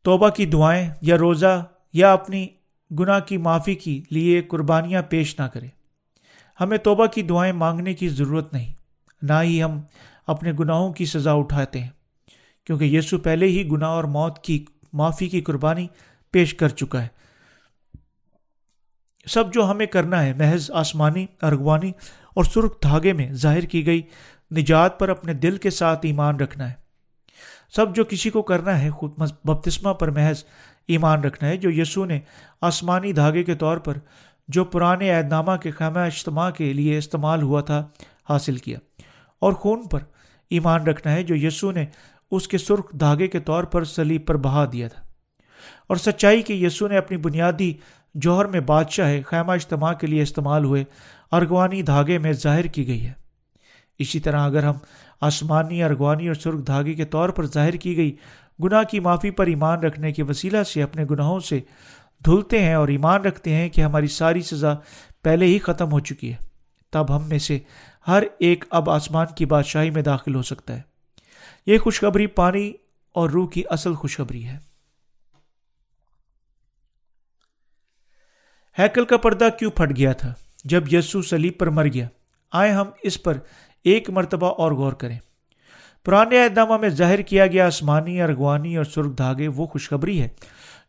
توبہ 0.05 0.29
کی 0.29 0.47
دعائیں 0.47 0.91
یا 1.03 1.17
روزہ 1.19 1.67
یا 1.93 2.13
اپنی 2.13 2.47
گناہ 2.91 3.21
کی 3.21 3.37
معافی 3.37 3.75
کی 3.75 4.03
لیے 4.11 4.43
قربانیاں 4.43 5.03
پیش 5.03 5.39
نہ 5.41 5.47
کرے۔ 5.47 5.69
ہمیں 6.59 6.79
توبہ 6.79 7.07
کی 7.07 7.23
دعائیں 7.23 7.53
مانگنے 7.53 7.95
کی 7.95 8.09
ضرورت 8.09 8.53
نہیں، 8.53 8.73
نہ 9.23 9.43
ہی 9.43 9.63
ہم 9.63 9.81
اپنے 10.27 10.53
گناہوں 10.59 10.93
کی 10.93 11.05
سزا 11.05 11.33
اٹھاتے 11.33 11.81
ہیں۔ 11.81 11.91
کیونکہ 12.71 12.85
یسو 12.85 13.19
پہلے 13.19 13.47
ہی 13.47 13.69
گناہ 13.69 13.89
اور 13.89 14.05
موت 14.05 14.39
کی 14.39 14.65
معافی 14.93 15.29
کی 15.29 15.41
قربانی 15.41 15.87
پیش 16.31 16.55
کر 16.55 16.69
چکا 16.69 17.03
ہے۔ 17.03 17.09
سب 19.27 19.53
جو 19.53 19.71
ہمیں 19.71 19.87
کرنا 19.87 20.23
ہے، 20.23 20.33
محض 20.33 20.71
آسمانی، 20.71 21.27
ارغوانی 21.43 21.93
اور 22.35 22.45
سرخ 22.45 22.83
دھاگے 22.83 23.13
میں 23.13 23.33
ظاہر 23.33 23.61
کی 23.61 23.87
گئی 23.87 24.03
نجات 24.57 24.99
پر 24.99 25.09
اپنے 25.09 25.33
دل 25.33 25.57
کے 25.57 25.71
ساتھ 25.71 26.07
ایمان 26.07 26.37
رکھنا 26.37 26.69
ہے۔ 26.69 26.75
سب 27.77 27.97
جو 27.97 28.05
کسی 28.05 28.31
کو 28.31 28.43
کرنا 28.43 28.81
ہے، 28.81 28.91
خود 28.91 29.13
بپتسمہ 29.45 29.93
پر 29.93 30.11
محض 30.11 30.45
ایمان 30.89 31.21
رکھنا 31.21 31.49
ہے۔ 31.49 31.57
جو 31.57 31.71
یسو 31.71 32.05
نے 32.05 32.21
آسمانی 32.61 33.13
دھاگے 33.13 33.43
کے 33.43 33.55
طور 33.55 33.77
پر 33.77 33.97
جو 34.49 34.65
پرانے 34.65 35.15
اعد 35.15 35.23
نامہ 35.23 35.57
کے 35.63 35.71
خیمہ 35.71 35.99
اجتماع 35.99 36.51
کے 36.51 36.73
لیے 36.73 36.99
استعمال 36.99 37.43
ہوا 37.43 37.61
تھا، 37.61 37.89
حاصل 38.29 38.57
کیا۔ 38.57 38.79
اور 39.39 39.53
خون 39.53 39.89
پر 39.89 40.01
ایمان 40.51 40.83
رکھنا 40.83 41.13
ہے۔ 41.13 41.23
جو 41.23 41.35
یسو 41.37 41.73
نے 41.73 41.87
اس 42.31 42.49
کے 42.49 42.59
سرخ 42.59 42.93
دھاگے 42.93 43.29
کے 43.29 43.40
طور 43.40 43.64
پر 43.64 43.85
سلیب 43.85 44.27
پر 44.27 44.37
بہا 44.37 44.64
دیا 44.73 44.88
تھا۔ 44.88 45.03
اور 45.87 45.97
سچائی 45.97 46.43
کہ 46.43 46.53
یسو 46.53 46.88
نے 46.88 46.97
اپنی 46.97 47.16
بنیادی 47.16 47.73
جوہر 48.14 48.45
میں 48.45 48.61
بادشاہ 48.61 49.16
خیمہ 49.27 49.53
اجتماع 49.53 49.93
کے 49.93 50.07
لیے 50.07 50.23
استعمال 50.23 50.64
ہوئے 50.64 50.85
ارغوانی 51.33 51.83
دھاگے 51.83 52.19
میں 52.19 52.33
ظاہر 52.33 52.64
کی 52.64 52.87
گئی 52.87 53.07
ہے۔ 53.07 53.12
اسی 53.99 54.21
طرح 54.21 54.40
اگر 54.40 54.62
ہم 54.62 54.75
آسمانی، 55.21 55.83
ارغوانی 55.83 56.27
اور 56.27 56.35
سرخ 56.35 56.66
دھاگے 56.66 56.95
کے 56.95 57.05
طور 57.05 57.29
پر 57.29 57.47
ظاہر 57.47 57.73
کی 57.73 57.97
گئی 57.97 58.16
گناہ 58.64 58.83
کی 58.83 59.01
معافی 59.01 59.31
پر 59.31 59.47
ایمان 59.47 59.79
رکھنے 59.81 60.12
کے 60.12 60.23
وسیلہ 60.23 60.62
سے 60.62 60.83
اپنے 60.83 61.05
گناہوں 61.11 61.40
سے 61.40 61.61
دھلتے 62.25 62.62
ہیں 62.62 62.75
اور 62.75 62.88
ایمان 62.88 63.21
رکھتے 63.21 63.55
ہیں 63.55 63.69
کہ 63.69 63.81
ہماری 63.81 64.07
ساری 64.07 64.43
سزا 64.43 64.75
پہلے 65.23 65.47
ہی 65.47 65.59
ختم 65.59 65.93
ہو 65.93 66.01
چکی 66.01 66.31
ہے، 66.31 66.37
تب 66.90 67.16
ہم 67.16 67.29
میں 67.29 67.38
سے 67.38 67.59
ہر 68.09 68.23
ایک 68.38 68.64
اب 68.71 68.90
آسمان 68.90 69.27
کی 69.37 69.47
بادشاہی 69.47 69.90
میں 69.90 70.03
داخل 70.03 70.35
ہو 70.35 70.43
سکتا 70.43 70.77
ہے۔ 70.77 70.89
یہ 71.66 71.79
خوشخبری 71.79 72.27
پانی 72.27 72.73
اور 73.14 73.31
روح 73.31 73.49
کی 73.49 73.62
اصل 73.70 73.94
خوشخبری 73.94 74.46
ہے۔ 74.46 74.59
ہیکل 78.79 79.05
کا 79.05 79.16
پردہ 79.16 79.49
کیوں 79.59 79.70
پھٹ 79.70 79.96
گیا 79.96 80.12
تھا؟ 80.12 80.35
جب 80.64 80.94
یسو 80.94 81.23
سلیب 81.23 81.53
پر 81.59 81.66
مر 81.66 81.87
گیا۔ 81.87 82.09
آئے 82.53 82.73
ہم 82.73 82.87
اس 83.03 83.23
پر 83.23 83.38
ایک 83.85 84.11
مرتبہ 84.11 84.46
اور 84.46 84.73
غور 84.73 84.92
کریں۔ 84.92 85.18
پرانے 86.05 86.44
اہدامہ 86.44 86.77
میں 86.77 86.88
ظاہر 86.88 87.23
کیا 87.23 87.46
گیا 87.46 87.66
آسمانی، 87.66 88.23
ارغوانی 88.23 88.77
اور 88.77 88.85
سرخ 88.85 89.18
دھاگے 89.18 89.49
وہ 89.49 89.66
خوشخبری 89.66 90.23
ہے 90.23 90.29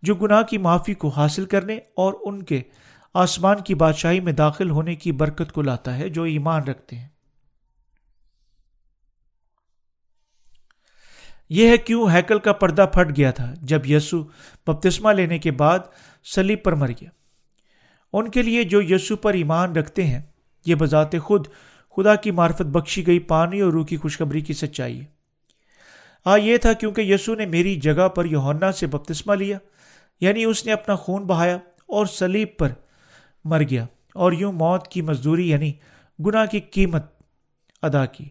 جو 0.01 0.15
گناہ 0.15 0.41
کی 0.41 0.57
معافی 0.57 0.93
کو 0.93 1.07
حاصل 1.07 1.45
کرنے 1.45 1.75
اور 1.75 2.13
ان 2.21 2.43
کے 2.43 2.61
آسمان 3.13 3.57
کی 3.61 3.75
بادشاہی 3.75 4.19
میں 4.19 4.33
داخل 4.33 4.69
ہونے 4.69 4.95
کی 4.95 5.11
برکت 5.11 5.51
کو 5.51 5.61
لاتا 5.61 5.97
ہے 5.97 6.09
جو 6.09 6.23
ایمان 6.23 6.63
رکھتے 6.63 6.95
ہیں۔ 6.95 7.07
یہ 11.51 11.67
ہے 11.67 11.77
کیوں 11.77 12.09
ہیکل 12.11 12.39
کا 12.39 12.53
پردہ 12.53 12.85
پھٹ 12.93 13.17
گیا 13.17 13.31
تھا 13.31 13.53
جب 13.61 13.85
یسو 13.85 14.23
بپتسمہ 14.67 15.11
لینے 15.11 15.39
کے 15.39 15.51
بعد 15.51 15.79
سلیب 16.35 16.63
پر 16.63 16.73
مر 16.73 16.89
گیا۔ 16.89 17.09
ان 18.13 18.31
کے 18.31 18.41
لیے 18.41 18.63
جو 18.63 18.81
یسو 18.81 19.15
پر 19.15 19.33
ایمان 19.33 19.75
رکھتے 19.75 20.03
ہیں، 20.03 20.21
یہ 20.65 20.75
بذات 20.75 21.17
خود 21.19 21.47
خدا 21.95 22.15
کی 22.15 22.31
معرفت 22.31 22.61
بخشی 22.61 23.07
گئی 23.07 23.19
پانی 23.19 23.61
اور 23.61 23.73
روح 23.73 23.85
کی 23.85 23.97
خوشخبری 23.97 24.41
کی 24.41 24.53
سچائی 24.53 24.99
ہے۔ 24.99 25.05
آ، 26.25 26.35
یہ 26.35 26.57
تھا 26.57 26.73
کیونکہ 26.73 27.01
یسو 27.01 27.35
نے 27.35 27.45
میری 27.45 27.75
جگہ 27.75 28.07
پر 28.07 28.25
یوہنا 28.25 28.71
سے 28.71 28.87
بپتسمہ 28.87 29.35
لیا 29.35 29.57
یعنی 30.21 30.43
اس 30.43 30.65
نے 30.65 30.71
اپنا 30.71 30.95
خون 30.95 31.23
بہایا 31.23 31.55
اور 31.87 32.05
سلیب 32.05 32.47
پر 32.57 32.69
مر 33.45 33.61
گیا 33.69 33.85
اور 34.13 34.31
یوں 34.31 34.51
موت 34.51 34.87
کی 34.87 35.01
مزدوری 35.01 35.49
یعنی 35.49 35.73
گناہ 36.25 36.45
کی 36.45 36.59
قیمت 36.59 37.05
ادا 37.81 38.05
کی۔ 38.05 38.29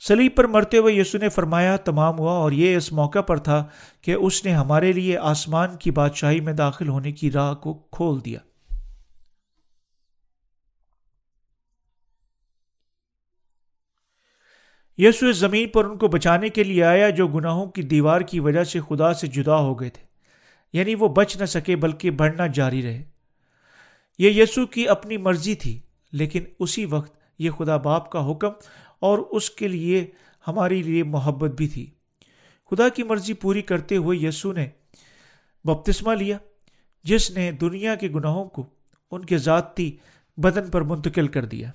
سلیب 0.00 0.32
پر 0.36 0.44
مرتے 0.44 0.78
ہوئے 0.78 0.94
یسو 0.94 1.18
نے 1.18 1.28
فرمایا، 1.28 1.76
تمام 1.76 2.18
ہوا 2.18 2.32
اور 2.32 2.52
یہ 2.52 2.76
اس 2.76 2.92
موقع 2.92 3.20
پر 3.20 3.36
تھا 3.36 3.64
کہ 4.00 4.12
اس 4.12 4.44
نے 4.44 4.54
ہمارے 4.54 4.92
لیے 4.92 5.18
آسمان 5.18 5.76
کی 5.76 5.90
بادشاہی 5.90 6.40
میں 6.40 6.52
داخل 6.52 6.88
ہونے 6.88 7.12
کی 7.12 7.30
راہ 7.30 7.54
کو 7.54 7.74
کھول 7.74 8.24
دیا۔ 8.24 8.38
یسو 14.98 15.26
اس 15.26 15.36
زمین 15.36 15.68
پر 15.68 15.84
ان 15.84 15.98
کو 15.98 16.08
بچانے 16.08 16.48
کے 16.48 16.64
لیے 16.64 16.84
آیا 16.84 17.10
جو 17.10 17.28
گناہوں 17.28 17.66
کی 17.66 17.82
دیوار 17.82 18.20
کی 18.20 18.40
وجہ 18.40 18.64
سے 18.64 18.80
خدا 18.88 19.14
سے 19.14 19.26
جدا 19.26 19.56
ہو 19.56 19.80
گئے 19.80 19.90
تھے۔ 19.90 20.02
یعنی 20.72 20.94
وہ 20.94 21.08
بچ 21.08 21.36
نہ 21.36 21.44
سکے 21.44 21.76
بلکہ 21.76 22.10
بڑھنا 22.10 22.46
جاری 22.46 22.82
رہے۔ 22.82 23.02
یہ 24.18 24.42
یسو 24.42 24.66
کی 24.66 24.88
اپنی 24.88 25.16
مرضی 25.16 25.54
تھی، 25.54 25.80
لیکن 26.12 26.44
اسی 26.58 26.84
وقت 26.84 27.16
یہ 27.38 27.50
خدا 27.50 27.76
باپ 27.76 28.10
کا 28.10 28.30
حکم 28.30 28.48
اور 29.00 29.18
اس 29.18 29.50
کے 29.50 29.68
لیے 29.68 30.06
ہماری 30.48 30.82
لیے 30.82 31.02
محبت 31.02 31.50
بھی 31.50 31.68
تھی۔ 31.68 31.90
خدا 32.70 32.88
کی 32.88 33.02
مرضی 33.02 33.32
پوری 33.32 33.62
کرتے 33.62 33.96
ہوئے 33.96 34.18
یسو 34.18 34.52
نے 34.52 34.68
بپتسمہ 35.64 36.14
لیا، 36.14 36.38
جس 37.04 37.30
نے 37.30 37.52
دنیا 37.52 37.94
کے 37.94 38.08
گناہوں 38.08 38.44
کو 38.44 38.66
ان 39.10 39.24
کے 39.24 39.38
ذاتی 39.38 39.96
بدن 40.36 40.70
پر 40.70 40.80
منتقل 40.80 41.28
کر 41.28 41.44
دیا۔ 41.44 41.70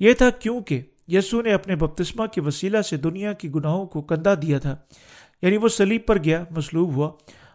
یہ 0.00 0.12
تھا 0.12 0.30
کیونکہ 0.30 0.82
یسو 1.08 1.42
نے 1.42 1.52
اپنے 1.52 1.76
بپتسمہ 1.76 2.26
کے 2.26 2.40
وسیلہ 2.40 2.80
سے 2.80 2.96
دنیا 2.96 3.32
کی 3.32 3.54
گناہوں 3.54 3.86
کو 3.86 4.02
کندھا 4.02 4.34
دیا 4.34 4.58
تھا 4.58 4.76
یعنی 5.42 5.56
وہ 5.56 5.68
سلیب 5.68 6.06
پر 6.06 6.24
گیا، 6.24 6.44
مصلوب 6.50 6.94
ہوا 6.94 7.10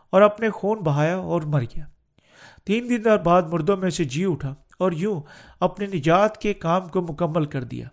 اور 0.09 0.21
اپنے 0.21 0.49
خون 0.49 0.79
بہایا 0.79 1.17
اور 1.17 1.41
مر 1.41 1.61
گیا۔ 1.61 1.85
تین 2.63 2.89
دن 2.89 3.03
بعد 3.23 3.41
مردوں 3.41 3.77
میں 3.77 3.89
سے 3.89 4.03
جی 4.03 4.25
اٹھا 4.25 4.55
اور 4.79 4.91
یوں 4.91 5.21
اپنے 5.59 5.85
نجات 5.85 6.37
کے 6.37 6.53
کام 6.53 6.87
کو 6.87 7.01
مکمل 7.01 7.45
کر 7.45 7.63
دیا۔ 7.63 7.87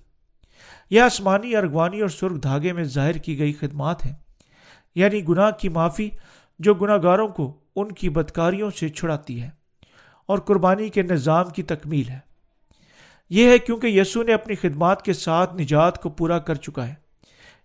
یہ 0.90 1.00
آسمانی 1.00 1.56
ارغوانی 1.56 2.00
اور 2.00 2.08
سرخ 2.08 2.42
دھاگے 2.42 2.72
میں 2.72 2.84
ظاہر 2.84 3.12
کی 3.12 3.38
گئی 3.38 3.52
خدمات 3.52 4.06
ہیں۔ 4.06 4.14
یعنی 4.94 5.28
گناہ 5.28 5.50
کی 5.50 5.68
معافی 5.68 6.10
جو 6.58 6.74
گناہ 6.74 6.96
گاروں 7.02 7.28
کو 7.28 7.56
ان 7.76 7.92
کی 7.92 8.08
بدکاریوں 8.08 8.70
سے 8.70 8.88
چھڑاتی 8.88 9.42
ہے 9.42 9.50
اور 10.26 10.38
قربانی 10.38 10.88
کے 10.88 11.02
نظام 11.02 11.50
کی 11.50 11.62
تکمیل 11.62 12.08
ہے۔ 12.08 12.18
یہ 13.30 13.48
ہے 13.48 13.58
کیونکہ 13.58 13.86
یسو 13.86 14.22
نے 14.22 14.34
اپنی 14.34 14.54
خدمات 14.54 15.02
کے 15.02 15.12
ساتھ 15.12 15.54
نجات 15.54 16.02
کو 16.02 16.08
پورا 16.08 16.38
کر 16.38 16.54
چکا 16.54 16.88
ہے۔ 16.88 16.94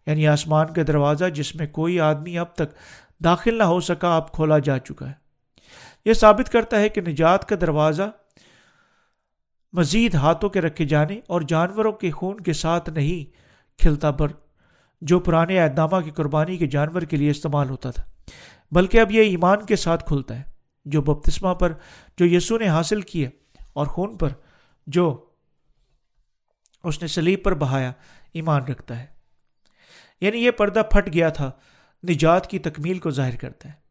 یعنی 0.07 0.27
آسمان 0.27 0.73
کا 0.73 0.81
دروازہ 0.87 1.25
جس 1.25 1.55
میں 1.55 1.67
کوئی 1.67 1.99
آدمی 1.99 2.37
اب 2.37 2.53
تک 2.53 2.75
داخل 3.23 3.57
نہ 3.57 3.63
ہو 3.63 3.79
سکا، 3.79 4.15
اب 4.15 4.31
کھولا 4.31 4.59
جا 4.59 4.79
چکا 4.79 5.07
ہے۔ 5.07 5.13
یہ 6.05 6.13
ثابت 6.13 6.51
کرتا 6.51 6.79
ہے 6.79 6.89
کہ 6.89 7.01
نجات 7.01 7.49
کا 7.49 7.55
دروازہ 7.61 8.03
مزید 9.75 10.15
ہاتھوں 10.15 10.49
کے 10.49 10.61
رکھے 10.61 10.85
جانے 10.85 11.19
اور 11.27 11.41
جانوروں 11.41 11.91
کے 11.91 12.11
خون 12.11 12.39
کے 12.39 12.53
ساتھ 12.53 12.89
نہیں 12.89 13.37
کھلتا، 13.81 14.11
پر 14.11 14.27
جو 15.01 15.19
پرانے 15.19 15.59
اعدامہ 15.59 16.01
کی 16.01 16.11
قربانی 16.11 16.57
کے 16.57 16.67
جانور 16.67 17.01
کے 17.01 17.17
لیے 17.17 17.29
استعمال 17.29 17.69
ہوتا 17.69 17.91
تھا۔ 17.91 18.03
بلکہ 18.71 18.99
اب 18.99 19.11
یہ 19.11 19.21
ایمان 19.21 19.65
کے 19.65 19.75
ساتھ 19.75 20.05
کھلتا 20.05 20.37
ہے، 20.37 20.43
جو 20.85 21.01
بپتسمہ 21.01 21.53
پر 21.53 21.73
جو 22.17 22.25
یسو 22.25 22.57
نے 22.57 22.69
حاصل 22.69 23.01
کیا 23.01 23.29
اور 23.73 23.85
خون 23.85 24.17
پر 24.17 24.29
جو 24.87 25.25
اس 26.83 27.01
نے 27.01 27.07
سلیب 27.07 27.43
پر 27.43 27.53
بہایا 27.53 27.91
ایمان 28.33 28.63
رکھتا 28.63 28.99
ہے۔ 28.99 29.05
یعنی 30.21 30.37
یہ 30.37 30.51
پردہ 30.51 30.81
پھٹ 30.91 31.13
گیا 31.13 31.29
تھا، 31.29 31.51
نجات 32.09 32.47
کی 32.47 32.59
تکمیل 32.59 32.99
کو 32.99 33.09
ظاہر 33.09 33.35
کرتا 33.35 33.69
ہے۔ 33.69 33.84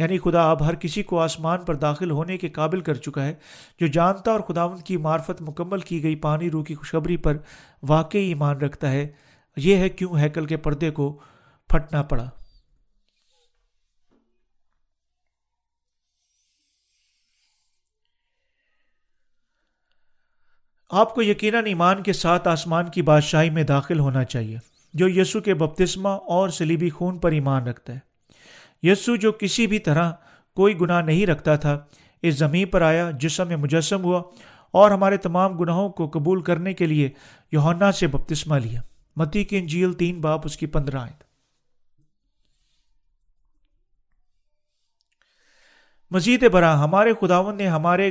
یعنی 0.00 0.18
خدا 0.18 0.50
اب 0.50 0.66
ہر 0.66 0.74
کسی 0.74 1.02
کو 1.02 1.20
آسمان 1.20 1.64
پر 1.64 1.74
داخل 1.74 2.10
ہونے 2.10 2.38
کے 2.38 2.48
قابل 2.48 2.80
کر 2.80 2.94
چکا 2.94 3.24
ہے، 3.24 3.34
جو 3.80 3.86
جانتا 3.86 4.30
اور 4.30 4.40
خدا 4.40 4.66
کی 4.76 4.96
معرفت 4.96 5.42
مکمل 5.42 5.80
کی 5.80 6.02
گئی 6.02 6.16
پانی 6.16 6.50
روح 6.50 6.64
کی 6.64 6.74
خوشخبری 6.74 7.16
پر 7.16 7.36
واقعی 7.82 8.28
ایمان 8.28 8.56
رکھتا 8.56 8.92
ہے۔ 8.92 9.08
یہ 9.56 9.76
ہے 9.76 9.88
کیوں 9.88 10.18
ہیکل 10.18 10.46
کے 10.46 10.56
پردے 10.56 10.90
کو 10.90 11.20
پھٹنا 11.68 12.02
پڑا۔ 12.02 12.28
آپ 20.90 21.14
کو 21.14 21.22
یقیناً 21.22 21.66
ایمان 21.66 22.02
کے 22.02 22.12
ساتھ 22.12 22.48
آسمان 22.48 22.90
کی 22.90 23.02
بادشاہی 23.02 23.50
میں 23.50 23.62
داخل 23.62 23.98
ہونا 23.98 24.24
چاہیے، 24.24 24.58
جو 24.94 25.08
یسو 25.08 25.40
کے 25.40 25.54
بپتسمہ 25.54 26.08
اور 26.08 26.48
سلیبی 26.48 26.90
خون 26.90 27.18
پر 27.18 27.32
ایمان 27.32 27.66
رکھتا 27.66 27.94
ہے۔ 27.94 28.09
یسو 28.82 29.16
جو 29.16 29.32
کسی 29.32 29.66
بھی 29.66 29.78
طرح 29.78 30.12
کوئی 30.56 30.80
گناہ 30.80 31.02
نہیں 31.02 31.26
رکھتا 31.26 31.56
تھا، 31.56 31.78
اس 32.22 32.34
زمین 32.34 32.68
پر 32.68 32.82
آیا، 32.82 33.10
جسم 33.10 33.48
میں 33.48 33.56
مجسم 33.56 34.04
ہوا 34.04 34.22
اور 34.70 34.90
ہمارے 34.90 35.16
تمام 35.16 35.58
گناہوں 35.58 35.88
کو 35.88 36.08
قبول 36.08 36.42
کرنے 36.42 36.74
کے 36.74 36.86
لیے 36.86 37.10
یوہنا 37.52 37.92
سے 37.92 38.06
بپتسمہ 38.06 38.56
لیا۔ 38.56 38.80
متی 39.16 39.44
کی 39.44 39.58
انجیل 39.58 39.92
تین 39.92 40.20
باپ، 40.20 40.40
اس 40.44 40.56
کی 40.56 40.66
پندرہ 40.66 40.98
آئے 40.98 41.12
مزید 46.10 46.50
برآں 46.50 46.76
ہمارے 46.76 47.12
خداون 47.20 47.56
نے 47.56 47.68
ہمارے 47.68 48.10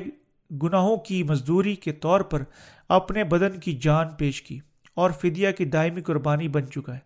گناہوں 0.63 0.97
کی 0.97 1.23
مزدوری 1.23 1.75
کے 1.75 1.91
طور 1.91 2.21
پر 2.21 2.43
اپنے 2.89 3.23
بدن 3.23 3.59
کی 3.59 3.73
جان 3.73 4.09
پیش 4.09 4.41
کی 4.41 4.59
اور 4.93 5.11
فدیہ 5.11 5.51
کی 5.51 5.65
دائمی 5.65 6.01
قربانی 6.01 6.47
بن 6.47 6.67
چکا 6.67 6.93
ہے۔ 6.93 6.99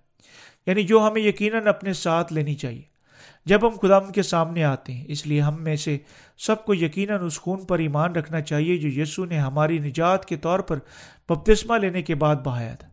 یعنی 0.66 0.84
جو 0.84 1.08
ہمیں 1.08 1.22
یقیناً 1.22 1.68
اپنے 1.68 1.94
ساتھ 1.94 2.34
لینی 2.34 2.56
چاہیے۔ 2.56 2.93
جب 3.46 3.68
ہم 3.68 3.78
خدا 3.82 4.00
کے 4.00 4.24
سامنے 4.24 4.64
آتے 4.64 4.94
ہیں، 4.94 5.06
اس 5.08 5.28
لیے 5.28 5.42
ہم 5.42 5.64
میں 5.64 5.76
سے 5.76 5.98
سب 6.38 6.66
کو 6.66 6.74
یقیناً 6.74 7.26
اس 7.26 7.40
خون 7.40 7.66
پر 7.66 7.80
ایمان 7.80 8.16
رکھنا 8.16 8.42
چاہیے 8.42 8.78
جو 8.78 9.02
یسو 9.02 9.26
نے 9.26 9.40
ہماری 9.40 9.80
نجات 9.80 10.26
کے 10.26 10.36
طور 10.36 10.60
پر 10.60 10.80
بپتسمہ 11.30 11.78
لینے 11.78 12.02
کے 12.02 12.16
بعد 12.16 12.36
بہایا 12.36 12.76
تھا۔ 12.76 12.88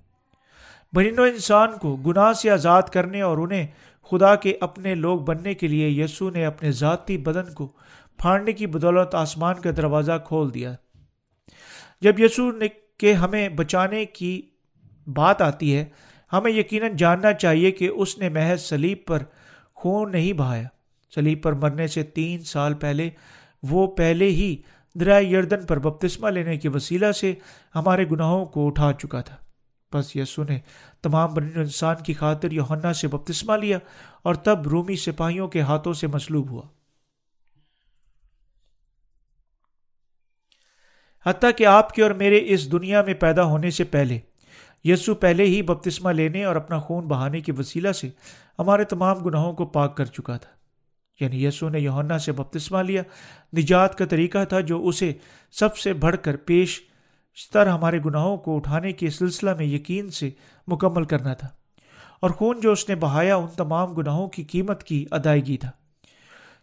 بنین 0.93 1.19
و 1.19 1.23
انسان 1.23 1.69
کو 1.81 1.97
گناہ 1.97 2.33
سے 2.33 2.51
آزاد 2.51 2.83
کرنے 2.83 3.21
اور 3.21 3.39
انہیں 3.39 3.67
خدا 4.11 4.35
کے 4.35 4.57
اپنے 4.61 4.95
لوگ 4.95 5.21
بننے 5.21 5.55
کے 5.55 5.69
لیے 5.69 5.89
یسو 5.89 6.31
نے 6.31 6.45
اپنے 6.45 6.73
ذاتی 6.73 7.19
بدن 7.19 7.53
کو 7.55 7.73
پھاڑنے 8.19 8.53
کی 8.53 8.67
بدولت 8.67 9.15
آسمان 9.15 9.55
کا 9.55 9.71
دروازہ 9.77 10.13
کھول 10.27 10.55
دیا۔ 10.55 10.75
جب 12.01 12.21
یسو 12.21 12.51
نے 12.51 12.67
کہ 12.99 13.13
ہمیں 13.13 13.49
بچانے 13.49 14.05
کی 14.05 14.43
بات 15.07 15.43
آتی 15.43 15.77
ہے، 15.77 15.85
ہمیں 16.33 16.53
یقیناً 16.53 16.97
جاننا 16.97 17.33
چاہیے 17.33 17.71
کہ 17.71 17.89
اس 17.89 18.19
نے 18.19 18.29
محض 18.29 18.61
سلیب 18.61 18.99
پر 19.07 19.23
خون 19.81 20.12
نہیں 20.12 20.33
بہایا۔ 20.33 20.68
سلیب 21.14 21.43
پر 21.43 21.53
مرنے 21.53 21.87
سے 21.87 22.03
تین 22.03 22.41
سال 22.41 22.74
پہلے، 22.74 23.11
وہ 23.62 23.87
پہلے 23.87 24.26
ہی 24.26 24.57
درائے 24.95 25.24
یردن 25.24 25.66
پر 25.66 25.78
بپتسمہ 25.78 26.28
لینے 26.28 26.57
کے 26.57 26.68
وسیلہ 26.68 27.12
سے 27.12 27.35
ہمارے 27.74 28.05
گناہوں 28.12 28.47
کو 28.47 28.66
اٹھا 28.66 28.93
چکا 28.93 29.20
تھا۔ 29.20 29.37
بس 29.93 30.16
یسو 30.16 30.45
نے 30.49 30.59
تمام 31.03 31.35
بن 31.35 31.49
انسان 31.55 31.97
کی 32.05 32.14
خاطر 32.14 32.53
یوحنا 32.53 32.93
سے 32.93 33.09
بپتسمہ 33.09 33.57
لیا 33.57 33.78
اور 34.22 34.35
تب 34.35 34.68
رومی 34.68 34.97
سپاہیوں 34.97 35.49
کے 35.49 35.61
ہاتھوں 35.61 35.93
سے 35.93 36.07
مسلوب 36.07 36.51
ہوا۔ 36.51 36.62
حتیٰ 41.26 41.51
کہ 41.57 41.66
آپ 41.66 41.95
کے 41.95 42.03
اور 42.03 42.11
میرے 42.11 42.41
اس 42.45 42.72
دنیا 42.72 43.03
میں 43.03 43.14
پیدا 43.14 43.45
ہونے 43.45 43.70
سے 43.70 43.85
پہلے، 43.85 44.18
یسو 44.85 45.14
پہلے 45.14 45.45
ہی 45.45 45.62
بپتسمہ 45.62 46.11
لینے 46.11 46.45
اور 46.45 46.57
اپنا 46.57 46.78
خون 46.78 47.07
بہانے 47.07 47.41
کے 47.41 47.53
وسیلہ 47.59 47.93
سے 47.93 48.11
ہمارے 48.61 48.85
تمام 48.85 49.19
گناہوں 49.19 49.53
کو 49.53 49.67
پاک 49.67 49.97
کر 49.97 50.05
چکا 50.05 50.37
تھا۔ 50.37 50.51
یعنی 51.25 51.45
یسو 51.45 51.69
نے 51.69 51.81
یونا 51.81 52.19
سے 52.19 52.33
بپتسمہ 52.33 52.79
لیا۔ 52.79 53.03
نجات 53.57 53.99
کا 53.99 54.07
طریقہ 54.07 54.45
تھا 54.45 54.61
جو 54.61 54.87
اسے 54.87 55.13
سب 55.51 55.77
سے 55.77 55.93
بڑھ 55.93 56.17
کر 56.23 56.37
پیش 56.37 56.81
تر 57.53 57.67
ہمارے 57.67 57.99
گناہوں 58.05 58.37
کو 58.37 58.57
اٹھانے 58.57 58.93
کے 58.93 59.11
سلسلہ 59.11 59.55
میں 59.55 59.67
یقین 59.67 60.11
سے 60.11 60.31
مکمل 60.67 61.05
کرنا 61.05 61.35
تھا۔ 61.35 61.49
اور 62.21 62.31
خون 62.31 62.61
جو 62.61 62.73
اس 62.73 62.89
نے 62.89 62.95
بہایا 62.95 63.37
ان 63.37 63.47
تمام 63.57 63.93
گناہوں 63.93 64.29
کی 64.29 64.45
قیمت 64.45 64.85
کی 64.85 65.07
ادائیگی 65.11 65.57
تھا۔ 65.57 65.71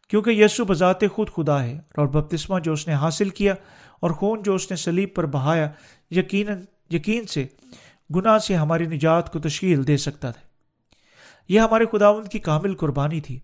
کیونکہ 0.09 0.29
یسو 0.29 0.65
بذات 0.65 0.97
خود 1.11 1.29
خدا 1.29 1.63
ہے 1.63 1.79
اور 1.97 2.07
بپتسمہ 2.07 2.59
جو 2.59 2.73
اس 2.73 2.87
نے 2.87 2.93
حاصل 2.93 3.29
کیا 3.29 3.55
اور 3.99 4.11
خون 4.11 4.43
جو 4.43 4.55
اس 4.55 4.71
نے 4.71 4.77
سلیب 4.77 5.09
پر 5.15 5.25
بہایا، 5.25 5.69
یقیناً 6.11 6.61
یقین 6.91 7.27
سے 7.27 7.45
گناہ 8.15 8.37
سے 8.37 8.55
ہماری 8.55 8.85
نجات 8.85 9.33
کو 9.33 9.39
تشکیل 9.39 9.87
دے 9.87 9.97
سکتا 9.97 10.31
تھا۔ 10.31 10.46
یہ 11.47 11.59
ہمارے 11.59 11.85
خداون 11.91 12.27
کی 12.27 12.39
کامل 12.39 12.75
قربانی 12.75 13.21
تھی، 13.21 13.39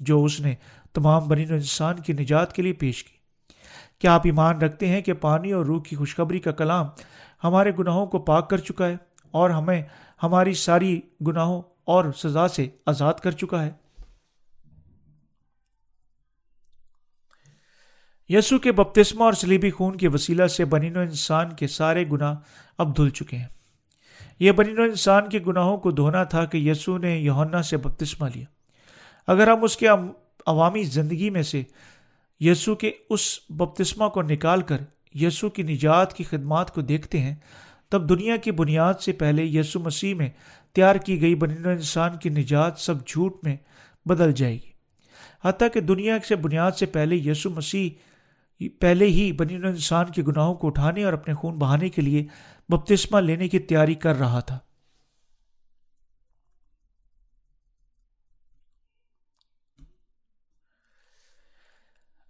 جو 0.00 0.24
اس 0.24 0.40
نے 0.40 0.54
تمام 0.92 1.28
بنی 1.28 1.42
انسان 1.42 1.96
کی 1.96 2.12
نجات 2.12 2.52
کے 2.52 2.62
لیے 2.62 2.72
پیش 2.72 3.04
کی۔ 3.04 3.16
کیا 3.98 4.14
آپ 4.14 4.20
ایمان 4.24 4.58
رکھتے 4.58 4.88
ہیں 4.88 5.00
کہ 5.00 5.12
پانی 5.12 5.52
اور 5.52 5.66
روح 5.66 5.82
کی 5.82 5.96
خوشخبری 5.96 6.38
کا 6.38 6.52
کلام 6.52 6.86
ہمارے 7.44 7.72
گناہوں 7.78 8.06
کو 8.06 8.18
پاک 8.18 8.50
کر 8.50 8.58
چکا 8.58 8.86
ہے 8.86 8.96
اور 9.30 9.50
ہمیں 9.50 9.82
ہماری 10.22 10.52
ساری 10.52 11.00
گناہوں 11.26 11.62
اور 11.84 12.04
سزا 12.16 12.48
سے 12.48 12.68
آزاد 12.86 13.14
کر 13.14 13.30
چکا 13.30 13.66
ہے؟ 13.66 13.70
یسو 18.28 18.58
کے 18.58 18.72
بپتسمہ 18.72 19.24
اور 19.24 19.32
سلیبی 19.32 19.70
خون 19.70 19.96
کے 19.96 20.08
وسیلہ 20.08 20.46
سے 20.46 20.64
بنین 20.64 20.96
و 20.96 21.00
انسان 21.00 21.52
کے 21.52 21.66
سارے 21.66 22.04
گناہ 22.12 22.34
اب 22.78 22.96
دھل 22.96 23.08
چکے 23.10 23.36
ہیں۔ 23.36 23.55
یہ 24.40 24.52
بنین 24.52 24.78
و 24.78 24.82
انسان 24.82 25.28
کے 25.28 25.38
گناہوں 25.46 25.76
کو 25.76 25.90
دھونا 25.90 26.24
تھا 26.24 26.44
کہ 26.44 26.58
یسو 26.58 26.98
نے 26.98 27.18
یونا 27.18 27.62
سے 27.62 27.76
بپتسمہ 27.76 28.28
لیا۔ 28.34 28.44
اگر 29.26 29.48
ہم 29.48 29.64
اس 29.64 29.76
کے 29.76 29.86
عوامی 30.46 30.82
زندگی 30.82 31.30
میں 31.30 31.42
سے 31.42 31.62
یسو 32.40 32.74
کے 32.74 32.92
اس 33.10 33.38
بپتسمہ 33.50 34.08
کو 34.08 34.22
نکال 34.22 34.60
کر 34.60 34.76
یسو 35.14 35.50
کی 35.50 35.62
نجات 35.62 36.14
کی 36.14 36.24
خدمات 36.24 36.74
کو 36.74 36.80
دیکھتے 36.80 37.20
ہیں، 37.20 37.34
تب 37.88 38.08
دنیا 38.08 38.36
کی 38.36 38.50
بنیاد 38.50 38.94
سے 38.94 39.12
پہلے 39.12 39.44
یسو 39.44 39.80
مسیح 39.80 40.14
میں 40.14 40.30
تیار 40.74 40.96
کی 40.96 41.20
گئی 41.20 41.34
بنین 41.34 41.66
و 41.66 41.68
انسان 41.68 42.10
کی 42.16 42.28
نجات 42.28 42.78
سب 42.78 43.06
جھوٹ 43.06 43.44
میں 43.44 43.56
بدل 44.06 44.32
جائے 44.32 44.54
گی۔ 44.54 44.70
حتیٰ 45.44 45.68
کہ 45.74 45.80
دنیا 45.80 46.16
سے 46.28 46.36
بنیاد 46.36 46.72
سے 46.72 46.86
پہلے 46.86 47.16
یسو 47.16 47.50
مسیح 47.50 47.90
پہلے 48.80 49.06
ہی 49.06 49.32
بنین 49.32 49.64
و 49.64 49.68
انسان 49.68 50.06
کے 50.06 50.22
گناہوں 50.22 50.54
کو 50.54 50.66
اٹھانے 50.66 51.04
اور 51.04 51.12
اپنے 51.12 51.34
خون 51.34 51.58
بہانے 51.58 51.88
کے 51.88 52.02
لیے 52.02 52.24
بپتسمہ 52.68 53.20
لینے 53.20 53.48
کی 53.48 53.58
تیاری 53.58 53.94
کر 53.94 54.18
رہا 54.18 54.40
تھا۔ 54.40 54.58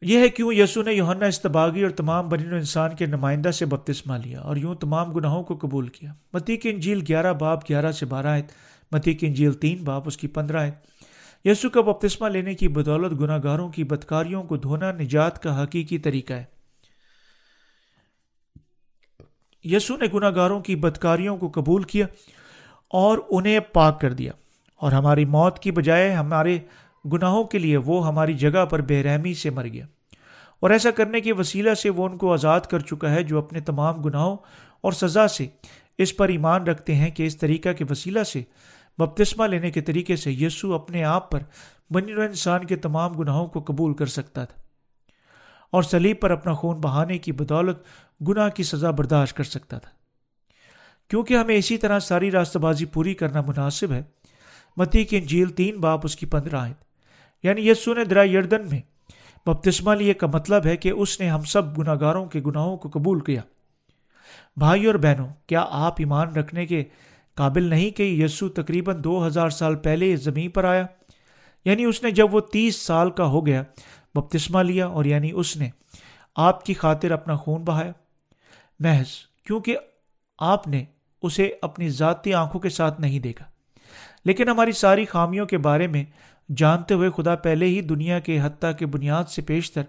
یہ 0.02 0.18
ہے 0.18 0.28
کیوں 0.28 0.52
یسو 0.52 0.82
نے 0.82 0.92
یوہنا 0.92 1.26
استباغی 1.26 1.82
اور 1.82 1.90
تمام 1.90 2.28
بنین 2.28 2.52
و 2.52 2.56
انسان 2.56 2.96
کے 2.96 3.06
نمائندہ 3.06 3.50
سے 3.50 3.66
بپتسمہ 3.66 4.14
لیا 4.24 4.40
اور 4.40 4.56
یوں 4.56 4.74
تمام 4.74 5.12
گناہوں 5.12 5.42
کو 5.44 5.56
قبول 5.56 5.88
کیا۔ 5.88 6.12
متی 6.32 6.56
کی 6.56 6.70
انجیل 6.70 7.04
گیارہ 7.08 7.32
باپ 7.32 7.70
گیارہ 7.70 7.92
سے 7.92 8.06
بارہ 8.06 8.26
آئے 8.26 8.42
متی 8.92 9.14
کی 9.14 9.26
انجیل 9.26 9.52
تین 9.52 9.84
باپ 9.84 10.02
اس 10.06 10.16
کی 10.16 10.28
پندرہ 10.28 10.60
آئے 10.60 10.70
یسو 11.44 11.70
کا 11.70 11.80
بپتسمہ 11.80 12.28
لینے 12.28 12.54
کی 12.54 12.68
بدولت 12.68 13.20
گناہ 13.20 13.38
گاروں 13.44 13.68
کی 13.68 13.84
بدکاریوں 13.84 14.42
کو 14.42 14.56
دھونا 14.56 14.92
نجات 14.92 15.42
کا 15.42 15.64
حقیقی 15.64 15.98
طریقہ 15.98 16.32
ہے۔ 16.32 16.55
یسو 19.72 19.96
نے 19.96 20.06
گناہ 20.14 20.30
گاروں 20.34 20.60
کی 20.60 20.76
بدکاریوں 20.76 21.36
کو 21.36 21.48
قبول 21.48 21.82
کیا 21.82 22.06
اور 22.90 23.18
انہیں 23.30 23.60
پاک 23.60 24.00
کر 24.00 24.12
دیا۔ 24.12 24.32
اور 24.76 24.92
ہماری 24.92 25.24
موت 25.24 25.58
کی 25.58 25.70
بجائے 25.70 26.12
ہمارے 26.12 26.58
گناہوں 27.12 27.44
کے 27.44 27.58
لیے 27.58 27.76
وہ 27.76 28.06
ہماری 28.06 28.34
جگہ 28.34 28.64
پر 28.64 28.80
بے 28.80 29.02
رحمی 29.02 29.34
سے 29.34 29.50
مر 29.50 29.66
گیا۔ 29.66 29.86
اور 30.60 30.70
ایسا 30.70 30.90
کرنے 30.90 31.20
کے 31.20 31.32
وسیلہ 31.32 31.74
سے 31.74 31.90
وہ 31.90 32.08
ان 32.08 32.18
کو 32.18 32.32
آزاد 32.32 32.60
کر 32.60 32.78
چکا 32.78 33.10
ہے 33.10 33.22
جو 33.22 33.38
اپنے 33.38 33.60
تمام 33.60 34.02
گناہوں 34.02 34.36
اور 34.80 34.92
سزا 34.92 35.28
سے 35.28 35.46
اس 35.98 36.16
پر 36.16 36.28
ایمان 36.28 36.62
رکھتے 36.62 36.94
ہیں 36.94 37.10
کہ 37.10 37.22
اس 37.22 37.36
طریقہ 37.36 37.72
کے 37.72 37.84
وسیلہ 37.90 38.22
سے، 38.22 38.42
بپتسمہ 38.98 39.46
لینے 39.46 39.70
کے 39.70 39.80
طریقے 39.80 40.16
سے 40.16 40.32
یسو 40.32 40.74
اپنے 40.74 41.04
آپ 41.04 41.30
پر 41.30 41.38
بنی 41.90 42.12
انسان 42.12 42.64
کے 42.64 42.76
تمام 42.76 43.12
گناہوں 43.12 43.46
کو 43.46 43.60
قبول 43.60 43.94
کر 43.94 44.06
سکتا 44.06 44.44
تھا۔ 44.44 44.65
اور 45.72 45.82
سلیب 45.82 46.20
پر 46.20 46.30
اپنا 46.30 46.52
خون 46.52 46.80
بہانے 46.80 47.18
کی 47.18 47.32
بدولت 47.32 47.78
گناہ 48.28 48.48
کی 48.48 48.62
سزا 48.62 48.90
برداشت 48.90 49.36
کر 49.36 49.44
سکتا 49.44 49.78
تھا۔ 49.78 49.90
کیونکہ 51.08 51.34
ہمیں 51.34 51.56
اسی 51.56 51.78
طرح 51.78 51.98
ساری 51.98 52.30
راستہ 52.30 52.58
بازی 52.58 52.84
پوری 52.84 53.14
کرنا 53.14 53.40
مناسب 53.40 53.92
ہے، 53.92 54.02
متی 54.76 55.04
کی 55.04 55.16
انجیل 55.16 55.48
تین 55.48 55.76
باپ 55.76 56.00
اس 56.04 56.16
کی 56.16 56.26
پندرہ 56.26 56.56
آئے 56.56 56.72
یعنی 57.42 57.68
یسو 57.68 57.94
نے 57.94 58.04
درا 58.04 58.24
یردن 58.24 58.68
میں 58.70 58.80
بپتسمہ 59.46 59.94
لیے 59.94 60.14
کا 60.14 60.26
مطلب 60.26 60.66
ہے 60.66 60.76
کہ 60.76 60.90
اس 60.90 61.20
نے 61.20 61.28
ہم 61.30 61.44
سب 61.44 61.78
گناہ 61.78 61.94
گاروں 62.00 62.26
کے 62.26 62.40
گناہوں 62.46 62.76
کو 62.76 62.88
قبول 62.88 63.20
کیا۔ 63.20 63.40
بھائی 64.56 64.86
اور 64.86 64.94
بہنوں، 64.94 65.28
کیا 65.46 65.66
آپ 65.70 65.94
ایمان 65.98 66.28
رکھنے 66.28 66.66
کے 66.66 66.84
قابل 67.34 67.62
نہیں 67.62 67.90
کہ 67.90 68.02
یسو 68.02 68.48
تقریباً 68.48 69.04
دو 69.04 69.26
ہزار 69.26 69.50
سال 69.50 69.76
پہلے 69.76 70.14
اس 70.14 70.20
زمین 70.20 70.50
پر 70.50 70.64
آیا؟ 70.64 70.86
یعنی 71.64 71.84
اس 71.84 72.02
نے 72.02 72.10
جب 72.10 72.34
وہ 72.34 72.40
تیس 72.40 72.76
سال 72.76 73.10
کا 73.10 73.24
ہو 73.24 73.46
گیا 73.46 73.62
بپتسمہ 74.20 74.62
لیا 74.62 74.86
اور 74.86 75.04
یعنی 75.04 75.30
اس 75.34 75.56
نے 75.56 75.68
آپ 76.36 76.64
کی 76.64 76.74
خاطر 76.74 77.10
اپنا 77.10 77.36
خون 77.36 77.62
بہایا۔ 77.62 77.92
محض 78.78 79.06
کیونکہ 79.46 79.76
آپ 80.38 80.68
نے 80.68 80.84
اسے 81.22 81.52
اپنی 81.62 81.88
ذاتی 81.88 82.34
آنکھوں 82.34 82.60
کے 82.60 82.68
ساتھ 82.68 83.00
نہیں 83.00 83.18
دیکھا۔ 83.18 83.44
لیکن 84.24 84.48
ہماری 84.48 84.72
ساری 84.72 85.04
خامیوں 85.04 85.46
کے 85.46 85.58
بارے 85.58 85.86
میں 85.86 86.04
جانتے 86.56 86.94
ہوئے 86.94 87.10
خدا 87.16 87.34
پہلے 87.34 87.66
ہی 87.66 87.80
دنیا 87.80 88.18
کے 88.18 88.40
حتیٰ 88.40 88.76
کے 88.78 88.86
بنیاد 88.86 89.24
سے 89.24 89.42
پیشتر 89.42 89.82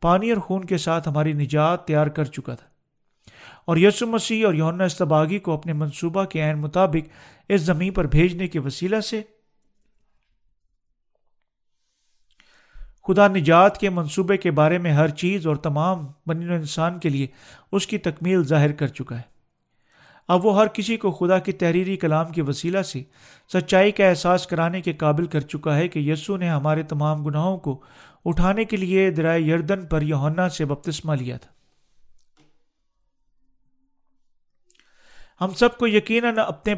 پانی 0.00 0.30
اور 0.30 0.40
خون 0.40 0.64
کے 0.64 0.76
ساتھ 0.76 1.08
ہماری 1.08 1.32
نجات 1.32 1.86
تیار 1.86 2.06
کر 2.06 2.24
چکا 2.24 2.54
تھا۔ 2.54 2.66
اور 3.64 3.76
یسو 3.76 4.06
مسیح 4.06 4.46
اور 4.46 4.54
یونا 4.54 4.84
استباغی 4.84 5.38
کو 5.38 5.52
اپنے 5.52 5.72
منصوبہ 5.72 6.24
کے 6.24 6.42
عین 6.42 6.58
مطابق 6.58 7.08
اس 7.48 7.60
زمین 7.60 7.92
پر 7.92 8.06
بھیجنے 8.06 8.48
کے 8.48 8.58
وسیلہ 8.58 9.00
سے 9.00 9.22
خدا 13.10 13.28
نجات 13.28 13.78
کے 13.78 13.90
منصوبے 13.90 14.36
کے 14.36 14.50
بارے 14.50 14.78
میں 14.78 14.92
ہر 14.92 15.08
چیز 15.08 15.46
اور 15.46 15.56
تمام 15.56 16.06
بنی 16.26 16.44
انسان 16.44 16.98
کے 16.98 17.08
لیے 17.08 17.26
اس 17.72 17.86
کی 17.86 17.98
تکمیل 17.98 18.44
ظاہر 18.44 18.72
کر 18.72 18.86
چکا 18.86 19.16
ہے۔ 19.16 19.22
اب 20.28 20.46
وہ 20.46 20.60
ہر 20.60 20.66
کسی 20.66 20.96
کو 20.96 21.10
خدا 21.10 21.38
کی 21.38 21.52
تحریری 21.52 21.96
کلام 21.96 22.32
کے 22.32 22.42
وسیلہ 22.42 22.82
سے 22.82 23.02
سچائی 23.52 23.92
کا 23.92 24.06
احساس 24.06 24.46
کرانے 24.46 24.80
کے 24.80 24.92
قابل 24.92 25.26
کر 25.26 25.40
چکا 25.40 25.76
ہے 25.76 25.88
کہ 25.88 25.98
یسو 25.98 26.36
نے 26.36 26.48
ہمارے 26.48 26.82
تمام 26.82 27.24
گناہوں 27.24 27.58
کو 27.58 27.80
اٹھانے 28.24 28.64
کے 28.64 28.76
لیے 28.76 29.10
درائے 29.10 29.40
یردن 29.40 29.86
پر 29.86 30.02
یونا 30.02 30.48
سے 30.48 30.64
بپتسمہ 30.64 31.14
لیا 31.14 31.36
تھا۔ 31.36 31.50
ہم 35.44 35.54
سب 35.54 35.78
کو 35.78 35.86
یقیناً 35.86 36.34
اپنے 36.38 36.74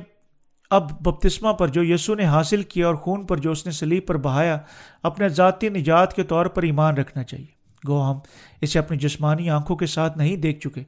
اب 0.73 0.91
بپتسمہ 1.01 1.53
پر 1.53 1.69
جو 1.69 1.85
یسو 1.85 2.15
نے 2.15 2.25
حاصل 2.25 2.63
کیا 2.63 2.87
اور 2.87 2.95
خون 2.95 3.27
پر 3.27 3.37
جو 3.37 3.51
اس 3.51 3.67
نے 3.67 3.73
سلیب 3.73 4.07
پر 4.07 4.17
بہایا، 4.17 4.59
اپنے 5.03 5.29
ذاتی 5.29 5.69
نجات 5.69 6.17
کے 6.17 6.23
طور 6.23 6.47
پر 6.47 6.63
ایمان 6.63 6.97
رکھنا 6.97 7.23
چاہیے۔ 7.23 7.63
گو، 7.89 8.13
ہم 8.13 8.19
اسے 8.61 8.79
اپنی 8.79 8.97
جسمانی 8.97 9.51
آنکھوں 9.51 9.77
کے 9.77 9.87
ساتھ 9.87 10.19
نہیں 10.19 10.37
دیکھ 10.37 10.61
چکے، 10.61 10.83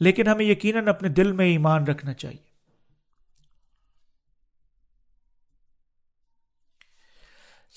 لیکن 0.00 0.28
ہمیں 0.28 0.44
یقیناً 0.44 0.88
اپنے 0.88 1.08
دل 1.08 1.32
میں 1.32 1.46
ایمان 1.46 1.84
رکھنا 1.84 2.14
چاہیے۔ 2.14 2.46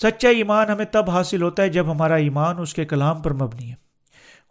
سچا 0.01 0.29
ایمان 0.29 0.69
ہمیں 0.69 0.85
تب 0.85 1.09
حاصل 1.09 1.41
ہوتا 1.41 1.63
ہے 1.63 1.69
جب 1.69 1.91
ہمارا 1.91 2.15
ایمان 2.15 2.59
اس 2.59 2.73
کے 2.73 2.85
کلام 2.85 3.21
پر 3.21 3.33
مبنی 3.33 3.69
ہے۔ 3.69 3.75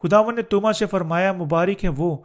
خداون 0.03 0.35
نے 0.35 0.43
توما 0.43 0.73
سے 0.73 0.87
فرمایا، 0.87 1.33
مبارک 1.33 1.85
ہے 1.85 1.89
وہ 1.89 2.17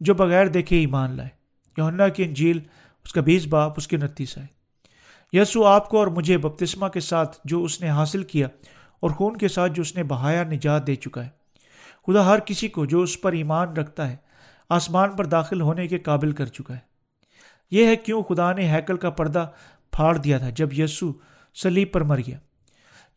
جو 0.00 0.14
بغیر 0.14 0.46
دیکھے 0.46 0.76
ایمان 0.76 1.16
لائے۔ 1.16 1.28
یونا 1.76 2.08
کی 2.08 2.24
انجیل 2.24 2.60
اس 3.04 3.12
کا 3.12 3.20
بیس 3.20 3.46
باپ، 3.46 3.72
اس 3.76 3.88
کے 3.88 3.96
نتیس 3.96 4.38
آئے۔ 4.38 4.46
یسو 5.32 5.64
آپ 5.64 5.88
کو 5.88 5.98
اور 5.98 6.06
مجھے 6.06 6.38
بپتسمہ 6.38 6.88
کے 6.88 7.00
ساتھ 7.00 7.38
جو 7.44 7.64
اس 7.64 7.80
نے 7.80 7.88
حاصل 7.88 8.22
کیا 8.22 8.48
اور 9.00 9.10
خون 9.10 9.36
کے 9.36 9.48
ساتھ 9.48 9.72
جو 9.72 9.82
اس 9.82 9.96
نے 9.96 10.02
بہایا 10.02 10.44
نجات 10.44 10.86
دے 10.86 10.94
چکا 10.94 11.26
ہے۔ 11.26 11.28
خدا 12.06 12.26
ہر 12.26 12.38
کسی 12.38 12.68
کو 12.68 12.84
جو 12.84 13.00
اس 13.00 13.20
پر 13.20 13.32
ایمان 13.32 13.68
رکھتا 13.68 14.10
ہے، 14.10 14.16
آسمان 14.68 15.16
پر 15.16 15.24
داخل 15.24 15.60
ہونے 15.60 15.88
کے 15.88 15.98
قابل 15.98 16.32
کر 16.32 16.46
چکا 16.46 16.74
ہے۔ 16.74 16.92
یہ 17.70 17.86
ہے 17.86 17.96
کیوں 17.96 18.22
خدا 18.22 18.52
نے 18.52 18.68
ہیکل 18.68 18.96
کا 18.96 19.10
پردہ 19.10 19.50
پھاڑ 19.92 20.16
دیا 20.16 20.38
تھا 20.38 20.50
جب 20.50 20.78
یسو 20.78 21.12
سلیب 21.54 21.92
پر 21.92 22.00
مر 22.00 22.20
گیا۔ 22.26 22.38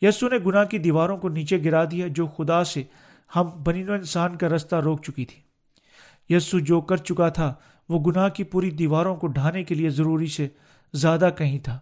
یسو 0.01 0.29
نے 0.29 0.38
گناہ 0.45 0.63
کی 0.63 0.77
دیواروں 0.77 1.17
کو 1.17 1.29
نیچے 1.29 1.63
گرا 1.63 1.83
دیا 1.91 2.07
جو 2.09 2.27
خدا 2.27 2.63
سے 2.63 2.83
ہم 3.36 3.63
بنین 3.63 3.89
و 3.89 3.93
انسان 3.93 4.38
کا 4.38 4.49
رستہ 4.49 4.75
روک 4.75 5.03
چکی 5.03 5.25
تھی۔ 5.25 5.41
یسو 6.36 6.59
جو 6.59 6.81
کر 6.81 6.97
چکا 6.97 7.29
تھا 7.29 7.53
وہ 7.89 7.99
گناہ 7.99 8.29
کی 8.29 8.43
پوری 8.43 8.71
دیواروں 8.71 9.15
کو 9.15 9.27
ڈھانے 9.27 9.63
کے 9.63 9.75
لیے 9.75 9.89
ضروری 9.89 10.27
سے 10.27 10.47
زیادہ 10.93 11.29
کہیں 11.38 11.59
تھا۔ 11.59 11.79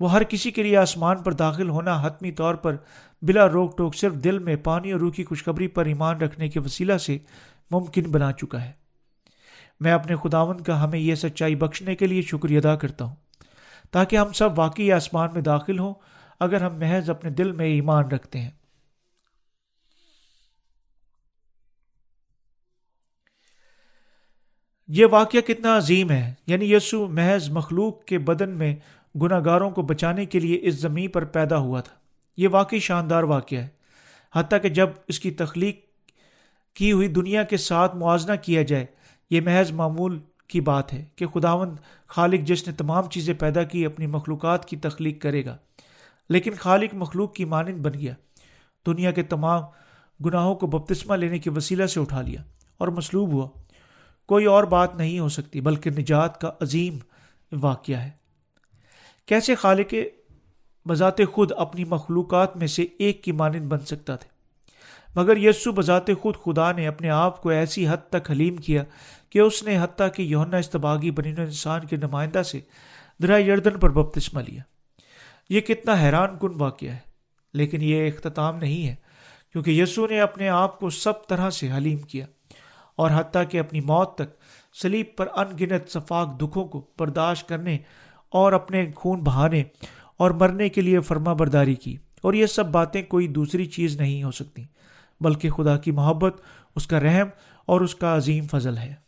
وہ 0.00 0.12
ہر 0.12 0.22
کسی 0.24 0.50
کے 0.50 0.62
لیے 0.62 0.76
آسمان 0.76 1.22
پر 1.22 1.32
داخل 1.32 1.68
ہونا 1.68 2.02
حتمی 2.02 2.32
طور 2.32 2.54
پر 2.54 2.76
بلا 3.22 3.48
روک 3.48 3.78
ٹوک 3.78 3.94
صرف 3.94 4.14
دل 4.14 4.38
میں 4.38 4.56
پانی 4.56 4.92
اور 4.92 5.00
روح 5.00 5.12
کی 5.12 5.24
خوشخبری 5.24 5.68
پر 5.68 5.86
ایمان 5.86 6.16
رکھنے 6.16 6.48
کے 6.48 6.60
وسیلہ 6.60 6.96
سے 6.96 7.18
ممکن 7.70 8.02
بنا 8.10 8.32
چکا 8.32 8.64
ہے۔ 8.64 8.72
میں 9.80 9.92
اپنے 9.92 10.16
خداون 10.16 10.60
کا 10.60 10.84
ہمیں 10.84 10.98
یہ 10.98 11.14
سچائی 11.14 11.54
بخشنے 11.54 11.96
کے 11.96 12.06
لیے 12.06 12.22
شکریہ 12.22 12.58
ادا 12.58 12.76
کرتا 12.76 13.04
ہوں۔ 13.04 13.16
تاکہ 13.90 14.16
ہم 14.16 14.32
سب 14.32 14.58
واقعی 14.58 14.92
آسمان 14.92 15.28
میں 15.34 15.42
داخل 15.42 15.78
ہوں 15.78 15.94
اگر 16.40 16.62
ہم 16.62 16.78
محض 16.78 17.10
اپنے 17.10 17.30
دل 17.30 17.52
میں 17.52 17.66
ایمان 17.66 18.04
رکھتے 18.04 18.40
ہیں۔ 18.40 18.50
یہ 24.88 25.06
واقعہ 25.10 25.40
کتنا 25.40 25.76
عظیم 25.76 26.10
ہے۔ 26.10 26.34
یعنی 26.46 26.74
یسو 26.74 27.06
محض 27.06 27.50
مخلوق 27.50 28.04
کے 28.04 28.18
بدن 28.18 28.50
میں 28.50 28.76
گناہ 29.22 29.40
گاروں 29.44 29.70
کو 29.70 29.82
بچانے 29.82 30.26
کے 30.26 30.40
لیے 30.40 30.58
اس 30.62 30.74
زمین 30.74 31.10
پر 31.10 31.24
پیدا 31.24 31.58
ہوا 31.58 31.80
تھا۔ 31.80 31.94
یہ 32.36 32.48
واقعی 32.52 32.78
شاندار 32.78 33.22
واقعہ 33.22 33.58
ہے۔ 33.58 33.68
حتیٰ 34.34 34.62
کہ 34.62 34.68
جب 34.68 34.88
اس 35.08 35.20
کی 35.20 35.30
تخلیق 35.30 35.80
کی 36.76 36.92
ہوئی 36.92 37.08
دنیا 37.08 37.42
کے 37.42 37.56
ساتھ 37.56 37.96
موازنہ 37.96 38.32
کیا 38.42 38.62
جائے، 38.62 38.86
یہ 39.30 39.40
محض 39.40 39.72
معمول 39.72 40.18
کی 40.48 40.60
بات 40.60 40.92
ہے 40.92 41.04
کہ 41.16 41.26
خداوند 41.26 41.76
خالق 42.06 42.40
جس 42.40 42.68
نے 42.68 42.72
تمام 42.72 43.08
چیزیں 43.10 43.34
پیدا 43.34 43.62
کی، 43.62 43.86
اپنی 43.86 44.06
مخلوقات 44.06 44.64
کی 44.64 44.76
تخلیق 44.76 45.22
کرے 45.22 45.44
گا۔ 45.44 45.56
لیکن 46.28 46.50
خالق 46.58 46.94
مخلوق 46.94 47.34
کی 47.34 47.44
مانند 47.44 47.78
بن 47.78 47.94
گیا۔ 47.94 48.14
دنیا 48.86 49.10
کے 49.10 49.22
تمام 49.22 49.62
گناہوں 50.24 50.54
کو 50.54 50.66
بپتسمہ 50.66 51.16
لینے 51.16 51.38
کے 51.38 51.50
وسیلہ 51.50 51.86
سے 51.86 52.00
اٹھا 52.00 52.22
لیا 52.22 52.42
اور 52.78 52.88
مصلوب 52.88 53.32
ہوا۔ 53.32 53.48
کوئی 54.26 54.44
اور 54.44 54.64
بات 54.64 54.96
نہیں 54.96 55.18
ہو 55.18 55.28
سکتی، 55.28 55.60
بلکہ 55.60 55.90
نجات 55.90 56.40
کا 56.40 56.50
عظیم 56.60 56.98
واقعہ 57.52 57.96
ہے۔ 57.96 58.10
کیسے 59.26 59.54
خالق 59.54 59.94
بذات 60.88 61.16
خود 61.32 61.52
اپنی 61.56 61.84
مخلوقات 61.84 62.56
میں 62.56 62.66
سے 62.66 62.86
ایک 62.98 63.24
کی 63.24 63.32
مانند 63.32 63.64
بن 63.64 63.78
سکتا 63.78 64.16
تھا 64.16 64.28
مگر 65.16 65.36
یسو 65.36 65.72
بذات 65.72 66.06
خود 66.20 66.34
خدا 66.44 66.72
نے 66.72 66.86
اپنے 66.86 67.10
آپ 67.10 67.42
کو 67.42 67.48
ایسی 67.48 67.88
حد 67.88 68.10
تک 68.10 68.30
حلیم 68.30 68.56
کیا 68.56 68.84
کہ 69.30 69.38
اس 69.38 69.62
نے 69.62 69.78
حتیٰ 69.78 70.08
کہ 70.14 70.22
یونا 70.22 70.56
استباغی 70.56 71.10
بنین 71.10 71.34
انسان 71.38 71.86
کے 71.86 71.96
نمائندہ 71.96 72.42
سے 72.42 72.60
درا 73.22 73.38
یردن 73.38 73.78
پر 73.78 73.90
بپتسمہ 73.90 74.40
لیا۔ 74.40 74.62
یہ 75.50 75.60
کتنا 75.60 76.00
حیران 76.00 76.38
کن 76.40 76.52
واقعہ 76.54 76.88
ہے، 76.88 76.98
لیکن 77.52 77.82
یہ 77.82 78.08
اختتام 78.08 78.56
نہیں 78.56 78.86
ہے، 78.86 78.94
کیونکہ 79.52 79.70
یسو 79.70 80.06
نے 80.06 80.20
اپنے 80.20 80.48
آپ 80.48 80.80
کو 80.80 80.90
سب 80.90 81.26
طرح 81.26 81.50
سے 81.50 81.72
حلیم 81.72 81.98
کیا۔ 81.98 82.26
اور 82.96 83.10
حتیٰ 83.14 83.42
کہ 83.50 83.60
اپنی 83.60 83.80
موت 83.80 84.14
تک 84.14 84.36
سلیب 84.82 85.06
پر 85.16 85.28
ان 85.36 85.46
گنت 85.60 85.88
صفاق 85.88 86.40
دکھوں 86.40 86.64
کو 86.64 86.86
برداشت 86.98 87.48
کرنے 87.48 87.78
اور 88.28 88.52
اپنے 88.52 88.92
خون 88.96 89.20
بہانے 89.20 89.62
اور 90.16 90.30
مرنے 90.30 90.68
کے 90.68 90.80
لیے 90.80 91.00
فرما 91.00 91.32
برداری 91.32 91.74
کی۔ 91.74 91.96
اور 92.22 92.34
یہ 92.34 92.46
سب 92.46 92.66
باتیں 92.66 93.02
کوئی 93.02 93.28
دوسری 93.28 93.66
چیز 93.66 94.00
نہیں 94.00 94.22
ہو 94.22 94.30
سکتی، 94.30 94.64
بلکہ 95.20 95.50
خدا 95.50 95.76
کی 95.76 95.90
محبت، 95.90 96.40
اس 96.76 96.86
کا 96.86 97.00
رحم 97.00 97.26
اور 97.66 97.80
اس 97.80 97.94
کا 97.94 98.16
عظیم 98.16 98.44
فضل 98.50 98.78
ہے۔ 98.78 99.03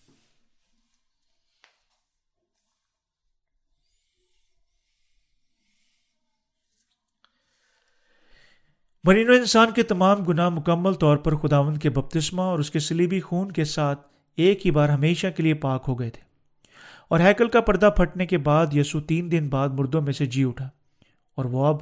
مرین 9.06 9.30
و 9.30 9.32
انسان 9.32 9.70
کے 9.70 9.82
تمام 9.82 10.22
گناہ 10.22 10.48
مکمل 10.48 10.92
طور 10.92 11.16
پر 11.16 11.36
خداون 11.36 11.76
کے 11.76 11.90
بپتسمہ 11.90 12.42
اور 12.42 12.58
اس 12.58 12.70
کے 12.70 12.78
سلیبی 12.78 13.20
خون 13.20 13.52
کے 13.52 13.64
ساتھ 13.64 14.00
ایک 14.36 14.66
ہی 14.66 14.70
بار 14.70 14.88
ہمیشہ 14.88 15.26
کے 15.36 15.42
لیے 15.42 15.54
پاک 15.54 15.84
ہو 15.88 16.00
گئے 16.00 16.10
تھے۔ 16.10 16.22
اور 17.08 17.20
ہیکل 17.20 17.48
کا 17.48 17.60
پردہ 17.60 17.90
پھٹنے 17.96 18.26
کے 18.26 18.38
بعد 18.38 18.66
یسو 18.74 19.00
تین 19.00 19.32
دن 19.32 19.48
بعد 19.48 19.68
مردوں 19.68 20.02
میں 20.02 20.12
سے 20.12 20.26
جی 20.26 20.44
اٹھا۔ 20.44 20.68
اور 21.34 21.44
وہ 21.44 21.66
اب 21.66 21.76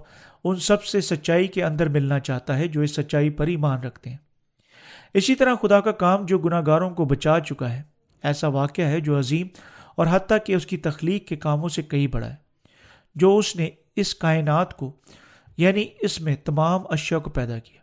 ان 0.44 0.56
سب 0.56 0.84
سے 0.84 1.00
سچائی 1.00 1.46
کے 1.46 1.64
اندر 1.64 1.88
ملنا 1.88 2.20
چاہتا 2.20 2.58
ہے 2.58 2.68
جو 2.68 2.80
اس 2.80 2.94
سچائی 2.94 3.30
پر 3.30 3.46
ہی 3.46 3.56
مان 3.56 3.80
رکھتے 3.80 4.10
ہیں۔ 4.10 4.16
اسی 5.14 5.34
طرح 5.34 5.54
خدا 5.62 5.80
کا 5.80 5.92
کام 5.92 6.26
جو 6.26 6.38
گناہ 6.38 6.62
گاروں 6.66 6.90
کو 6.90 7.04
بچا 7.04 7.40
چکا 7.40 7.72
ہے، 7.72 7.82
ایسا 8.22 8.48
واقعہ 8.48 8.84
ہے 8.84 9.00
جو 9.00 9.18
عظیم 9.18 9.46
اور 9.96 10.06
حتیٰ 10.10 10.38
کہ 10.46 10.54
اس 10.54 10.66
کی 10.66 10.76
تخلیق 10.76 11.28
کے 11.28 11.36
کاموں 11.36 11.68
سے 11.68 11.82
کئی 11.82 12.06
بڑا 12.06 12.30
ہے۔ 12.30 12.36
جو 13.14 13.36
اس 13.36 13.56
نے 13.56 13.68
اس 13.96 14.14
کائنات 14.14 14.76
کو 14.76 14.92
یعنی 15.57 15.84
اس 16.00 16.20
میں 16.20 16.36
تمام 16.36 16.82
اشیاء 16.88 17.18
کو 17.18 17.30
پیدا 17.30 17.59
کیا۔ 17.59 17.80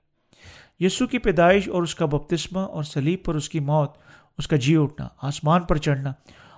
یسو 0.83 1.07
کی 1.07 1.17
پیدائش 1.17 1.69
اور 1.69 1.83
اس 1.83 1.95
کا 1.95 2.05
بپتسمہ 2.05 2.59
اور 2.59 2.83
سلیب 2.83 3.23
پر 3.23 3.35
اس 3.35 3.49
کی 3.49 3.59
موت، 3.59 3.97
اس 4.37 4.47
کا 4.47 4.55
جی 4.55 4.77
اٹھنا، 4.77 5.07
آسمان 5.21 5.63
پر 5.63 5.77
چڑھنا 5.77 6.13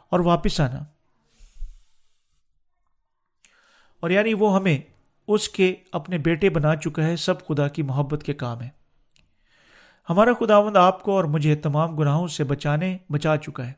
اور 0.10 0.20
واپس 0.20 0.60
آنا۔ 0.60 0.84
اور 4.00 4.10
یعنی 4.10 4.34
وہ 4.34 4.56
ہمیں 4.56 4.78
اس 5.28 5.50
کے 5.50 5.76
اپنے 5.92 6.18
بیٹے 6.18 6.50
بنا 6.50 6.76
چکا 6.76 7.04
ہے، 7.04 7.16
سب 7.16 7.48
خدا 7.48 7.68
کی 7.68 7.82
محبت 7.82 8.24
کے 8.24 8.34
کام 8.34 8.62
ہے۔ 8.62 8.70
ہمارا 10.10 10.30
خداوند 10.40 10.78
آپ 10.78 11.04
کو 11.04 11.12
اور 11.12 11.24
مجھے 11.24 11.56
تمام 11.56 11.96
گناہوں 11.96 12.28
سے 12.28 12.44
بچانے، 12.44 12.98
بچا 13.10 13.38
چکا 13.38 13.68
ہے۔ 13.68 13.74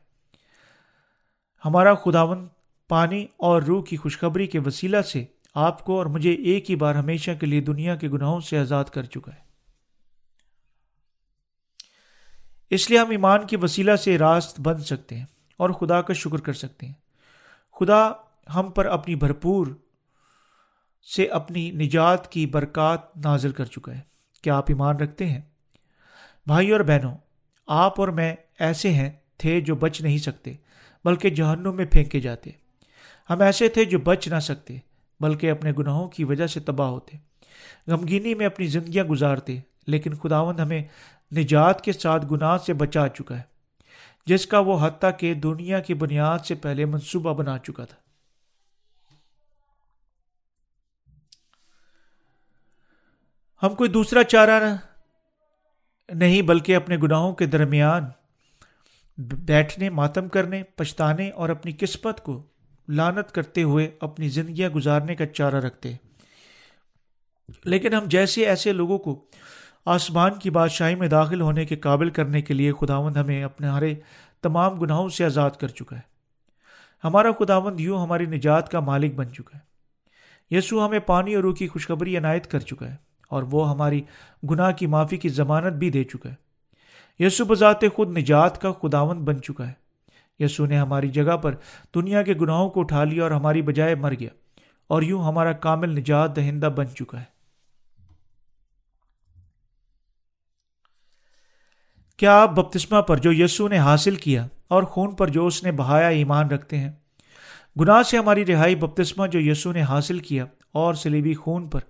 ہمارا 1.64 1.94
خداوند 1.94 2.48
پانی 2.88 3.26
اور 3.36 3.62
روح 3.62 3.84
کی 3.84 3.96
خوشخبری 3.96 4.46
کے 4.46 4.58
وسیلہ 4.58 5.02
سے 5.02 5.24
آپ 5.56 5.84
کو 5.84 5.98
اور 5.98 6.06
مجھے 6.06 6.30
ایک 6.30 6.70
ہی 6.70 6.76
بار 6.76 6.94
ہمیشہ 6.94 7.30
کے 7.40 7.46
لیے 7.46 7.60
دنیا 7.60 7.96
کے 7.96 8.08
گناہوں 8.08 8.40
سے 8.40 8.58
آزاد 8.58 8.84
کر 8.84 9.02
چکا 9.02 9.32
ہے۔ 9.34 9.40
اس 12.70 12.90
لیے 12.90 12.98
ہم 12.98 13.10
ایمان 13.10 13.46
کی 13.46 13.56
وسیلہ 13.56 13.96
سے 13.96 14.18
راست 14.18 14.60
بن 14.60 14.78
سکتے 14.78 15.16
ہیں 15.16 15.24
اور 15.56 15.70
خدا 15.70 16.02
کا 16.02 16.12
شکر 16.12 16.38
کر 16.38 16.52
سکتے 16.52 16.86
ہیں۔ 16.86 16.94
خدا 17.80 18.10
ہم 18.54 18.70
پر 18.70 18.86
اپنی 18.86 19.14
بھرپور 19.14 19.66
سے 21.16 21.26
اپنی 21.26 21.70
نجات 21.70 22.32
کی 22.32 22.46
برکات 22.46 23.16
نازل 23.16 23.52
کر 23.52 23.64
چکا 23.64 23.94
ہے۔ 23.94 24.00
کیا 24.42 24.56
آپ 24.56 24.64
ایمان 24.68 24.96
رکھتے 24.96 25.26
ہیں؟ 25.26 25.40
بھائی 26.46 26.70
اور 26.70 26.80
بہنوں، 26.80 27.18
آپ 27.66 28.00
اور 28.00 28.08
میں 28.08 28.36
ایسے 28.58 28.90
ہیں، 28.90 29.10
تھے 29.36 29.60
جو 29.60 29.74
بچ 29.74 30.00
نہیں 30.00 30.18
سکتے، 30.18 30.52
بلکہ 31.04 31.30
جہنم 31.30 31.76
میں 31.76 31.86
پھینکے 31.86 32.20
جاتے۔ 32.20 32.50
ہم 33.30 33.40
ایسے 33.40 33.68
تھے 33.68 33.84
جو 33.84 33.98
بچ 33.98 34.28
نہ 34.28 34.40
سکتے۔ 34.40 34.78
بلکہ 35.20 35.50
اپنے 35.50 35.72
گناہوں 35.78 36.08
کی 36.08 36.24
وجہ 36.24 36.46
سے 36.46 36.60
تباہ 36.60 36.88
ہوتے۔ 36.88 37.16
غمگینی 37.86 38.34
میں 38.34 38.46
اپنی 38.46 38.66
زندگیاں 38.66 39.04
گزارتے، 39.04 39.58
لیکن 39.86 40.14
خداوند 40.14 40.60
ہمیں 40.60 40.82
نجات 41.36 41.80
کے 41.80 41.92
ساتھ 41.92 42.26
گناہ 42.30 42.56
سے 42.58 42.72
بچا 42.72 43.08
چکا 43.08 43.36
ہے، 43.36 43.42
جس 44.26 44.46
کا 44.46 44.58
وہ 44.58 44.86
حتیٰ 44.86 45.10
کہ 45.18 45.34
دنیا 45.34 45.80
کی 45.80 45.94
بنیاد 45.94 46.38
سے 46.38 46.54
پہلے 46.54 46.84
منصوبہ 46.84 47.34
بنا 47.34 47.58
چکا 47.58 47.84
تھا۔ 47.84 47.96
ہم 53.62 53.74
کوئی 53.74 53.90
دوسرا 53.90 54.24
چارہ 54.24 54.76
نہیں، 56.08 56.42
بلکہ 56.42 56.76
اپنے 56.76 56.96
گناہوں 56.96 57.34
کے 57.34 57.46
درمیان 57.46 58.04
بیٹھنے، 59.18 59.90
ماتم 59.90 60.28
کرنے، 60.28 60.62
پچھتانے 60.62 61.30
اور 61.30 61.48
اپنی 61.48 61.72
قسمت 61.72 62.24
کو 62.24 62.42
لانت 62.88 63.32
کرتے 63.32 63.62
ہوئے 63.62 63.90
اپنی 64.00 64.28
زندگیاں 64.28 64.70
گزارنے 64.70 65.14
کا 65.14 65.26
چارہ 65.26 65.56
رکھتے۔ 65.56 65.92
لیکن 67.64 67.94
ہم 67.94 68.04
جیسے 68.06 68.46
ایسے 68.46 68.72
لوگوں 68.72 68.98
کو 68.98 69.24
آسمان 69.84 70.34
کی 70.34 70.50
بادشاہی 70.50 70.94
میں 70.94 71.08
داخل 71.08 71.40
ہونے 71.40 71.64
کے 71.64 71.76
قابل 71.76 72.10
کرنے 72.10 72.42
کے 72.42 72.54
لیے 72.54 72.72
خداوند 72.72 73.16
ہمیں 73.16 73.44
اپنے 73.44 73.68
ہرے 73.68 73.94
تمام 74.42 74.74
گناہوں 74.80 75.08
سے 75.08 75.24
آزاد 75.24 75.50
کر 75.50 75.68
چکا 75.68 75.96
ہے۔ 75.96 76.16
ہمارا 77.04 77.28
خداوند 77.38 77.80
یوں 77.80 78.02
ہماری 78.02 78.26
نجات 78.26 78.70
کا 78.70 78.80
مالک 78.80 79.14
بن 79.14 79.32
چکا 79.32 79.58
ہے۔ 79.58 79.76
یسوع 80.56 80.86
ہمیں 80.86 80.98
پانی 80.98 81.34
اور 81.34 81.42
روح 81.42 81.54
کی 81.54 81.68
خوشخبری 81.68 82.16
عنایت 82.16 82.50
کر 82.50 82.60
چکا 82.60 82.90
ہے 82.90 82.96
اور 83.28 83.42
وہ 83.42 83.70
ہماری 83.70 84.02
گناہ 84.50 84.72
کی 84.72 84.86
معافی 84.86 85.16
کی 85.16 85.28
ضمانت 85.28 85.72
بھی 85.72 85.90
دے 85.90 86.04
چکا 86.04 86.30
ہے۔ 86.30 86.34
یسو 87.24 87.44
بذات 87.44 87.80
خود 87.94 88.18
نجات 88.18 88.60
کا 88.60 88.72
خداوند 88.72 89.20
بن 89.20 89.42
چکا 89.42 89.68
ہے۔ 89.68 89.85
یسو 90.38 90.66
نے 90.66 90.78
ہماری 90.78 91.08
جگہ 91.08 91.36
پر 91.36 91.54
دنیا 91.94 92.22
کے 92.22 92.34
گناہوں 92.34 92.70
کو 92.70 92.80
اٹھا 92.80 93.04
لیا 93.04 93.22
اور 93.22 93.30
ہماری 93.30 93.62
بجائے 93.62 93.94
مر 93.94 94.14
گیا 94.20 94.30
اور 94.86 95.02
یوں 95.02 95.24
ہمارا 95.24 95.52
کامل 95.52 95.90
نجات 95.90 96.36
دہندہ 96.36 96.66
بن 96.66 96.86
چکا 96.86 97.20
ہے۔ 97.20 97.36
کیا 102.16 102.42
آپ 102.42 102.50
بپتسمہ 102.50 103.00
پر 103.00 103.16
جو 103.16 103.32
یسو 103.32 103.68
نے 103.68 103.78
حاصل 103.78 104.16
کیا 104.16 104.46
اور 104.68 104.82
خون 104.82 105.14
پر 105.14 105.28
جو 105.28 105.46
اس 105.46 105.64
نے 105.64 105.72
بہایا 105.72 106.08
ایمان 106.08 106.48
رکھتے 106.48 106.78
ہیں؟ 106.78 106.92
گناہ 107.80 108.02
سے 108.02 108.18
ہماری 108.18 108.46
رہائی 108.46 108.74
بپتسمہ 108.74 109.26
جو 109.26 109.40
یسو 109.40 109.72
نے 109.72 109.82
حاصل 109.82 110.18
کیا 110.18 110.44
اور 110.72 110.94
سلیبی 110.94 111.34
خون 111.34 111.70
پر 111.70 111.80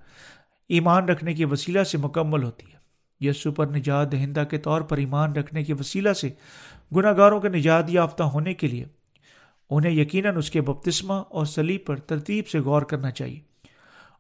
ایمان 0.69 1.09
رکھنے 1.09 1.35
کے 1.35 1.45
وسیلہ 1.45 1.83
سے 1.83 1.99
مکمل 1.99 2.43
ہوتی 2.43 2.73
ہے۔ 2.73 2.76
یسو 3.21 3.53
پر 3.53 3.67
نجات 3.67 4.13
دہندہ 4.13 4.45
کے 4.51 4.59
طور 4.59 4.81
پر 4.81 4.97
ایمان 4.97 5.33
رکھنے 5.33 5.65
کے 5.65 5.75
وسیلہ 5.75 6.13
سے 6.13 6.31
گناہ 6.97 7.13
گاروں 7.17 7.41
کے 7.41 7.49
نجات 7.49 7.85
یافتہ 7.89 8.23
ہونے 8.23 8.55
کے 8.55 8.67
لیے 8.67 8.85
انہیں 9.71 9.93
یقیناً 9.93 10.37
اس 10.37 10.51
کے 10.51 10.61
بپتسمہ 10.61 11.15
اور 11.15 11.47
سلیب 11.47 11.81
پر 11.87 11.97
ترتیب 11.97 12.49
سے 12.49 12.59
غور 12.59 12.83
کرنا 12.83 13.11
چاہیے 13.11 13.41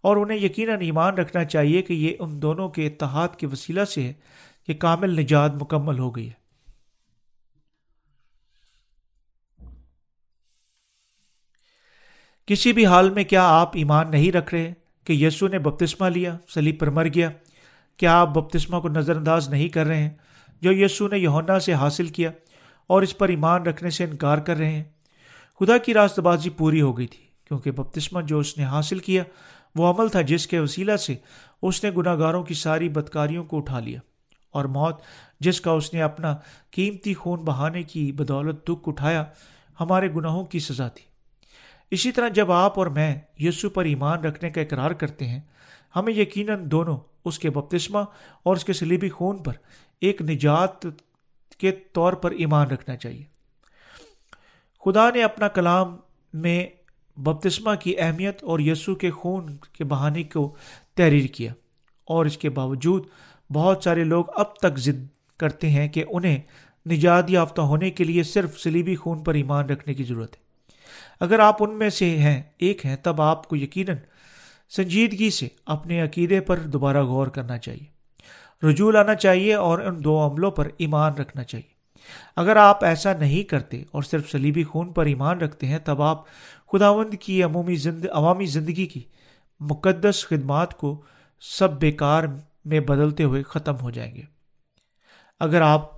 اور 0.01 0.17
انہیں 0.17 0.39
یقیناً 0.39 0.81
ایمان 0.81 1.15
رکھنا 1.15 1.45
چاہیے 1.45 1.83
کہ 1.83 1.93
یہ 1.93 2.17
ان 2.19 2.43
دونوں 2.43 2.69
کے 2.69 2.87
اتحاد 2.87 3.29
کے 3.39 3.47
وسیلہ 3.47 3.85
سے 3.85 4.03
ہے 4.03 4.13
کہ 4.67 4.75
کامل 4.75 5.21
نجات 5.21 5.55
مکمل 5.55 5.99
ہو 5.99 6.17
گئی 6.17 6.29
ہے۔ 6.29 6.47
کسی 12.47 12.73
بھی 12.73 12.87
حال 12.87 13.11
میں 13.11 13.25
کیا 13.25 13.49
آپ 13.49 13.71
ایمان 13.75 14.11
نہیں 14.11 14.33
رکھ 14.33 14.55
رہے 14.55 14.73
کہ 15.05 15.13
یسو 15.13 15.49
نے 15.49 15.59
بپتسمہ 15.59 16.07
لیا 16.07 16.39
سلیب 16.49 16.79
پر 16.79 16.91
مر 16.91 17.07
گیا؟ 17.15 17.31
کیا 17.97 18.21
آپ 18.21 18.29
بپتسمہ 18.29 18.81
کو 18.81 18.89
نظر 18.89 19.17
انداز 19.17 19.49
نہیں 19.49 19.69
کر 19.69 19.87
رہے 19.87 20.03
ہیں؟ 20.03 20.11
جو 20.61 20.73
یسو 20.73 21.09
نے 21.09 21.19
یونا 21.19 21.61
سے 21.61 21.73
حاصل 21.73 22.07
کیا 22.07 22.31
اور 22.87 23.03
اس 23.03 23.19
پر 23.19 23.29
ایمان 23.29 23.63
رکھنے 23.63 23.91
سے 23.91 24.05
انکار 24.05 24.39
کر 24.39 24.57
رہے 24.57 24.71
ہیں۔ 24.71 24.85
خدا 25.61 25.79
کی 25.79 25.95
راست 25.95 26.19
بازی 26.19 26.51
پوری 26.51 26.81
ہو 26.81 26.99
گئی 26.99 27.07
تھی، 27.07 27.25
کیونکہ 27.49 27.71
بپتسمہ 27.71 28.21
جو 28.21 28.39
اس 28.39 28.59
نے 28.59 28.65
حاصل 28.65 28.99
کیا، 28.99 29.23
وہ 29.75 29.93
عمل 29.93 30.09
تھا 30.09 30.23
جس 30.23 30.47
کے 30.47 30.59
وسیلہ 30.59 30.97
سے 30.97 31.15
اس 31.63 31.85
نے 31.85 31.91
گناہ 31.97 32.19
گاروں 32.19 32.43
کی 32.43 32.55
ساری 32.55 32.89
بدکاریوں 32.89 33.45
کو 33.45 33.57
اٹھا 33.57 33.81
لیا 33.81 34.01
اور 34.53 34.65
موت، 34.65 35.01
جس 35.41 35.61
کا 35.61 35.71
اس 35.71 35.95
نے 35.95 36.03
اپنا 36.03 36.37
قیمتی 36.71 37.15
خون 37.15 37.45
بہانے 37.45 37.83
کی 37.83 38.13
بدولت 38.13 38.65
دکھ 38.65 38.89
اٹھایا، 38.89 39.25
ہمارے 39.81 40.09
گناہوں 40.15 40.45
کی 40.45 40.59
سزا 40.59 40.89
تھی۔ 40.89 41.05
اسی 41.91 42.13
طرح 42.13 42.29
جب 42.29 42.53
آپ 42.53 42.79
اور 42.79 42.87
میں 42.87 43.21
یسو 43.39 43.71
پر 43.71 43.85
ایمان 43.85 44.21
رکھنے 44.21 44.51
کا 44.51 44.61
اقرار 44.61 44.91
کرتے 44.91 45.27
ہیں، 45.27 45.41
ہمیں 45.97 46.13
یقیناً 46.13 46.63
دونوں 46.65 46.97
اس 47.27 47.39
کے 47.39 47.51
بپتسمہ 47.51 47.99
اور 48.43 48.57
اس 48.57 48.65
کے 48.65 48.73
سلیبی 48.73 49.09
خون 49.09 49.43
پر 49.43 49.53
ایک 50.01 50.23
نجات 50.23 50.87
کے 51.59 51.73
طور 51.73 52.13
پر 52.13 52.31
ایمان 52.31 52.67
رکھنا 52.67 52.97
چاہیے۔ 52.97 53.25
خدا 54.85 55.11
نے 55.11 55.23
اپنا 55.23 55.49
کلام 55.49 55.97
میں 56.33 56.67
بپتسمہ 57.17 57.75
کی 57.75 57.95
اہمیت 57.99 58.43
اور 58.43 58.61
یسو 58.61 58.95
کے 58.95 59.11
خون 59.11 59.57
کے 59.73 59.85
بہانے 59.85 60.23
کو 60.23 60.57
تحریر 60.95 61.27
کیا 61.27 61.53
اور 62.05 62.27
اس 62.27 62.39
کے 62.39 62.51
باوجود 62.51 63.07
بہت 63.53 63.85
سارے 63.85 64.05
لوگ 64.05 64.25
اب 64.35 64.57
تک 64.57 64.79
ضد 64.79 65.07
کرتے 65.37 65.71
ہیں 65.71 65.89
کہ 65.89 66.05
انہیں 66.09 66.41
نجات 66.91 67.31
یافتہ 67.31 67.61
ہونے 67.61 67.91
کے 67.91 68.05
لیے 68.05 68.23
صرف 68.23 68.61
سلیبی 68.61 68.97
خون 68.97 69.25
پر 69.25 69.35
ایمان 69.35 69.67
رکھنے 69.67 69.95
کی 69.95 70.05
ضرورت 70.05 70.37
ہے۔ 70.37 70.41
اگر 71.21 71.39
آپ 71.39 71.57
ان 71.61 71.79
میں 71.79 71.91
سے 71.91 72.19
ہیں، 72.19 72.43
ایک 72.59 72.87
ہیں، 72.87 72.97
تب 72.97 73.23
آپ 73.23 73.49
کو 73.49 73.57
یقیناً 73.57 73.97
سنجیدگی 74.69 75.31
سے 75.31 75.49
اپنے 75.67 76.01
عقیدے 76.01 76.41
پر 76.41 76.59
دوبارہ 76.59 77.03
غور 77.03 77.27
کرنا 77.27 77.59
چاہیے۔ 77.59 77.97
رجوع 78.67 78.93
لانا 78.93 79.15
چاہیے 79.15 79.55
اور 79.55 79.79
ان 79.79 80.05
دو 80.05 80.27
عملوں 80.27 80.51
پر 80.51 80.69
ایمان 80.79 81.13
رکھنا 81.13 81.45
چاہیے۔ 81.45 81.77
اگر 82.37 82.57
آپ 82.57 82.85
ایسا 82.85 83.13
نہیں 83.13 83.43
کرتے 83.43 83.83
اور 83.93 84.03
صرف 84.03 84.31
سلیبی 84.31 84.65
خون 84.65 84.93
پر 84.93 85.07
ایمان 85.07 85.39
رکھتے 85.39 85.67
ہیں، 85.67 85.79
تب 85.79 86.03
آپ 86.03 86.25
خداوند 86.73 87.15
کی 87.21 87.43
عمومی 87.43 87.77
زند، 87.77 88.05
عوامی 88.13 88.47
زندگی 88.47 88.87
کی 88.87 89.03
مقدس 89.61 90.27
خدمات 90.29 90.75
کو 90.75 91.03
سب 91.41 91.81
بیکار 91.81 92.25
میں 92.65 92.81
بدلتے 92.81 93.25
ہوئے 93.25 93.43
ختم 93.43 93.77
ہو 93.83 93.91
جائیں 93.91 94.15
گے۔ 94.15 94.23
اگر 95.41 95.61
آپ 95.61 95.97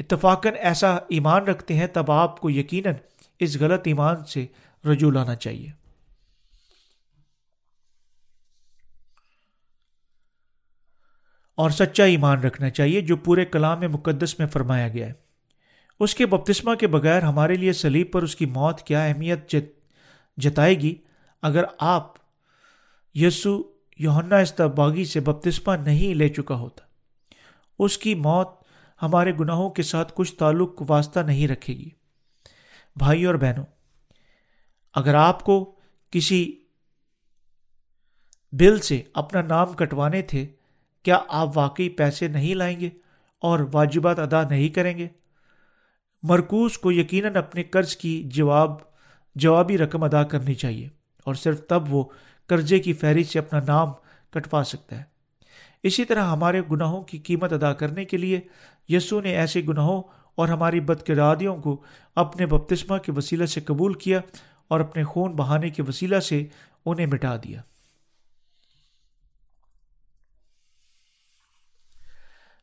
اتفاقاً 0.00 0.52
ایسا 0.60 0.96
ایمان 1.08 1.44
رکھتے 1.44 1.74
ہیں، 1.74 1.86
تب 1.86 2.10
آپ 2.10 2.40
کو 2.40 2.50
یقیناً 2.50 2.94
اس 3.38 3.56
غلط 3.60 3.80
ایمان 3.84 4.24
سے 4.24 4.46
رجوع 4.84 5.12
لانا 5.12 5.34
چاہیے۔ 5.34 5.87
اور 11.58 11.70
سچا 11.70 12.04
ایمان 12.04 12.40
رکھنا 12.40 12.70
چاہیے 12.70 13.00
جو 13.00 13.16
پورے 13.16 13.44
کلام 13.44 13.80
مقدس 13.80 14.38
میں 14.38 14.46
فرمایا 14.46 14.88
گیا 14.88 15.06
ہے۔ 15.06 15.12
اس 16.00 16.14
کے 16.14 16.26
بپتسمہ 16.26 16.74
کے 16.74 16.86
بغیر 16.86 17.22
ہمارے 17.22 17.54
لیے 17.54 17.72
سلیب 17.72 18.12
پر 18.12 18.22
اس 18.22 18.36
کی 18.36 18.46
موت 18.46 18.82
کیا 18.82 19.04
اہمیت 19.04 19.54
جتائے 20.36 20.74
گی؟ 20.80 20.94
اگر 21.42 21.64
آپ 21.78 22.14
یسو 23.14 23.62
یونا 23.98 24.36
استباغی 24.36 25.04
سے 25.04 25.20
بپتسمہ 25.20 25.76
نہیں 25.76 26.14
لے 26.14 26.28
چکا 26.28 26.54
ہوتا، 26.54 26.84
اس 27.78 27.98
کی 27.98 28.14
موت 28.14 28.48
ہمارے 29.02 29.32
گناہوں 29.40 29.70
کے 29.70 29.82
ساتھ 29.82 30.12
کچھ 30.16 30.34
تعلق 30.34 30.82
واسطہ 30.88 31.20
نہیں 31.20 31.48
رکھے 31.48 31.74
گی۔ 31.74 31.90
بھائی 32.96 33.24
اور 33.24 33.34
بہنوں 33.34 33.66
اگر 34.94 35.14
آپ 35.14 35.44
کو 35.44 35.76
کسی 36.10 36.52
بل 38.52 38.80
سے 38.80 39.02
اپنا 39.14 39.42
نام 39.42 39.72
کٹوانے 39.72 40.22
تھے 40.22 40.46
کیا 41.08 41.18
آپ 41.28 41.58
واقعی 41.58 41.88
پیسے 41.88 42.28
نہیں 42.28 42.54
لائیں 42.54 42.80
گے 42.80 42.90
اور 43.42 43.60
واجبات 43.72 44.18
ادا 44.18 44.48
نہیں 44.48 44.68
کریں 44.68 44.98
گے؟ 44.98 45.08
مرکوز 46.22 46.78
کو 46.78 46.92
یقیناً 46.92 47.36
اپنے 47.36 47.62
قرض 47.62 47.96
کی 47.96 48.22
جواب، 48.26 48.70
جوابی 49.34 49.78
رقم 49.78 50.02
ادا 50.02 50.22
کرنی 50.22 50.54
چاہیے 50.54 50.88
اور 51.24 51.34
صرف 51.34 51.66
تب 51.66 51.94
وہ 51.94 52.04
قرضے 52.46 52.78
کی 52.78 52.92
فہرست 52.92 53.32
سے 53.32 53.38
اپنا 53.38 53.60
نام 53.68 53.88
کٹوا 54.30 54.64
سکتا 54.64 54.98
ہے۔ 54.98 55.02
اسی 55.82 56.04
طرح 56.04 56.24
ہمارے 56.24 56.60
گناہوں 56.70 57.02
کی 57.02 57.18
قیمت 57.18 57.52
ادا 57.52 57.72
کرنے 57.72 58.04
کے 58.04 58.16
لیے 58.16 58.40
یسو 58.88 59.20
نے 59.20 59.36
ایسے 59.36 59.62
گناہوں 59.68 60.02
اور 60.34 60.48
ہماری 60.48 60.80
بدکرادیوں 60.80 61.56
کو 61.56 61.82
اپنے 62.16 62.46
بپتسمہ 62.46 62.98
کے 62.98 63.12
وسیلہ 63.12 63.46
سے 63.46 63.60
قبول 63.60 63.94
کیا 63.94 64.20
اور 64.68 64.80
اپنے 64.80 65.04
خون 65.04 65.32
بہانے 65.32 65.70
کے 65.70 65.82
وسیلہ 65.82 66.20
سے 66.20 66.46
انہیں 66.86 67.06
مٹا 67.06 67.36
دیا۔ 67.36 67.62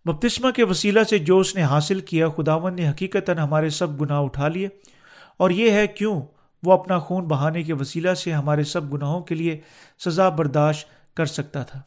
بپتسمہ 0.06 0.52
کے 0.52 0.64
وسیلہ 0.64 1.04
سے 1.04 1.18
جو 1.18 1.40
اس 1.40 1.56
نے 1.56 1.64
حاصل 1.64 2.00
کیا 2.00 2.30
خداون 2.30 2.76
نے 2.76 2.90
حقیقت 2.90 3.30
ہمارے 3.30 3.70
سب 3.70 4.02
گناہ 4.02 4.22
اٹھا 4.22 4.48
لیے۔ 4.48 4.70
اور 5.38 5.50
یہ 5.50 5.72
ہے 5.72 5.88
کیوں 5.88 6.22
وہ 6.64 6.74
اپنا 6.74 7.00
خون 7.00 7.26
بہانے 7.26 7.64
کے 7.64 7.74
وسیلہ 7.74 8.14
سے 8.14 8.34
ہمارے 8.34 8.64
سب 8.64 8.94
گناہوں 8.94 9.22
کے 9.22 9.36
لیے 9.36 9.60
سزا 10.06 10.30
برداشت 10.30 11.16
کر 11.16 11.26
سکتا 11.26 11.64
تھا۔ 11.64 11.82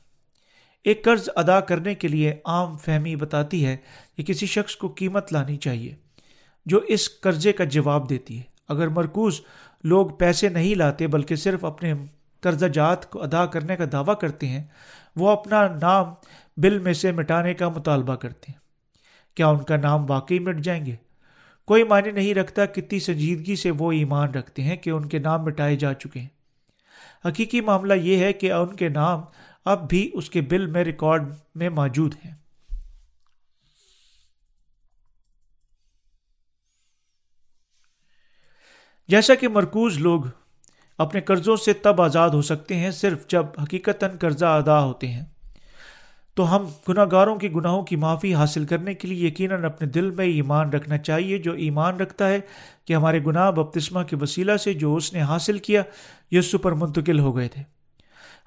ایک 0.85 1.05
قرض 1.05 1.29
ادا 1.37 1.61
کرنے 1.61 1.95
کے 1.95 2.09
لیے 2.09 2.35
عام 2.45 2.77
فہمی 2.77 3.17
بتاتی 3.17 3.67
ہے 3.67 3.77
کہ 4.17 4.23
کسی 4.23 4.47
شخص 4.47 4.77
کو 4.77 4.89
قیمت 4.89 5.33
لانی 5.33 5.57
چاہیے 5.57 5.95
جو 6.67 6.79
اس 6.79 7.21
قرضے 7.21 7.53
کا 7.53 7.65
جواب 7.65 8.11
دیتی 8.11 8.39
ہے۔ 8.39 8.43
اگر 8.69 8.89
مرکوز 8.89 9.41
لوگ 9.85 10.07
پیسے 10.07 10.49
نہیں 10.49 10.75
لاتے 10.75 11.07
بلکہ 11.07 11.37
صرف 11.37 11.65
اپنے 11.65 11.95
قرضہ 12.41 12.67
جات 12.67 13.11
کو 13.11 13.23
ادا 13.23 13.47
کرنے 13.47 13.77
کا 13.77 13.85
دعویٰ 13.93 14.19
کرتے 14.19 14.49
ہیں، 14.49 14.65
وہ 15.17 15.31
اپنا 15.31 15.69
نام 15.83 16.15
بل 16.57 16.79
میں 16.79 16.93
سے 16.93 17.13
مٹانے 17.13 17.55
کا 17.55 17.69
مطالبہ 17.69 18.15
کرتے 18.15 18.53
ہیں۔ 18.53 18.59
کیا 19.37 19.47
ان 19.47 19.65
کا 19.65 19.77
نام 19.77 20.11
واقعی 20.11 20.39
مٹ 20.39 20.57
جائیں 20.59 20.87
گے؟ 20.87 20.97
کوئی 21.65 21.85
معنی 21.85 22.11
نہیں 22.11 22.35
رکھتا 22.35 22.67
کتنی 22.67 23.01
سنجیدگی 23.01 23.57
سے 23.57 23.71
وہ 23.71 23.93
ایمان 23.93 24.31
رکھتے 24.31 24.63
ہیں 24.63 24.77
کہ 24.77 24.91
ان 24.91 25.09
کے 25.09 25.19
نام 25.19 25.43
مٹائے 25.43 25.77
جا 25.77 25.95
چکے 25.95 26.21
ہیں۔ 26.21 26.29
حقیقی 27.25 27.61
معاملہ 27.61 27.95
یہ 27.95 28.17
ہے 28.17 28.33
کہ 28.33 28.53
ان 28.53 28.77
کے 28.77 28.89
نام 28.89 29.21
اب 29.65 29.89
بھی 29.89 30.11
اس 30.13 30.31
کے 30.31 30.41
بل 30.41 30.67
میں 30.67 30.85
ریکارڈ 30.85 31.35
میں 31.55 31.69
موجود 31.69 32.15
ہیں۔ 32.25 32.35
جیسا 39.09 39.35
کہ 39.35 39.49
مرکوز 39.49 39.99
لوگ 39.99 40.21
اپنے 40.99 41.21
قرضوں 41.21 41.57
سے 41.57 41.73
تب 41.73 42.03
آزاد 42.03 42.31
ہو 42.31 42.43
سکتے 42.43 42.77
ہیں 42.77 42.91
صرف 42.91 43.29
جب 43.29 43.47
حقیقت 43.63 44.05
قرضہ 44.21 44.47
ادا 44.47 44.85
ہوتے 44.85 45.09
ہیں۔ 45.09 45.25
تو 46.35 46.57
ہم 46.57 46.67
گناہ 46.89 47.05
گاروں 47.11 47.37
کے 47.37 47.49
گناہوں 47.49 47.83
کی 47.83 47.97
معافی 47.97 48.35
حاصل 48.35 48.65
کرنے 48.65 48.95
کے 48.95 49.09
لیے 49.09 49.29
یقیناً 49.29 49.65
اپنے 49.65 49.89
دل 49.89 50.11
میں 50.11 50.25
ایمان 50.25 50.71
رکھنا 50.71 50.99
چاہیے، 50.99 51.39
جو 51.39 51.53
ایمان 51.53 51.97
رکھتا 51.97 52.29
ہے 52.29 52.39
کہ 52.85 52.95
ہمارے 52.95 53.21
گناہ 53.27 53.51
بپتسمہ 53.51 54.03
کے 54.03 54.17
وسیلہ 54.21 54.57
سے 54.57 54.75
جو 54.75 54.97
اس 54.97 55.13
نے 55.13 55.21
حاصل 55.21 55.59
کیا، 55.59 55.83
یسو 56.31 56.59
پر 56.59 56.73
منتقل 56.73 57.19
ہو 57.19 57.37
گئے 57.37 57.49
تھے۔ 57.49 57.63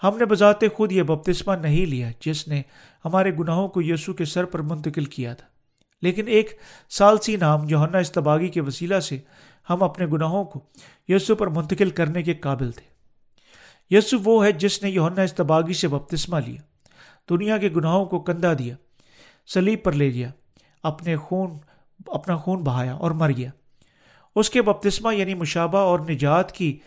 ہم 0.04 0.18
نے 0.18 0.26
بذات 0.26 0.60
خود 0.74 0.92
یہ 0.92 1.04
بپتسمہ 1.04 1.56
نہیں 1.56 1.86
لیا 1.86 2.12
جس 2.26 2.48
نے 2.48 2.62
ہمارے 3.06 3.32
گناہوں 3.40 3.68
کو 3.68 3.82
یسو 3.82 4.14
کے 4.14 4.26
سر 4.26 4.46
پر 4.46 4.60
منتقل 4.60 5.06
کیا 5.06 5.34
تھا۔ 5.34 5.48
لیکن 6.02 6.28
ایک 6.28 6.50
سالسی 6.90 7.36
نام 7.36 7.68
جوہنا 7.68 7.98
استباغی 7.98 8.48
کے 8.48 8.62
وسیلہ 8.62 9.00
سے 9.00 9.20
ہم 9.70 9.84
اپنے 9.84 10.06
گناہوں 10.06 10.44
کو 10.44 10.60
یسو 11.08 11.36
پر 11.36 11.48
منتقل 11.48 11.90
کرنے 11.90 12.24
کے 12.24 12.34
قابل 12.34 12.72
تھے۔ 12.72 12.92
یسو 13.96 14.18
وہ 14.24 14.46
ہے 14.46 14.52
جس 14.52 14.84
نے 14.84 14.90
یونا 14.90 15.22
استباغی 15.22 15.74
سے 15.74 15.88
بپتسمہ 15.88 16.38
لیا، 16.46 16.62
دنیا 17.30 17.58
کے 17.58 17.70
گناہوں 17.70 18.06
کو 18.06 18.20
کندھا 18.20 18.54
دیا 18.60 18.76
سلیب 19.48 19.84
پر 19.84 19.92
لے 19.92 20.14
گیا 20.14 20.32
اپنے 20.84 21.16
خون، 21.16 21.58
اپنا 22.08 22.38
خون 22.38 22.64
بہایا 22.64 22.94
اور 22.94 23.12
مر 23.12 23.32
گیا۔ 23.38 23.50
اس 24.36 24.50
کے 24.50 24.62
بپتسمہ 24.62 25.16
یعنی 25.16 25.34
مشابہ 25.34 25.78
اور 25.78 26.00
نجات 26.00 26.52
کی 26.52 26.80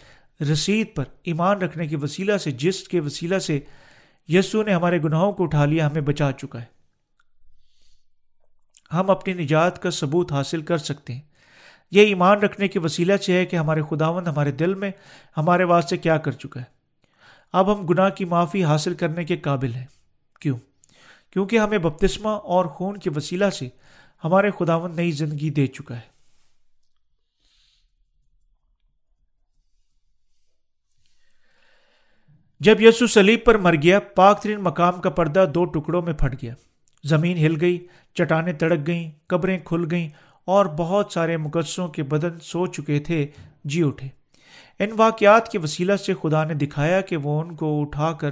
رسید 0.52 0.94
پر 0.94 1.04
ایمان 1.22 1.62
رکھنے 1.62 1.86
کے 1.86 1.96
وسیلہ 1.96 2.36
سے 2.36 2.50
جس 2.50 2.88
کے 2.88 3.00
وسیلہ 3.00 3.38
سے 3.38 3.60
یسو 4.28 4.62
نے 4.62 4.74
ہمارے 4.74 5.02
گناہوں 5.02 5.32
کو 5.32 5.44
اٹھا 5.44 5.64
لیا، 5.64 5.86
ہمیں 5.86 6.00
بچا 6.00 6.32
چکا 6.32 6.60
ہے۔ 6.60 6.74
ہم 8.92 9.10
اپنی 9.10 9.34
نجات 9.34 9.82
کا 9.82 9.90
ثبوت 9.90 10.32
حاصل 10.32 10.62
کر 10.62 10.78
سکتے 10.78 11.14
ہیں۔ 11.14 11.20
یہ 11.94 12.06
ایمان 12.06 12.38
رکھنے 12.38 12.68
کے 12.68 12.78
وسیلہ 12.78 13.16
سے 13.16 13.32
ہے 13.32 13.46
کہ 13.46 13.56
ہمارے 13.56 13.82
خداون 13.90 14.26
ہمارے 14.26 14.50
دل 14.50 14.74
میں 14.74 14.90
ہمارے 15.36 15.64
واسطے 15.64 15.96
کیا 15.96 16.16
کر 16.16 16.32
چکا 16.32 16.60
ہے۔ 16.60 16.64
اب 17.52 17.80
ہم 17.80 17.86
گناہ 17.86 18.10
کی 18.10 18.24
معافی 18.24 18.64
حاصل 18.64 18.94
کرنے 18.94 19.24
کے 19.24 19.36
قابل 19.36 19.74
ہیں۔ 19.74 19.86
کیوں؟ 20.40 20.58
کیونکہ 21.30 21.58
ہمیں 21.58 21.78
بپتسمہ 21.78 22.28
اور 22.28 22.64
خون 22.64 22.96
کے 22.96 23.10
وسیلہ 23.16 23.50
سے 23.50 23.68
ہمارے 24.24 24.50
خداون 24.50 24.96
نئی 24.96 25.10
زندگی 25.10 25.50
دے 25.50 25.66
چکا 25.66 25.96
ہے۔ 25.96 26.14
جب 32.60 32.80
یسو 32.80 33.06
سلیب 33.06 33.44
پر 33.44 33.54
مر 33.54 33.74
گیا، 33.82 34.00
پاک 34.00 34.42
ترین 34.42 34.60
مقام 34.60 35.00
کا 35.00 35.10
پردہ 35.10 35.44
دو 35.54 35.64
ٹکڑوں 35.64 36.02
میں 36.02 36.12
پھٹ 36.12 36.42
گیا۔ 36.42 36.54
زمین 37.04 37.36
ہل 37.36 37.60
گئی، 37.60 37.86
چٹانیں 38.14 38.52
تڑک 38.52 38.86
گئیں، 38.86 39.10
قبریں 39.26 39.58
کھل 39.64 39.86
گئیں 39.90 40.10
اور 40.44 40.66
بہت 40.66 41.12
سارے 41.12 41.36
مقدسوں 41.36 41.88
کے 41.88 42.02
بدن 42.02 42.38
سو 42.42 42.66
چکے 42.66 42.98
تھے۔ 42.98 43.26
جی 43.64 43.82
اٹھے۔ 43.82 44.08
ان 44.78 44.88
واقعات 44.96 45.48
کے 45.48 45.58
وسیلہ 45.58 45.96
سے 45.96 46.14
خدا 46.22 46.44
نے 46.44 46.54
دکھایا 46.54 47.00
کہ 47.00 47.16
وہ 47.16 47.40
ان 47.40 47.56
کو 47.56 47.82
اٹھا 47.82 48.12
کر 48.12 48.30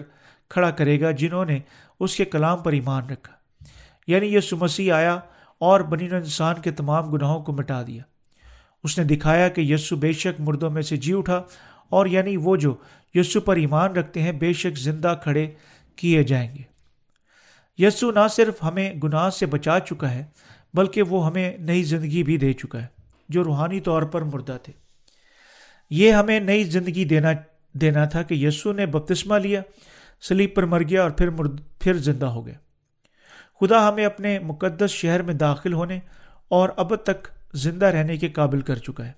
کھڑا 0.48 0.70
کرے 0.70 1.00
گا 1.00 1.10
جنہوں 1.10 1.44
نے 1.44 1.58
اس 2.00 2.16
کے 2.16 2.24
کلام 2.24 2.58
پر 2.58 2.72
ایمان 2.72 3.10
رکھا۔ 3.10 3.32
یعنی 4.06 4.26
یہ 4.26 4.40
مسیح 4.52 4.92
آیا 4.92 5.20
اور 5.58 5.80
بنی 5.80 6.10
انسان 6.10 6.54
کے 6.62 6.70
تمام 6.70 7.10
گناہوں 7.10 7.42
کو 7.42 7.52
مٹا 7.52 7.82
دیا۔ 7.86 8.02
اس 8.84 8.98
نے 8.98 9.04
دکھایا 9.04 9.48
کہ 9.48 9.60
یسو 9.60 9.96
بے 9.96 10.12
شک 10.12 10.40
مردوں 10.40 10.70
میں 10.70 10.82
سے 10.82 10.96
جی 10.96 11.12
اٹھا 11.12 11.42
اور 11.88 12.06
یعنی 12.06 12.36
وہ 12.36 12.56
جو 12.56 12.74
یسو 13.14 13.40
پر 13.40 13.56
ایمان 13.56 13.92
رکھتے 13.92 14.22
ہیں 14.22 14.32
بے 14.32 14.52
شک 14.52 14.78
زندہ 14.78 15.14
کھڑے 15.22 15.50
کیے 15.96 16.22
جائیں 16.22 16.54
گے۔ 16.54 16.62
یسو 17.78 18.10
نہ 18.10 18.28
صرف 18.30 18.62
ہمیں 18.62 18.94
گناہ 19.04 19.30
سے 19.30 19.46
بچا 19.46 19.80
چکا 19.80 20.10
ہے 20.10 20.24
بلکہ 20.74 21.02
وہ 21.02 21.26
ہمیں 21.26 21.58
نئی 21.58 21.82
زندگی 21.82 22.22
بھی 22.22 22.36
دے 22.36 22.52
چکا 22.52 22.82
ہے، 22.82 22.86
جو 23.28 23.44
روحانی 23.44 23.80
طور 23.80 24.02
پر 24.02 24.22
مردہ 24.22 24.56
تھے۔ 24.62 24.72
یہ 25.90 26.12
ہمیں 26.12 26.40
نئی 26.40 26.64
زندگی 26.64 27.04
دینا 27.04 27.28
دینا 27.72 28.04
تھا 28.04 28.22
کہ 28.22 28.34
یسو 28.34 28.72
نے 28.72 28.86
بپتسمہ 28.86 29.38
لیا، 29.38 29.62
سلیب 30.20 30.54
پر 30.54 30.62
مر 30.62 30.82
گیا 30.82 31.02
اور 31.02 31.10
پھر 31.10 31.30
مرد، 31.30 31.60
پھر 31.80 31.94
زندہ 31.94 32.26
ہو 32.26 32.46
گیا۔ 32.46 32.54
خدا 33.60 33.88
ہمیں 33.88 34.04
اپنے 34.04 34.38
مقدس 34.38 34.90
شہر 34.90 35.22
میں 35.22 35.34
داخل 35.34 35.72
ہونے 35.72 35.98
اور 36.48 36.68
اب 36.76 36.96
تک 36.96 37.28
زندہ 37.54 37.86
رہنے 37.86 38.16
کے 38.16 38.28
قابل 38.28 38.60
کر 38.60 38.76
چکا 38.76 39.06
ہے۔ 39.06 39.12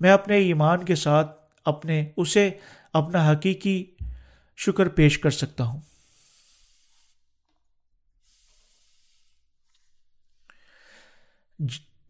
میں 0.00 0.10
اپنے 0.10 0.36
ایمان 0.36 0.84
کے 0.84 0.94
ساتھ 0.94 1.30
اپنے، 1.64 2.10
اسے 2.16 2.50
اپنا 2.92 3.32
حقیقی 3.32 3.84
شکر 4.56 4.88
پیش 4.88 5.18
کر 5.18 5.30
سکتا 5.30 5.64
ہوں۔ 5.64 5.80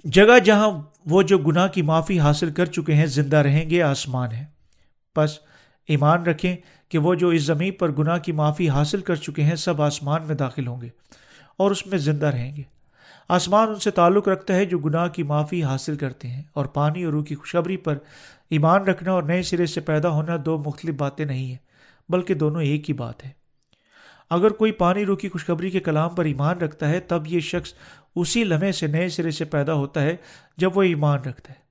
جگہ 0.04 0.38
جہاں 0.38 0.70
وہ 1.06 1.22
جو 1.22 1.38
گناہ 1.38 1.68
کی 1.68 1.82
معافی 1.82 2.20
حاصل 2.20 2.50
کر 2.50 2.66
چکے 2.66 2.94
ہیں، 2.94 3.06
زندہ 3.06 3.36
رہیں 3.36 3.70
گے، 3.70 3.82
آسمان 3.82 4.32
ہے۔ 4.32 4.44
بس 5.16 5.38
ایمان 5.88 6.22
رکھیں 6.22 6.56
کہ 6.88 6.98
وہ 6.98 7.14
جو 7.14 7.28
اس 7.28 7.42
زمین 7.42 7.72
پر 7.72 7.92
گناہ 7.92 8.18
کی 8.18 8.32
معافی 8.32 8.68
حاصل 8.68 9.00
کر 9.00 9.14
چکے 9.14 9.42
ہیں، 9.42 9.56
سب 9.56 9.82
آسمان 9.82 10.22
میں 10.26 10.34
داخل 10.34 10.66
ہوں 10.66 10.80
گے 10.80 10.88
اور 11.56 11.70
اس 11.70 11.86
میں 11.86 11.98
زندہ 11.98 12.26
رہیں 12.26 12.56
گے۔ 12.56 12.62
آسمان 13.28 13.68
ان 13.68 13.74
سے 13.74 13.90
تعلق 13.90 14.28
رکھتا 14.28 14.54
ہے 14.54 14.64
جو 14.64 14.78
گناہ 14.78 15.08
کی 15.08 15.22
معافی 15.22 15.62
حاصل 15.62 15.96
کرتے 15.96 16.28
ہیں 16.28 16.42
اور 16.52 16.66
پانی 16.66 17.04
اور 17.04 17.12
روح 17.12 17.24
کی 17.24 17.34
خوشخبری 17.34 17.76
پر 17.76 17.98
ایمان 18.50 18.82
رکھنا 18.82 19.12
اور 19.12 19.22
نئے 19.22 19.42
سرے 19.42 19.66
سے 19.66 19.80
پیدا 19.80 20.08
ہونا 20.08 20.36
دو 20.44 20.62
مختلف 20.66 20.94
باتیں 20.94 21.24
نہیں 21.24 21.46
ہیں، 21.46 21.58
بلکہ 22.08 22.34
دونوں 22.34 22.62
ایک 22.62 22.90
ہی 22.90 22.94
بات 22.94 23.24
ہے۔ 23.24 23.30
اگر 24.30 24.50
کوئی 24.50 24.72
پانی، 24.72 25.06
روح 25.06 25.16
کی 25.16 25.28
خوشخبری 25.28 25.70
کے 25.70 25.80
کلام 25.80 26.14
پر 26.14 26.24
ایمان 26.24 26.58
رکھتا 26.58 26.88
ہے، 26.88 27.00
تب 27.00 27.22
یہ 27.26 27.40
شخص 27.40 27.72
اسی 28.16 28.44
لمحے 28.44 28.72
سے 28.72 28.86
نئے 28.86 29.08
سرے 29.08 29.30
سے 29.30 29.44
پیدا 29.44 29.74
ہوتا 29.74 30.02
ہے 30.02 30.16
جب 30.56 30.76
وہ 30.76 30.82
ایمان 30.82 31.18
رکھتا 31.18 31.52
ہے۔ 31.52 31.66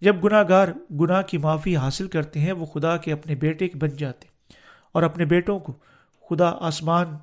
جب 0.00 0.24
گناہ 0.24 0.42
گار 0.48 0.68
گناہ 1.00 1.22
کی 1.22 1.38
معافی 1.38 1.76
حاصل 1.76 2.08
کرتے 2.08 2.40
ہیں، 2.40 2.52
وہ 2.52 2.66
خدا 2.66 2.96
کے 2.96 3.12
اپنے 3.12 3.34
بیٹے 3.34 3.68
بن 3.74 3.88
جاتے 3.88 4.28
اور 4.92 5.02
اپنے 5.02 5.24
بیٹوں 5.24 5.60
کو 5.60 5.72
خدا 6.30 6.56
آسمان 6.60 7.16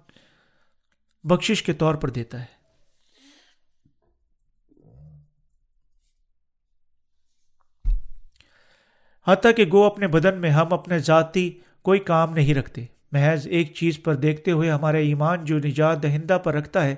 بخشش 1.24 1.64
کے 1.64 1.74
طور 1.74 1.96
پر 1.96 2.10
دیتا 2.10 2.42
ہے۔ 2.42 2.60
حتیٰ 9.28 9.52
کہ 9.58 9.66
گو 9.72 9.84
اپنے 9.84 10.08
بدن 10.08 10.38
میں 10.38 10.50
ہم 10.50 10.74
اپنے 10.74 11.00
ذاتی 11.00 11.60
کوئی 11.82 12.00
کام 12.00 12.34
نہیں 12.34 12.54
رکھتے۔ 12.54 12.86
محض 13.12 13.48
ایک 13.48 13.74
چیز 13.74 14.04
پر 14.04 14.16
دیکھتے 14.16 14.52
ہوئے 14.52 14.72
ہمارے 14.72 15.00
ایمان 15.02 15.46
جو 15.46 15.58
نجات 15.58 16.04
دہندہ 16.04 16.38
پر 16.44 16.54
رکھتا 16.54 16.84
ہے 16.84 16.96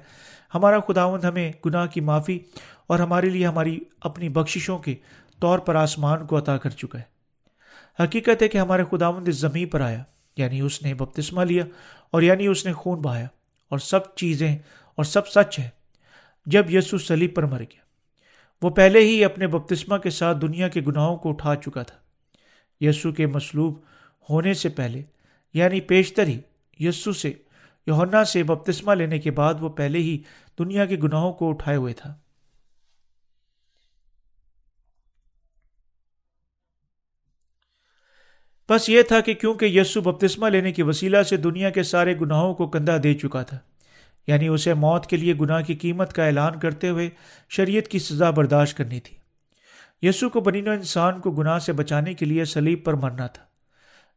ہمارا 0.56 0.80
خداوند 0.80 1.24
ہمیں 1.24 1.52
گناہ 1.66 1.86
کی 1.86 2.02
معافی 2.02 2.39
اور 2.88 2.99
ہمارے 2.99 3.30
لیے 3.30 3.45
ہماری 3.47 3.80
اپنی 4.02 4.30
بخششوں 4.30 4.78
کے 4.78 4.95
طور 5.39 5.60
پر 5.60 5.76
آسمان 5.76 6.26
کو 6.28 6.38
عطا 6.38 6.58
کر 6.58 6.70
چکا 6.70 6.99
ہے۔ 6.99 8.04
حقیقت 8.04 8.41
ہے 8.41 8.47
کہ 8.47 8.58
ہمارے 8.58 8.84
خداوند 8.91 9.28
اس 9.28 9.36
زمین 9.36 9.68
پر 9.68 9.82
آیا 9.82 10.04
یعنی 10.38 10.62
اس 10.62 10.82
نے 10.82 10.93
بپتسمہ 10.93 11.41
لیا 11.41 11.66
اور 12.12 12.22
یعنی 12.22 12.47
اس 12.47 12.66
نے 12.66 12.74
خون 12.74 12.99
بہایا 12.99 13.28
اور 13.70 13.80
سب 13.80 14.16
چیزیں 14.16 14.58
اور 14.97 15.04
سب 15.04 15.28
سچ 15.28 15.60
ہے۔ 15.60 15.70
جب 16.45 16.72
یسو 16.72 16.97
سلیب 16.97 17.36
پر 17.36 17.43
مر 17.43 17.60
گیا، 17.60 17.82
وہ 18.62 18.70
پہلے 18.70 18.99
ہی 18.99 19.24
اپنے 19.26 19.47
بپتسمہ 19.47 19.97
کے 19.97 20.10
ساتھ 20.10 20.38
دنیا 20.38 20.68
کے 20.68 20.82
گناہوں 20.88 21.18
کو 21.18 21.30
اٹھا 21.30 21.56
چکا 21.56 21.84
تھا۔ 21.84 21.97
یسو 22.82 23.12
کے 23.12 23.28
مصلوب 23.28 23.80
ہونے 24.30 24.54
سے 24.54 24.70
پہلے 24.70 25.02
یعنی 25.54 25.82
پیشتر 25.82 26.28
ہی 26.28 26.39
یسو 26.80 27.14
سے 27.14 27.34
یونا 27.88 28.24
سے 28.24 28.43
بپتسمہ 28.43 28.93
لینے 28.93 29.20
کے 29.20 29.32
بعد 29.32 29.54
وہ 29.60 29.70
پہلے 29.70 29.99
ہی 29.99 30.18
دنیا 30.60 30.86
کے 30.86 30.97
گناہوں 31.04 31.34
کو 31.34 31.49
اٹھائے 31.49 31.78
ہوئے 31.78 31.93
تھا۔ 31.93 32.16
بس 38.70 38.89
یہ 38.89 39.02
تھا 39.02 39.20
کہ 39.20 39.34
کیونکہ 39.34 39.66
یسو 39.66 40.02
بپتسمہ 40.02 40.49
لینے 40.49 40.72
کی 40.72 40.84
وسیلہ 40.84 41.24
سے 41.24 41.38
دنیا 41.38 41.70
کے 41.70 41.84
سارے 41.84 42.20
گناہوں 42.20 42.54
کو 42.54 42.68
کندھا 42.68 42.97
دے 43.04 43.14
چکا 43.14 43.43
تھا 43.43 43.58
یعنی 44.28 44.47
اسے 44.47 44.74
موت 44.74 45.08
کے 45.08 45.18
لیے 45.18 45.34
گناہ 45.34 45.62
کی 45.62 45.76
قیمت 45.76 46.14
کا 46.14 46.26
اعلان 46.26 46.60
کرتے 46.60 46.89
ہوئے 46.89 47.10
شریعت 47.49 47.88
کی 47.88 47.99
سزا 47.99 48.30
برداشت 48.30 48.78
کرنی 48.78 48.99
تھی۔ 48.99 49.18
یسو 50.02 50.30
کو 50.30 50.39
بنین 50.39 50.68
و 50.68 50.72
انسان 50.72 51.22
کو 51.22 51.32
گناہ 51.32 51.60
سے 51.60 51.74
بچانے 51.74 52.14
کے 52.14 52.26
لیے 52.26 52.45
سلیب 52.45 52.86
پر 52.86 52.93
مرنا 52.93 53.28
تھا۔ 53.28 53.43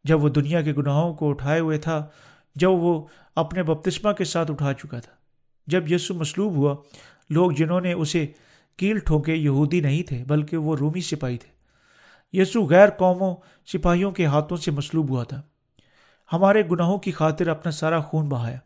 جب 0.04 0.24
وہ 0.24 0.28
دنیا 0.28 0.62
کے 0.62 0.72
گناہوں 0.72 1.14
کو 1.14 1.30
اٹھائے 1.30 1.60
ہوئے 1.60 1.78
تھا، 1.78 2.06
جب 2.54 2.70
وہ 2.70 3.06
اپنے 3.34 3.62
بپتسمہ 3.62 4.12
کے 4.12 4.24
ساتھ 4.24 4.50
اٹھا 4.50 4.72
چکا 4.72 5.00
تھا۔ 5.00 5.23
جب 5.66 5.92
یسو 5.92 6.14
مسلوب 6.14 6.54
ہوا، 6.54 6.76
لوگ 7.30 7.50
جنہوں 7.50 7.80
نے 7.80 7.92
اسے 7.92 8.26
کیل 8.76 8.98
ٹھونکے 8.98 9.34
یہودی 9.34 9.80
نہیں 9.80 10.02
تھے، 10.02 10.24
بلکہ 10.26 10.56
وہ 10.56 10.76
رومی 10.76 11.00
سپاہی 11.00 11.38
تھے۔ 11.38 11.54
یسو 12.38 12.66
غیر 12.66 12.88
قوموں 12.90 13.36
سپاہیوں 13.66 14.10
کے 14.10 14.26
ہاتھوں 14.26 14.56
سے 14.56 14.70
مسلوب 14.70 15.10
ہوا 15.10 15.24
تھا۔ 15.24 15.42
ہمارے 16.32 16.62
گناہوں 16.70 16.98
کی 16.98 17.12
خاطر 17.12 17.48
اپنا 17.48 17.70
سارا 17.70 18.00
خون 18.00 18.28
بہایا۔ 18.28 18.58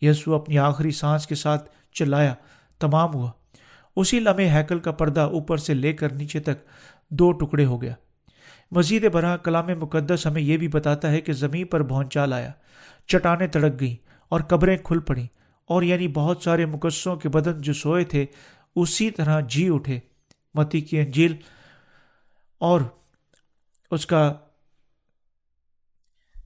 یسو 0.00 0.34
اپنی 0.34 0.58
آخری 0.58 0.90
سانس 0.90 1.26
کے 1.26 1.34
ساتھ 1.34 1.70
چلایا، 1.92 2.34
تمام 2.78 3.14
ہوا۔ 3.14 3.30
اسی 3.96 4.20
لمحے 4.20 4.48
ہیکل 4.48 4.78
کا 4.78 4.92
پردہ 4.92 5.20
اوپر 5.20 5.56
سے 5.56 5.74
لے 5.74 5.92
کر 5.92 6.12
نیچے 6.12 6.40
تک 6.40 6.54
دو 7.10 7.32
ٹکڑے 7.32 7.64
ہو 7.64 7.82
گیا۔ 7.82 7.94
مزید 8.70 9.10
برآں 9.12 9.38
کلام 9.38 9.66
مقدس 9.66 10.26
ہمیں 10.26 10.42
یہ 10.42 10.56
بھی 10.56 10.68
بتاتا 10.68 11.10
ہے 11.10 11.20
کہ 11.20 11.32
زمین 11.32 11.66
پر 11.66 11.82
بھونچال 11.82 12.32
آیا۔ 12.32 12.50
چٹانیں 13.06 13.46
تڑک 13.46 13.80
گئیں 13.80 13.96
اور 14.28 14.40
قبریں 14.40 14.76
کھل 14.76 14.98
پڑیں۔ 14.98 15.26
اور 15.66 15.82
یعنی 15.82 16.08
بہت 16.08 16.42
سارے 16.42 16.66
مقدسوں 16.66 17.16
کے 17.16 17.28
بدن 17.28 17.60
جو 17.60 17.72
سوئے 17.72 18.04
تھے، 18.04 18.26
اسی 18.76 19.10
طرح 19.10 19.40
جی 19.40 19.68
اٹھے۔ 19.72 20.00
متی 20.54 20.80
کی 20.80 21.00
انجیل 21.00 21.36
اور 22.58 22.80
اس 23.90 24.06
کا 24.06 24.32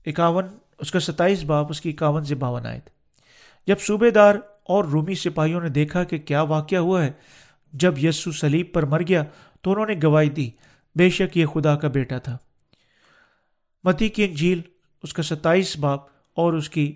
اکاون، 0.05 0.45
اس 0.79 0.91
کا 0.91 0.99
ستائیس 0.99 1.43
باپ، 1.43 1.67
اس 1.69 1.81
کی 1.81 1.89
اکاون 1.89 2.23
سے 2.23 2.35
باون 2.35 2.65
آئے 2.65 2.79
تھے 2.79 2.91
جب 3.67 3.79
صوبے 3.79 4.09
دار 4.09 4.35
اور 4.63 4.85
رومی 4.85 5.15
سپاہیوں 5.15 5.61
نے 5.61 5.69
دیکھا 5.69 6.03
کہ 6.03 6.17
کیا 6.17 6.41
واقعہ 6.41 6.77
ہوا 6.77 7.05
ہے، 7.05 7.11
جب 7.73 8.03
یسو 8.03 8.31
سلیب 8.31 8.73
پر 8.73 8.85
مر 8.85 9.01
گیا 9.07 9.23
تو 9.61 9.71
انہوں 9.71 9.85
نے 9.85 9.93
گواہی 10.03 10.29
دی، 10.29 10.49
بے 10.95 11.09
شک 11.09 11.37
یہ 11.37 11.45
خدا 11.45 11.75
کا 11.75 11.87
بیٹا 11.87 12.17
تھا۔ 12.17 12.37
متی 13.83 14.09
کی 14.09 14.23
انجیل، 14.23 14.61
اس 15.03 15.13
کا 15.13 15.23
ستائیس 15.23 15.77
باپ 15.77 15.99
اور 16.33 16.53
اس 16.53 16.69
کی 16.69 16.95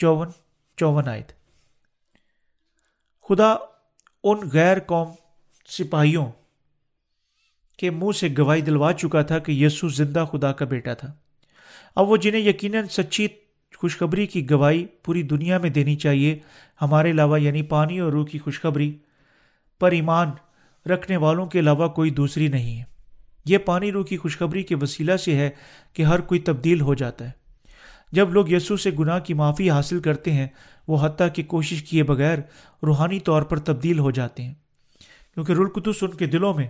چون 0.00 0.28
چون 0.76 1.08
آئے 1.08 1.22
تھے 1.22 1.40
خدا 3.28 3.54
ان 4.24 4.38
غیر 4.52 4.78
قوم 4.78 5.08
سپاہیوں 5.66 6.26
کے 7.78 7.90
منہ 7.90 8.12
سے 8.12 8.28
گواہی 8.38 8.60
دلوا 8.60 8.92
چکا 8.92 9.22
تھا 9.22 9.38
کہ 9.38 9.52
یسو 9.52 9.88
زندہ 9.88 10.24
خدا 10.32 10.52
کا 10.52 10.64
بیٹا 10.64 10.94
تھا۔ 10.94 11.12
اب 11.96 12.08
وہ 12.08 12.16
جنہیں 12.16 12.42
یقیناً 12.42 12.84
سچی 12.90 13.28
خوشخبری 13.76 14.26
کی 14.26 14.50
گواہی 14.50 14.86
پوری 14.86 15.22
دنیا 15.22 15.58
میں 15.58 15.70
دینی 15.70 15.96
چاہیے، 15.96 16.38
ہمارے 16.82 17.10
علاوہ 17.10 17.40
یعنی 17.40 17.62
پانی 17.62 17.98
اور 17.98 18.12
روح 18.12 18.26
کی 18.26 18.38
خوشخبری 18.38 18.98
پر 19.80 19.90
ایمان 19.90 20.30
رکھنے 20.90 21.16
والوں 21.16 21.46
کے 21.46 21.58
علاوہ 21.58 21.88
کوئی 21.88 22.10
دوسری 22.10 22.48
نہیں 22.48 22.78
ہے۔ 22.78 22.84
یہ 23.44 23.58
پانی 23.58 23.92
روح 23.92 24.04
کی 24.04 24.16
خوشخبری 24.16 24.62
کے 24.62 24.74
وسیلہ 24.74 25.16
سے 25.16 25.36
ہے 25.36 25.50
کہ 25.92 26.02
ہر 26.02 26.20
کوئی 26.20 26.40
تبدیل 26.40 26.80
ہو 26.80 26.94
جاتا 26.94 27.24
ہے۔ 27.24 27.39
جب 28.12 28.30
لوگ 28.30 28.48
یسو 28.48 28.76
سے 28.76 28.90
گناہ 28.98 29.18
کی 29.18 29.34
معافی 29.34 29.70
حاصل 29.70 30.00
کرتے 30.00 30.32
ہیں، 30.32 30.46
وہ 30.88 31.06
حتیٰ 31.06 31.28
کی 31.32 31.42
کوشش 31.42 31.82
کیے 31.82 32.02
بغیر 32.02 32.38
روحانی 32.82 33.20
طور 33.20 33.42
پر 33.42 33.58
تبدیل 33.58 33.98
ہو 33.98 34.10
جاتے 34.10 34.42
ہیں۔ 34.42 34.54
کیونکہ 35.34 35.52
رلقتس 35.52 36.02
ان 36.02 36.10
کے 36.10 36.26
دلوں 36.26 36.54
میں 36.54 36.68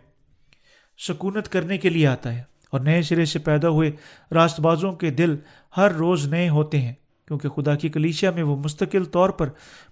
سکونت 0.99 1.49
کرنے 1.49 1.78
کے 1.78 1.88
لیے 1.88 2.07
آتا 2.07 2.34
ہے 2.34 2.43
اور 2.70 2.80
نئے 2.80 3.03
سرے 3.03 3.24
سے 3.24 3.38
پیدا 3.38 3.68
ہوئے 3.68 3.91
راست 4.32 4.61
بازوں 4.61 4.93
کے 4.93 5.11
دل 5.11 5.36
ہر 5.76 5.93
روز 5.93 6.28
نئے 6.28 6.49
ہوتے 6.49 6.80
ہیں۔ 6.80 6.93
کیونکہ 7.28 7.49
خدا 7.49 7.74
کی 7.74 7.88
کلیشیا 7.88 8.30
میں 8.30 8.43
وہ 8.43 8.57
مستقل 8.57 9.05
طور 9.05 9.30
پر 9.30 9.49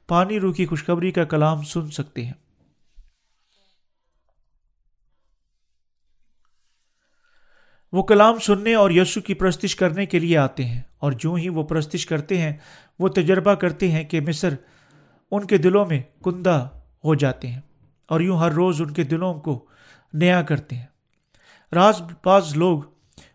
پانی 0.08 0.40
روح 0.40 0.54
کی 0.54 0.66
خوشخبری 0.66 1.10
کا 1.10 1.24
کلام 1.24 1.62
سن 1.62 1.90
سکتے 1.90 2.24
ہیں۔ 2.24 2.32
وہ 7.92 8.02
کلام 8.02 8.38
سننے 8.38 8.74
اور 8.74 8.90
یسو 8.90 9.20
کی 9.20 9.34
پرستش 9.34 9.76
کرنے 9.76 10.06
کے 10.06 10.18
لیے 10.18 10.38
آتے 10.38 10.64
ہیں 10.64 10.82
اور 10.98 11.12
جو 11.12 11.34
ہی 11.34 11.48
وہ 11.48 11.62
پرستش 11.62 12.06
کرتے 12.06 12.38
ہیں، 12.38 12.56
وہ 12.98 13.08
تجربہ 13.08 13.54
کرتے 13.54 13.90
ہیں 13.90 14.04
کہ 14.04 14.20
مصر 14.20 14.54
ان 15.30 15.46
کے 15.46 15.58
دلوں 15.58 15.86
میں 15.86 16.02
کندہ 16.24 16.68
ہو 17.04 17.14
جاتے 17.14 17.48
ہیں 17.48 17.60
اور 18.06 18.20
یوں 18.20 18.38
ہر 18.38 18.52
روز 18.52 18.82
ان 18.82 18.92
کے 18.92 19.04
دلوں 19.04 19.34
کو 19.34 19.66
نیا 20.12 20.42
کرتے 20.42 20.76
ہیں۔ 20.76 20.86
راز 21.72 22.02
بعض 22.24 22.56
لوگ 22.56 22.82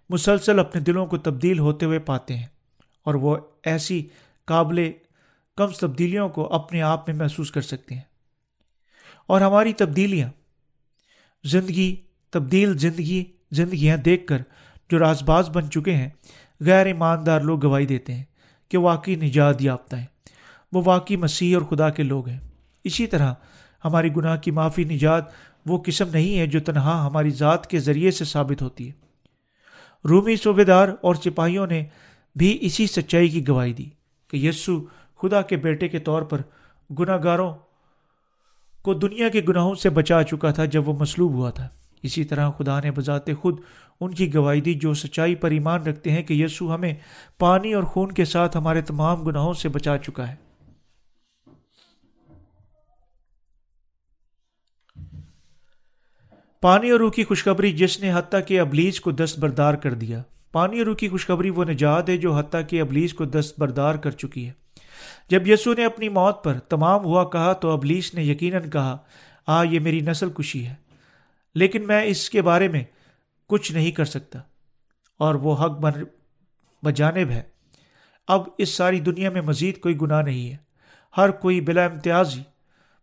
مسلسل 0.10 0.60
اپنے 0.60 0.82
دلوں 0.82 1.06
کو 1.06 1.18
تبدیل 1.18 1.60
ہوتے 1.60 1.86
ہوئے 1.86 2.00
پاتے 2.00 2.38
ہیں 2.38 2.46
اور 3.04 3.14
وہ 3.14 3.38
ایسی 3.64 4.08
قابل 4.46 4.92
کم 5.58 5.68
تبدیلیوں 5.68 6.30
کو 6.30 6.54
اپنے 6.54 6.82
آپ 6.82 7.10
میں 7.10 7.18
محسوس 7.18 7.52
کر 7.52 7.62
سکتے 7.62 7.96
ہیں۔ 7.96 8.02
اور 9.28 9.42
ہماری 9.42 9.74
تبدیلیاں، 9.74 10.30
زندگی، 11.44 11.96
تبدیل 12.32 12.78
زندگی 12.78 13.26
زندگیاں 13.54 13.98
دیکھ 13.98 14.28
کر 14.28 14.42
جو 14.90 15.00
راز 15.00 15.24
باز 15.24 15.50
بن 15.50 15.70
چکے 15.70 15.96
ہیں، 15.96 16.10
غیر 16.62 16.86
ایماندار 16.86 17.42
لوگ 17.42 17.66
گواہی 17.66 17.86
دیتے 17.86 18.14
ہیں 18.14 18.24
کہ 18.70 18.78
واقعی 18.78 19.16
نجات 19.16 19.62
یافتہ 19.62 19.96
ہیں۔ 19.96 20.06
وہ 20.72 20.82
واقعی 20.86 21.16
مسیح 21.16 21.58
اور 21.58 21.66
خدا 21.66 21.90
کے 21.90 22.04
لوگ 22.04 22.28
ہیں۔ 22.28 22.40
اسی 22.84 23.08
طرح 23.08 23.34
ہماری 23.86 24.16
گناہ 24.16 24.38
کی 24.38 24.52
معافی، 24.52 24.84
نجات 24.84 25.24
وہ 25.66 25.84
قسم 25.86 26.10
نہیں 26.10 26.40
ہے 26.40 26.48
جو 26.48 26.60
تنہا 26.60 27.08
ہماری 27.08 27.30
ذات 27.30 27.68
کے 27.68 27.80
ذریعے 27.80 28.12
سے 28.12 28.26
ثابت 28.26 28.62
ہوتی 28.62 28.88
ہے۔ 28.88 28.94
رومی 30.10 30.36
صوبے 30.36 30.64
دار 30.64 30.88
اور 31.02 31.16
سپاہیوں 31.16 31.68
نے 31.68 31.86
بھی 32.36 32.58
اسی 32.62 32.88
سچائی 32.88 33.30
کی 33.30 33.48
گواہی 33.48 33.74
دی 33.74 33.90
کہ 34.28 34.38
یسو 34.38 34.86
خدا 35.22 35.42
کے 35.42 35.56
بیٹے 35.56 35.88
کے 35.88 36.00
طور 36.00 36.22
پر 36.22 36.42
گناہ 37.00 37.18
گاروں 37.24 37.54
کو 38.82 38.94
دنیا 38.94 39.30
کے 39.30 39.42
گناہوں 39.50 39.76
سے 39.76 39.90
بچا 39.90 40.24
چکا 40.24 40.52
تھا 40.52 40.66
جب 40.66 40.90
وہ 40.90 40.94
مصلوب 41.00 41.34
ہوا 41.34 41.50
تھا۔ 41.50 41.68
اسی 42.04 42.24
طرح 42.24 42.50
خدا 42.58 42.80
نے 42.80 42.92
بذات 42.92 43.26
خود 43.42 43.60
ان 44.02 44.14
کی 44.14 44.34
گواہی 44.34 44.62
دی 44.62 44.74
جو 44.74 44.94
سچائی 44.94 45.36
پر 45.36 45.52
ایمان 45.52 45.84
رکھتے 45.84 46.12
ہیں 46.12 46.24
کہ 46.24 46.34
یسو 46.34 46.76
ہمیں 46.76 46.94
پانی 47.40 47.74
اور 47.74 47.84
خون 47.84 48.12
کے 48.12 48.26
ساتھ 48.26 48.58
ہمارے 48.58 48.82
تمام 48.82 49.24
گناہوں 49.24 49.54
سے 49.54 49.70
بچا 49.70 49.98
چکا 49.98 50.32
ہے۔ 50.32 50.36
پانی 56.62 56.90
اور 56.90 57.00
روح 57.00 57.12
کی 57.12 57.24
خوشخبری 57.24 57.72
جس 57.72 58.00
نے 58.00 58.14
حتیٰ 58.14 58.40
کے 58.48 58.60
ابلیز 58.60 59.00
کو 59.00 59.12
دست 59.12 59.40
بردار 59.40 59.74
کر 59.74 59.94
دیا۔ 59.94 60.24
پانی 60.52 60.78
اور 60.78 60.86
روح 60.86 60.96
کی 60.96 61.10
خوشخبری 61.10 61.50
وہ 61.50 61.64
نجات 61.64 62.10
ہے 62.10 62.18
جو 62.18 62.34
حتیٰ 62.34 62.62
کے 62.68 62.82
ابلیز 62.82 63.14
کو 63.14 63.26
دست 63.26 63.60
بردار 63.60 63.96
کر 63.96 64.12
چکی 64.12 64.48
ہے۔ 64.48 64.52
جب 65.30 65.48
یسو 65.48 65.74
نے 65.74 65.86
اپنی 65.86 66.10
موت 66.10 66.44
پر 66.44 66.60
تمام 66.60 67.04
ہوا 67.04 67.30
کہا 67.30 67.54
تو 67.54 67.72
ابلیس 67.72 68.14
نے 68.14 68.24
یقیناً 68.24 68.70
کہا، 68.70 68.98
آ، 69.48 69.64
یہ 69.64 69.80
میری 69.80 70.00
نسل 70.00 70.30
کشی 70.30 70.68
ہے۔ 70.68 70.83
لیکن 71.56 71.88
میں 71.88 72.04
اس 72.04 72.30
کے 72.30 72.42
بارے 72.42 72.68
میں 72.68 72.84
کچھ 73.48 73.72
نہیں 73.72 73.92
کر 73.92 74.06
سکتا۔ 74.06 74.40
اور 75.20 75.36
وہ 75.36 75.56
حق 75.56 75.80
بن 75.80 75.92
بجانب 76.84 77.30
ہے۔ 77.30 77.42
اب 78.28 78.42
اس 78.58 78.70
ساری 78.70 79.00
دنیا 79.00 79.30
میں 79.30 79.42
مزید 79.42 79.80
کوئی 79.80 79.98
گناہ 80.02 80.22
نہیں 80.22 80.52
ہے۔ 80.52 80.58
ہر 81.18 81.32
کوئی 81.32 81.62
بلا 81.62 81.86
امتیازی 81.86 82.42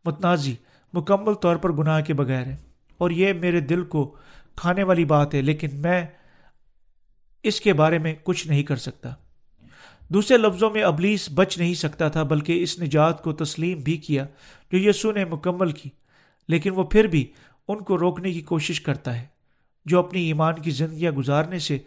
متنازع 0.05 0.51
مکمل 0.93 1.35
طور 1.35 1.57
پر 1.57 1.73
گناہ 1.73 2.01
کے 2.01 2.15
بغیر 2.15 2.47
ہے۔ 2.47 2.57
اور 2.99 3.11
یہ 3.11 3.33
میرے 3.33 3.61
دل 3.61 3.85
کو 3.85 4.17
کھانے 4.57 4.83
والی 4.83 5.05
بات 5.05 5.35
ہے، 5.35 5.43
لیکن 5.43 5.69
میں 5.73 6.07
اس 7.43 7.61
کے 7.61 7.73
بارے 7.73 7.99
میں 7.99 8.15
کچھ 8.23 8.49
نہیں 8.49 8.63
کر 8.63 8.77
سکتا۔ 8.77 9.15
دوسرے 10.09 10.37
لفظوں 10.37 10.71
میں 10.71 10.83
ابلیس 10.83 11.29
بچ 11.35 11.59
نہیں 11.59 11.75
سکتا 11.75 12.09
تھا، 12.09 12.23
بلکہ 12.23 12.63
اس 12.63 12.81
نجات 12.81 13.23
کو 13.23 13.33
تسلیم 13.33 13.79
بھی 13.79 13.97
کیا 13.97 14.27
جو 14.73 14.89
یسو 14.89 15.13
نے 15.13 15.25
مکمل 15.25 15.73
کی۔ 15.73 15.91
لیکن 16.49 16.71
وہ 16.71 16.85
پھر 16.85 17.05
بھی 17.05 17.33
ان 17.73 17.85
کو 17.85 17.99
روکنے 17.99 18.33
کی 18.33 18.41
کوشش 18.41 18.81
کرتا 18.81 19.21
ہے، 19.21 19.27
جو 19.85 19.99
اپنی 19.99 20.23
ایمان 20.23 20.55
کی 20.55 20.71
زندگیاں 20.71 21.13
گزارنے 21.13 21.59
سے 21.59 21.79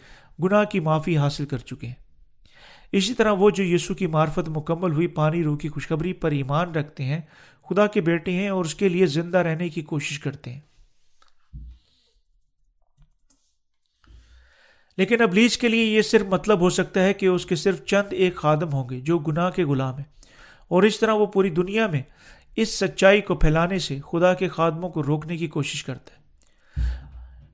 گناہ 0.44 0.64
کی 0.64 0.80
معافی 0.80 1.18
حاصل 1.18 1.46
کر 1.46 1.58
چکے 1.58 1.88
ہیں۔ 1.88 2.04
اسی 2.92 3.14
طرح 3.14 3.32
وہ 3.32 3.50
جو 3.50 3.64
یسو 3.64 3.94
کی 3.94 4.08
معرفت 4.08 4.50
مکمل 4.50 4.92
ہوئی 4.92 5.08
پانی 5.08 5.44
روح 5.44 5.58
کی 5.58 5.70
خوشخبری 5.70 6.14
پر 6.14 6.32
ایمان 6.32 6.72
رکھتے 6.72 7.04
ہیں، 7.04 7.22
خدا 7.70 7.88
کے 7.88 8.02
بیٹے 8.02 8.32
ہیں 8.32 8.50
اور 8.50 8.66
اس 8.66 8.76
کے 8.76 8.90
لیے 8.90 9.06
زندہ 9.06 9.38
رہنے 9.38 9.70
کی 9.70 9.82
کوشش 9.82 10.20
کرتے 10.20 10.54
ہیں۔ 10.54 10.60
لیکن 14.98 15.22
ابلیس 15.22 15.58
کے 15.58 15.68
لیے 15.68 15.86
یہ 15.86 16.02
صرف 16.02 16.22
مطلب 16.22 16.60
ہو 16.60 16.70
سکتا 16.70 17.04
ہے 17.04 17.14
کہ 17.14 17.26
اس 17.26 17.46
کے 17.46 17.56
صرف 17.56 17.86
چند 17.86 18.08
ایک 18.12 18.36
خادم 18.36 18.74
ہوں 18.74 18.90
گے 18.90 19.00
جو 19.00 19.18
گناہ 19.18 19.50
کے 19.50 19.64
غلام 19.64 19.96
ہیں۔ 19.96 20.14
اور 20.68 20.84
اس 20.84 21.00
طرح 21.00 21.14
وہ 21.14 21.26
پوری 21.26 21.50
دنیا 21.50 21.88
میں 21.88 22.02
اس 22.56 22.80
سچائی 22.80 23.22
کو 23.22 23.36
پھیلانے 23.36 23.80
سے 23.80 24.00
خدا 24.12 24.34
کے 24.34 24.48
خادموں 24.48 24.90
کو 24.90 25.04
روکنے 25.04 25.38
کی 25.38 25.48
کوشش 25.48 25.84
کرتا 25.84 26.16
ہے۔ 26.16 26.24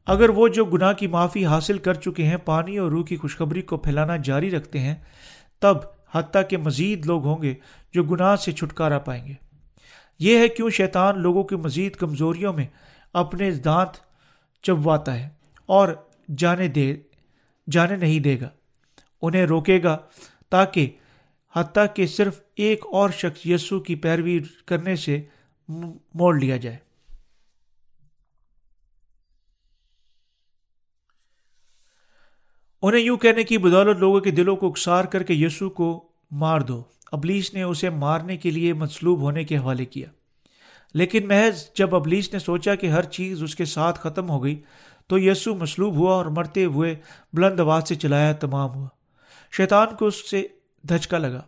اگر 0.05 0.29
وہ 0.29 0.47
جو 0.47 0.65
گناہ 0.65 0.93
کی 0.93 1.07
معافی 1.07 1.45
حاصل 1.45 1.77
کر 1.77 1.93
چکے 1.93 2.23
ہیں، 2.23 2.37
پانی 2.37 2.77
اور 2.77 2.91
روح 2.91 3.05
کی 3.05 3.17
خوشخبری 3.17 3.61
کو 3.61 3.77
پھیلانا 3.77 4.17
جاری 4.17 4.51
رکھتے 4.51 4.79
ہیں، 4.79 4.95
تب 5.59 5.77
حتیٰ 6.11 6.41
کہ 6.49 6.57
مزید 6.57 7.05
لوگ 7.05 7.25
ہوں 7.25 7.41
گے 7.41 7.53
جو 7.93 8.03
گناہ 8.03 8.35
سے 8.35 8.51
چھٹکارا 8.51 8.99
پائیں 8.99 9.27
گے۔ 9.27 9.33
یہ 10.19 10.37
ہے 10.37 10.47
کیوں 10.47 10.69
شیطان 10.69 11.19
لوگوں 11.19 11.43
کی 11.43 11.55
مزید 11.55 11.95
کمزوریوں 11.95 12.53
میں 12.53 12.67
اپنے 13.13 13.51
دانت 13.51 13.89
چبواتا 14.63 15.19
ہے 15.19 15.29
اور 15.65 15.89
جانے 16.37 16.67
دے، 16.67 16.95
جانے 17.71 17.95
نہیں 17.95 18.19
دے 18.19 18.39
گا۔ 18.41 18.49
انہیں 19.21 19.45
روکے 19.45 19.83
گا 19.83 19.97
تاکہ 20.49 20.89
حتیٰ 21.55 21.85
کہ 21.95 22.07
صرف 22.07 22.39
ایک 22.55 22.85
اور 22.91 23.09
شخص 23.09 23.45
یسو 23.45 23.79
کی 23.79 23.95
پیروی 23.95 24.39
کرنے 24.65 24.95
سے 24.95 25.21
موڑ 26.13 26.37
لیا 26.37 26.57
جائے۔ 26.57 26.77
انہیں 32.81 33.01
یوں 33.01 33.17
کہنے 33.17 33.43
کی 33.43 33.57
بدولت 33.57 33.97
لوگوں 33.97 34.19
کے 34.19 34.31
دلوں 34.31 34.55
کو 34.55 34.67
اکسار 34.67 35.05
کر 35.05 35.23
کے 35.23 35.33
یسو 35.33 35.69
کو 35.69 36.07
مار 36.31 36.59
دو۔ 36.59 36.83
ابلیس 37.11 37.53
نے 37.53 37.63
اسے 37.63 37.89
مارنے 37.89 38.37
کے 38.37 38.51
لیے 38.51 38.73
مصلوب 38.73 39.21
ہونے 39.21 39.43
کے 39.43 39.57
حوالے 39.57 39.85
کیا۔ 39.85 40.09
لیکن 40.93 41.27
محض 41.27 41.65
جب 41.75 41.95
ابلیس 41.95 42.33
نے 42.33 42.39
سوچا 42.39 42.75
کہ 42.75 42.87
ہر 42.87 43.03
چیز 43.03 43.43
اس 43.43 43.55
کے 43.55 43.65
ساتھ 43.65 43.99
ختم 43.99 44.29
ہو 44.29 44.43
گئی، 44.43 44.61
تو 45.07 45.19
یسو 45.19 45.55
مصلوب 45.55 45.95
ہوا 45.95 46.13
اور 46.13 46.25
مرتے 46.25 46.65
ہوئے 46.65 46.95
بلند 47.33 47.59
آواز 47.59 47.87
سے 47.87 47.95
چلایا 47.95 48.33
تمام 48.33 48.69
ہوا۔ 48.75 48.87
شیطان 49.51 49.87
کو 49.99 50.05
اس 50.05 50.29
سے 50.29 50.47
دھچکا 50.83 51.17
لگا۔ 51.17 51.41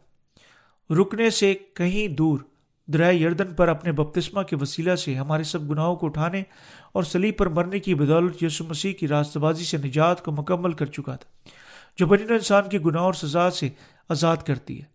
رکنے 0.94 1.30
سے 1.30 1.54
کہیں 1.74 2.08
دور 2.08 2.40
درائے 2.88 3.16
یردن 3.16 3.54
پر 3.54 3.68
اپنے 3.68 3.92
بپتسمہ 3.92 4.42
کے 4.42 4.56
وسیلہ 4.56 4.96
سے 4.96 5.16
ہمارے 5.16 5.44
سب 5.44 5.70
گناہوں 5.70 5.96
کو 5.96 6.06
اٹھانے 6.06 6.44
اور 6.92 7.04
سلیب 7.04 7.38
پر 7.38 7.48
مرنے 7.48 7.80
کی 7.80 7.96
بدولت 7.96 8.44
یسو 8.44 8.64
مسیح 8.64 8.94
کی 8.94 9.08
راست 9.08 9.38
بازی 9.38 9.64
سے 9.64 9.78
نجات 9.78 10.26
کو 10.26 10.32
مکمل 10.32 10.72
کر 10.72 10.86
چکا 10.86 11.16
تھا، 11.16 11.50
جو 11.98 12.06
بنی 12.06 12.24
انسان 12.34 12.70
کی 12.70 12.80
گناہ 12.80 13.02
اور 13.02 13.14
سزا 13.14 13.52
سے 13.52 13.70
آزاد 14.10 14.38
کرتی 14.38 14.80
ہے۔ 14.80 14.86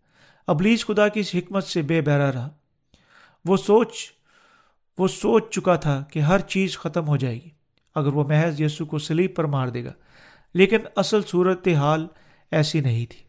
ابلیس 0.47 0.87
خدا 0.87 1.09
کی 1.09 1.20
اس 1.20 1.34
حکمت 1.34 1.64
سے 1.64 1.82
بے 1.82 2.01
بہرا 2.01 2.32
رہا۔ 2.32 2.49
وہ 3.45 3.57
سوچ 3.57 4.12
وہ 4.99 5.09
سوچ 5.09 5.51
چکا 5.51 5.76
تھا 5.76 6.05
کہ 6.11 6.18
ہر 6.18 6.39
چیز 6.39 6.78
ختم 6.78 7.09
ہو 7.09 7.16
جائے 7.16 7.34
گی، 7.34 7.51
اگر 7.95 8.12
وہ 8.12 8.24
محض 8.24 8.61
یسو 8.61 8.84
کو 8.84 8.99
سلیب 8.99 9.37
پر 9.37 9.45
مار 9.45 9.68
دے 9.68 9.84
گا۔ 9.84 9.93
لیکن 10.55 10.78
اصل 10.97 11.20
صورت 11.22 11.68
حال 11.68 12.07
ایسی 12.51 12.80
نہیں 12.80 13.07
تھی۔ 13.07 13.26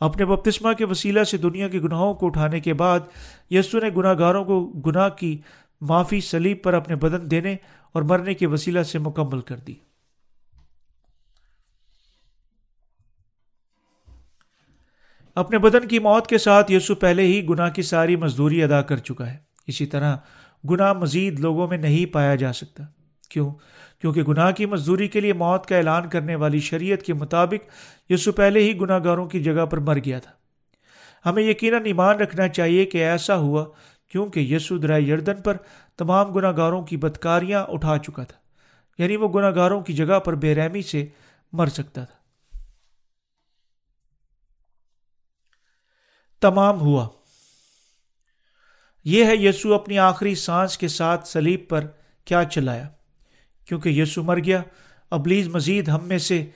اپنے 0.00 0.24
بپتسما 0.24 0.72
کے 0.72 0.84
وسیلہ 0.84 1.24
سے 1.24 1.36
دنیا 1.36 1.68
کے 1.68 1.80
گناہوں 1.80 2.14
کو 2.14 2.26
اٹھانے 2.26 2.60
کے 2.60 2.74
بعد 2.74 3.00
یسو 3.50 3.78
نے 3.78 3.88
گناہ 3.96 4.14
گاروں 4.18 4.44
کو 4.44 4.66
گناہ 4.66 5.08
کی 5.08 5.40
معافی 5.80 6.20
سلیب 6.20 6.62
پر 6.62 6.74
اپنے 6.74 6.96
بدن 6.96 7.30
دینے 7.30 7.56
اور 7.92 8.02
مرنے 8.02 8.34
کے 8.34 8.46
وسیلہ 8.46 8.82
سے 8.82 8.98
مکمل 8.98 9.40
کر 9.40 9.56
دی۔ 9.56 9.74
اپنے 15.34 15.58
بدن 15.58 15.88
کی 15.88 15.98
موت 15.98 16.26
کے 16.26 16.38
ساتھ 16.38 16.72
یسو 16.72 16.94
پہلے 16.94 17.22
ہی 17.22 17.48
گناہ 17.48 17.70
کی 17.70 17.82
ساری 17.82 18.16
مزدوری 18.16 18.62
ادا 18.62 18.82
کر 18.82 18.96
چکا 18.96 19.32
ہے۔ 19.32 19.36
اسی 19.66 19.86
طرح 19.86 20.16
گناہ 20.70 20.92
مزید 20.92 21.40
لوگوں 21.40 21.68
میں 21.68 21.78
نہیں 21.78 22.12
پایا 22.12 22.34
جا 22.34 22.52
سکتا۔ 22.52 22.84
کیوں؟ 23.28 23.50
کیونکہ 24.00 24.22
گناہ 24.22 24.50
کی 24.50 24.66
مزدوری 24.66 25.08
کے 25.08 25.20
لیے 25.20 25.32
موت 25.32 25.66
کا 25.66 25.76
اعلان 25.76 26.08
کرنے 26.08 26.34
والی 26.34 26.60
شریعت 26.60 27.02
کے 27.02 27.14
مطابق 27.14 27.70
یسو 28.12 28.32
پہلے 28.32 28.60
ہی 28.60 28.80
گناہ 28.80 28.98
گاروں 29.04 29.26
کی 29.26 29.42
جگہ 29.42 29.66
پر 29.66 29.78
مر 29.78 29.98
گیا 30.04 30.18
تھا۔ 30.18 30.32
ہمیں 31.26 31.42
یقیناً 31.42 31.84
ایمان 31.84 32.16
رکھنا 32.16 32.48
چاہیے 32.48 32.84
کہ 32.84 32.98
ایسا 32.98 33.36
ہوا 33.36 33.64
کیونکہ 34.08 34.40
یسو 34.40 34.78
درائے 34.78 35.02
یردن 35.02 35.42
پر 35.42 35.56
تمام 35.96 36.32
گناہ 36.32 36.52
گاروں 36.56 36.82
کی 36.82 36.96
بدکاریاں 36.96 37.64
اٹھا 37.68 37.98
چکا 37.98 38.24
تھا 38.24 38.38
یعنی 39.02 39.16
وہ 39.16 39.28
گناہ 39.34 39.50
گاروں 39.50 39.80
کی 39.80 39.92
جگہ 39.92 40.18
پر 40.18 40.34
بے 40.34 40.54
رحمی 40.54 40.82
سے 40.82 41.06
مر 41.52 41.66
سکتا 41.66 42.04
تھا۔ 42.04 42.18
تمام 46.40 46.80
ہوا۔ 46.80 47.08
یہ 49.04 49.24
ہے 49.24 49.36
یسو 49.36 49.74
اپنی 49.74 49.98
آخری 49.98 50.34
سانس 50.34 50.78
کے 50.78 50.88
ساتھ 50.88 51.28
سلیب 51.28 51.60
پر 51.68 51.86
کیا 52.24 52.44
چلایا۔ 52.44 52.88
کیونکہ 53.68 53.88
یسو 53.88 54.22
مر 54.22 54.38
گیا۔ 54.44 54.62
ابلیز 55.10 55.48
مزید 55.48 55.88
ہم 55.88 56.04
میں 56.04 56.18
سے 56.18 56.46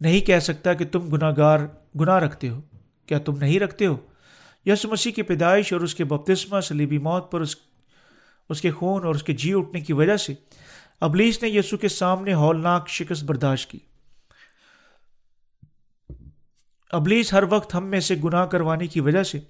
نہیں 0.00 0.20
کہہ 0.20 0.38
سکتا 0.38 0.74
کہ 0.74 0.84
تم 0.84 1.08
گناہ 1.08 1.32
گار 1.36 1.58
گناہ 2.00 2.18
رکھتے 2.18 2.48
ہو۔ 2.48 2.60
کیا 3.06 3.18
تم 3.18 3.38
نہیں 3.38 3.60
رکھتے 3.60 3.86
ہو؟ 3.86 3.96
یسو 4.66 4.88
مسیح 4.88 5.12
کی 5.12 5.22
پیدائش 5.22 5.72
اور 5.72 5.80
اس 5.80 5.94
کے 5.94 6.04
بپتسمہ 6.04 6.60
سلیبی 6.60 6.98
موت 6.98 7.32
پر 7.32 7.40
اس 7.40 7.56
اس 8.48 8.60
کے 8.60 8.70
خون 8.70 9.04
اور 9.04 9.14
اس 9.14 9.22
کے 9.22 9.32
جی 9.32 9.54
اٹھنے 9.54 9.80
کی 9.80 9.92
وجہ 9.92 10.16
سے 10.16 10.34
ابلیس 11.00 11.42
نے 11.42 11.48
یسو 11.48 11.76
کے 11.76 11.88
سامنے 11.88 12.34
ہولناک 12.34 12.88
شکست 12.88 13.24
برداشت 13.24 13.70
کی۔ 13.70 13.78
ابلیس 16.90 17.32
ہر 17.32 17.42
وقت 17.50 17.74
ہم 17.74 17.84
میں 17.84 18.00
سے 18.00 18.14
گناہ 18.24 18.46
کروانے 18.46 18.86
کی 18.86 19.00
وجہ 19.00 19.22
سے 19.22 19.40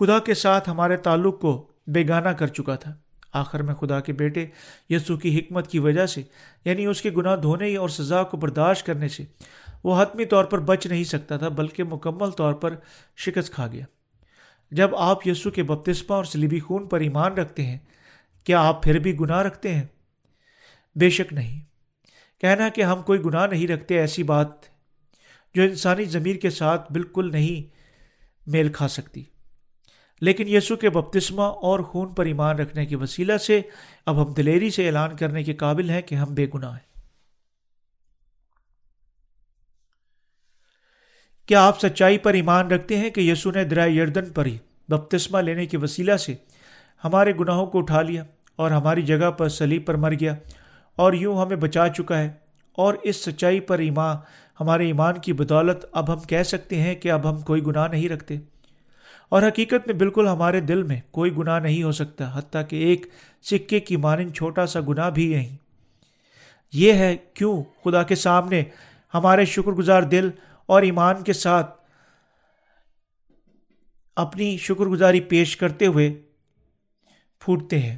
خدا 0.00 0.18
کے 0.18 0.34
ساتھ 0.34 0.70
ہمارے 0.70 0.96
تعلق 0.96 1.40
کو 1.40 1.66
بیگانہ 1.86 2.28
کر 2.28 2.46
چکا 2.46 2.76
تھا۔ 2.76 2.94
آخر 3.36 3.62
میں 3.62 3.74
خدا 3.74 4.00
کے 4.00 4.12
بیٹے 4.12 4.46
یسو 4.90 5.16
کی 5.16 5.38
حکمت 5.38 5.68
کی 5.68 5.78
وجہ 5.78 6.06
سے 6.06 6.22
یعنی 6.64 6.86
اس 6.86 7.02
کے 7.02 7.10
گناہ 7.10 7.36
دھونے 7.36 7.76
اور 7.76 7.88
سزا 7.88 8.22
کو 8.22 8.36
برداشت 8.36 8.86
کرنے 8.86 9.08
سے، 9.08 9.24
وہ 9.84 10.02
حتمی 10.02 10.24
طور 10.24 10.44
پر 10.44 10.60
بچ 10.60 10.86
نہیں 10.86 11.04
سکتا 11.04 11.36
تھا، 11.36 11.48
بلکہ 11.48 11.84
مکمل 11.84 12.30
طور 12.30 12.54
پر 12.54 12.74
شکست 13.16 13.52
کھا 13.52 13.66
گیا۔ 13.66 13.84
جب 14.70 14.96
آپ 14.96 15.26
یسو 15.26 15.50
کے 15.50 15.62
بپتسمہ 15.62 16.14
اور 16.14 16.24
سلیبی 16.24 16.60
خون 16.60 16.88
پر 16.88 17.00
ایمان 17.00 17.32
رکھتے 17.32 17.66
ہیں، 17.66 17.78
کیا 18.44 18.60
آپ 18.60 18.82
پھر 18.82 18.98
بھی 18.98 19.18
گناہ 19.20 19.42
رکھتے 19.42 19.74
ہیں؟ 19.74 19.84
بے 20.96 21.10
شک 21.10 21.32
نہیں۔ 21.32 21.60
کہنا 22.40 22.68
کہ 22.68 22.82
ہم 22.82 23.02
کوئی 23.02 23.24
گناہ 23.24 23.46
نہیں 23.46 23.66
رکھتے 23.66 23.98
ایسی 23.98 24.22
بات 24.22 24.48
جو 25.54 25.62
انسانی 25.62 26.04
ضمیر 26.04 26.36
کے 26.36 26.50
ساتھ 26.50 26.92
بالکل 26.92 27.32
نہیں 27.32 27.76
میل 28.50 28.72
کھا 28.72 28.88
سکتی۔ 28.88 29.24
لیکن 30.20 30.48
یسو 30.48 30.76
کے 30.76 30.90
بپتسمہ 30.90 31.42
اور 31.42 31.80
خون 31.80 32.14
پر 32.14 32.24
ایمان 32.24 32.58
رکھنے 32.58 32.86
کے 32.86 32.96
وسیلہ 32.96 33.36
سے 33.36 33.60
اب 34.06 34.26
ہم 34.26 34.32
دلیری 34.32 34.70
سے 34.70 34.86
اعلان 34.86 35.16
کرنے 35.16 35.42
کے 35.42 35.54
قابل 35.54 35.90
ہیں 35.90 36.02
کہ 36.02 36.14
ہم 36.14 36.34
بے 36.34 36.46
گناہ 36.54 36.72
ہیں۔ 36.72 36.86
کیا 41.46 41.66
آپ 41.66 41.80
سچائی 41.80 42.18
پر 42.18 42.34
ایمان 42.34 42.70
رکھتے 42.70 42.96
ہیں 42.96 43.10
کہ 43.10 43.20
یسو 43.20 43.50
نے 43.50 43.64
درائے 43.64 43.90
یردن 43.90 44.30
پر 44.30 44.46
ہی 44.46 44.58
بپتسمہ 44.88 45.38
لینے 45.38 45.66
کے 45.66 45.76
وسیلہ 45.76 46.16
سے 46.16 46.34
ہمارے 47.04 47.32
گناہوں 47.40 47.66
کو 47.66 47.78
اٹھا 47.78 48.02
لیا 48.02 48.24
اور 48.56 48.70
ہماری 48.70 49.02
جگہ 49.02 49.30
پر 49.30 49.48
سلیب 49.48 49.86
پر 49.86 49.94
مر 49.94 50.12
گیا 50.20 50.34
اور 50.96 51.12
یوں 51.12 51.40
ہمیں 51.40 51.56
بچا 51.56 51.88
چکا 51.88 52.18
ہے؟ 52.18 52.30
اور 52.72 52.94
اس 53.02 53.24
سچائی 53.24 53.60
پر 53.60 53.78
ایمان، 53.78 54.16
ہمارے 54.60 54.86
ایمان 54.86 55.14
کی 55.18 55.32
بدولت 55.32 55.84
اب 55.92 56.12
ہم 56.12 56.20
کہہ 56.20 56.42
سکتے 56.42 56.76
ہیں 56.76 56.94
کہ 56.94 57.10
اب 57.10 57.30
ہم 57.30 57.40
کوئی 57.40 57.66
گناہ 57.66 57.88
نہیں 57.88 58.08
رکھتے۔ 58.08 58.36
اور 59.28 59.42
حقیقت 59.42 59.86
میں 59.86 59.94
بالکل 59.94 60.28
ہمارے 60.28 60.60
دل 60.60 60.82
میں 60.82 61.00
کوئی 61.10 61.36
گناہ 61.36 61.58
نہیں 61.60 61.82
ہو 61.82 61.92
سکتا، 61.92 62.38
حتیٰ 62.38 62.62
کہ 62.68 62.76
ایک 62.76 63.06
سکے 63.42 63.80
کی 63.80 63.96
مانند 63.96 64.34
چھوٹا 64.34 64.66
سا 64.66 64.80
گناہ 64.88 65.10
بھی 65.10 65.34
نہیں 65.34 65.56
یہ 66.72 66.92
ہے 66.92 67.16
کیوں 67.34 67.62
خدا 67.84 68.02
کے 68.02 68.14
سامنے 68.14 68.62
ہمارے 69.14 69.44
شکر 69.44 69.72
گزار 69.72 70.02
دل 70.02 70.30
اور 70.66 70.82
ایمان 70.82 71.22
کے 71.22 71.32
ساتھ 71.32 71.74
اپنی 74.16 74.56
شکر 74.56 74.84
گزاری 74.84 75.20
پیش 75.20 75.56
کرتے 75.56 75.86
ہوئے 75.86 76.22
پھوٹتے 77.40 77.78
ہیں۔ 77.78 77.96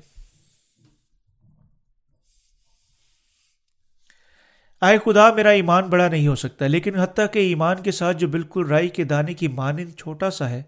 آئے 4.80 4.98
خدا، 5.04 5.32
میرا 5.32 5.50
ایمان 5.50 5.84
بڑا 5.84 6.08
نہیں 6.08 6.26
ہو 6.26 6.34
سکتا، 6.34 6.66
لیکن 6.66 6.94
حتیٰ 6.94 7.26
کہ 7.32 7.38
ایمان 7.38 7.82
کے 7.82 7.90
ساتھ 7.90 8.16
جو 8.16 8.28
بالکل 8.28 8.66
رائی 8.66 8.88
کے 8.88 9.04
دانے 9.04 9.34
کی 9.34 9.48
مانند 9.48 9.90
چھوٹا 9.98 10.30
سا 10.30 10.50
ہے 10.50 10.62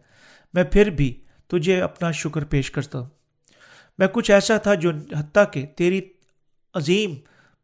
میں 0.55 0.65
پھر 0.65 0.91
بھی 0.91 1.13
تجھے 1.49 1.81
اپنا 1.83 2.11
شکر 2.11 2.45
پیش 2.45 2.71
کرتا 2.71 2.99
ہوں۔ 2.99 3.09
میں 3.99 4.07
کچھ 4.07 4.31
ایسا 4.31 4.57
تھا 4.57 4.75
جو 4.75 4.91
حتیٰ 5.19 5.45
کہ 5.53 5.67
تیری 5.67 6.01
عظیم 6.75 7.15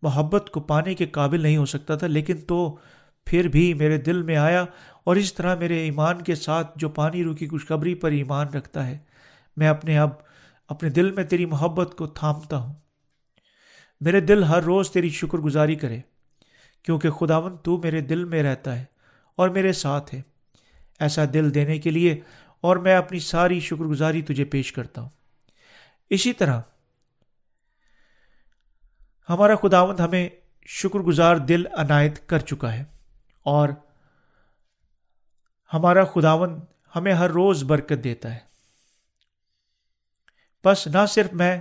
محبت 0.02 0.50
کو 0.50 0.60
پانے 0.60 0.94
کے 0.94 1.06
قابل 1.06 1.40
نہیں 1.40 1.56
ہو 1.56 1.66
سکتا 1.66 1.96
تھا، 1.96 2.06
لیکن 2.06 2.36
تو 2.36 2.76
پھر 3.26 3.48
بھی 3.48 3.74
میرے 3.74 3.96
دل 3.98 4.22
میں 4.22 4.36
آیا 4.36 4.64
اور 5.04 5.16
اس 5.16 5.34
طرح 5.34 5.54
میرے 5.54 5.78
ایمان 5.84 6.22
کے 6.22 6.34
ساتھ 6.34 6.78
جو 6.78 6.88
پانی 6.88 7.24
رو 7.24 7.34
کی 7.34 7.48
خوشخبری 7.48 7.94
پر 7.94 8.10
ایمان 8.10 8.48
رکھتا 8.48 8.86
ہے، 8.86 8.98
میں 9.56 9.68
اپنے 9.68 9.98
اب 9.98 10.10
اپنے 10.68 10.90
دل 10.90 11.10
میں 11.12 11.24
تیری 11.24 11.46
محبت 11.46 11.94
کو 11.96 12.06
تھامتا 12.06 12.56
ہوں۔ 12.56 12.74
میرے 14.00 14.20
دل 14.20 14.42
ہر 14.44 14.62
روز 14.62 14.90
تیری 14.90 15.10
شکر 15.10 15.38
گزاری 15.38 15.74
کرے، 15.74 16.00
کیونکہ 16.84 17.10
خداون 17.10 17.56
تو 17.56 17.76
میرے 17.78 18.00
دل 18.00 18.24
میں 18.24 18.42
رہتا 18.42 18.78
ہے 18.78 18.84
اور 19.38 19.48
میرے 19.48 19.72
ساتھ 19.72 20.14
ہے۔ 20.14 20.22
ایسا 21.00 21.24
دل 21.34 21.54
دینے 21.54 21.78
کے 21.78 21.90
لیے 21.90 22.20
اور 22.60 22.76
میں 22.76 22.96
اپنی 22.96 23.18
ساری 23.18 23.60
شکر 23.60 23.84
گزاری 23.84 24.22
تجھے 24.22 24.44
پیش 24.44 24.72
کرتا 24.72 25.00
ہوں۔ 25.00 25.08
اسی 26.10 26.32
طرح، 26.32 26.60
ہمارا 29.28 29.54
خداوند 29.56 30.00
ہمیں 30.00 30.28
شکر 30.66 30.98
گزار 30.98 31.36
دل 31.36 31.66
عنایت 31.66 32.28
کر 32.28 32.38
چکا 32.38 32.72
ہے 32.72 32.84
اور 33.42 33.68
ہمارا 35.74 36.04
خداون 36.04 36.60
ہمیں 36.96 37.12
ہر 37.12 37.30
روز 37.30 37.64
برکت 37.64 38.04
دیتا 38.04 38.34
ہے۔ 38.34 38.38
بس 40.64 40.86
نہ 40.86 41.06
صرف 41.08 41.32
میں، 41.32 41.58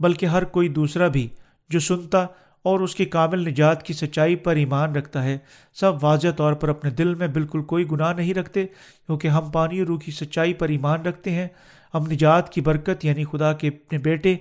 بلکہ 0.00 0.26
ہر 0.26 0.44
کوئی 0.44 0.68
دوسرا 0.68 1.08
بھی 1.08 1.28
جو 1.68 1.80
سنتا 1.80 2.26
اور 2.68 2.80
اس 2.80 2.94
کی 2.94 3.04
کامل 3.04 3.48
نجات 3.48 3.82
کی 3.82 3.92
سچائی 3.92 4.36
پر 4.36 4.56
ایمان 4.56 4.96
رکھتا 4.96 5.24
ہے۔ 5.24 5.38
سب 5.74 5.92
واضح 6.02 6.28
طور 6.36 6.52
پر 6.52 6.68
اپنے 6.68 6.90
دل 6.90 7.14
میں 7.14 7.28
بالکل 7.28 7.62
کوئی 7.62 7.90
گناہ 7.90 8.12
نہیں 8.12 8.34
رکھتے، 8.34 8.66
کیونکہ 9.06 9.28
ہم 9.28 9.50
پانی 9.50 9.78
اور 9.78 9.86
روح 9.86 9.98
کی 9.98 10.12
سچائی 10.12 10.54
پر 10.54 10.68
ایمان 10.68 11.02
رکھتے 11.02 11.30
ہیں۔ 11.30 11.48
ہم 11.94 12.02
نجات 12.10 12.52
کی 12.52 12.60
برکت 12.60 13.04
یعنی 13.04 13.24
خدا 13.24 13.52
کے 13.52 13.68
اپنے 13.68 13.98
بیٹے 13.98 14.36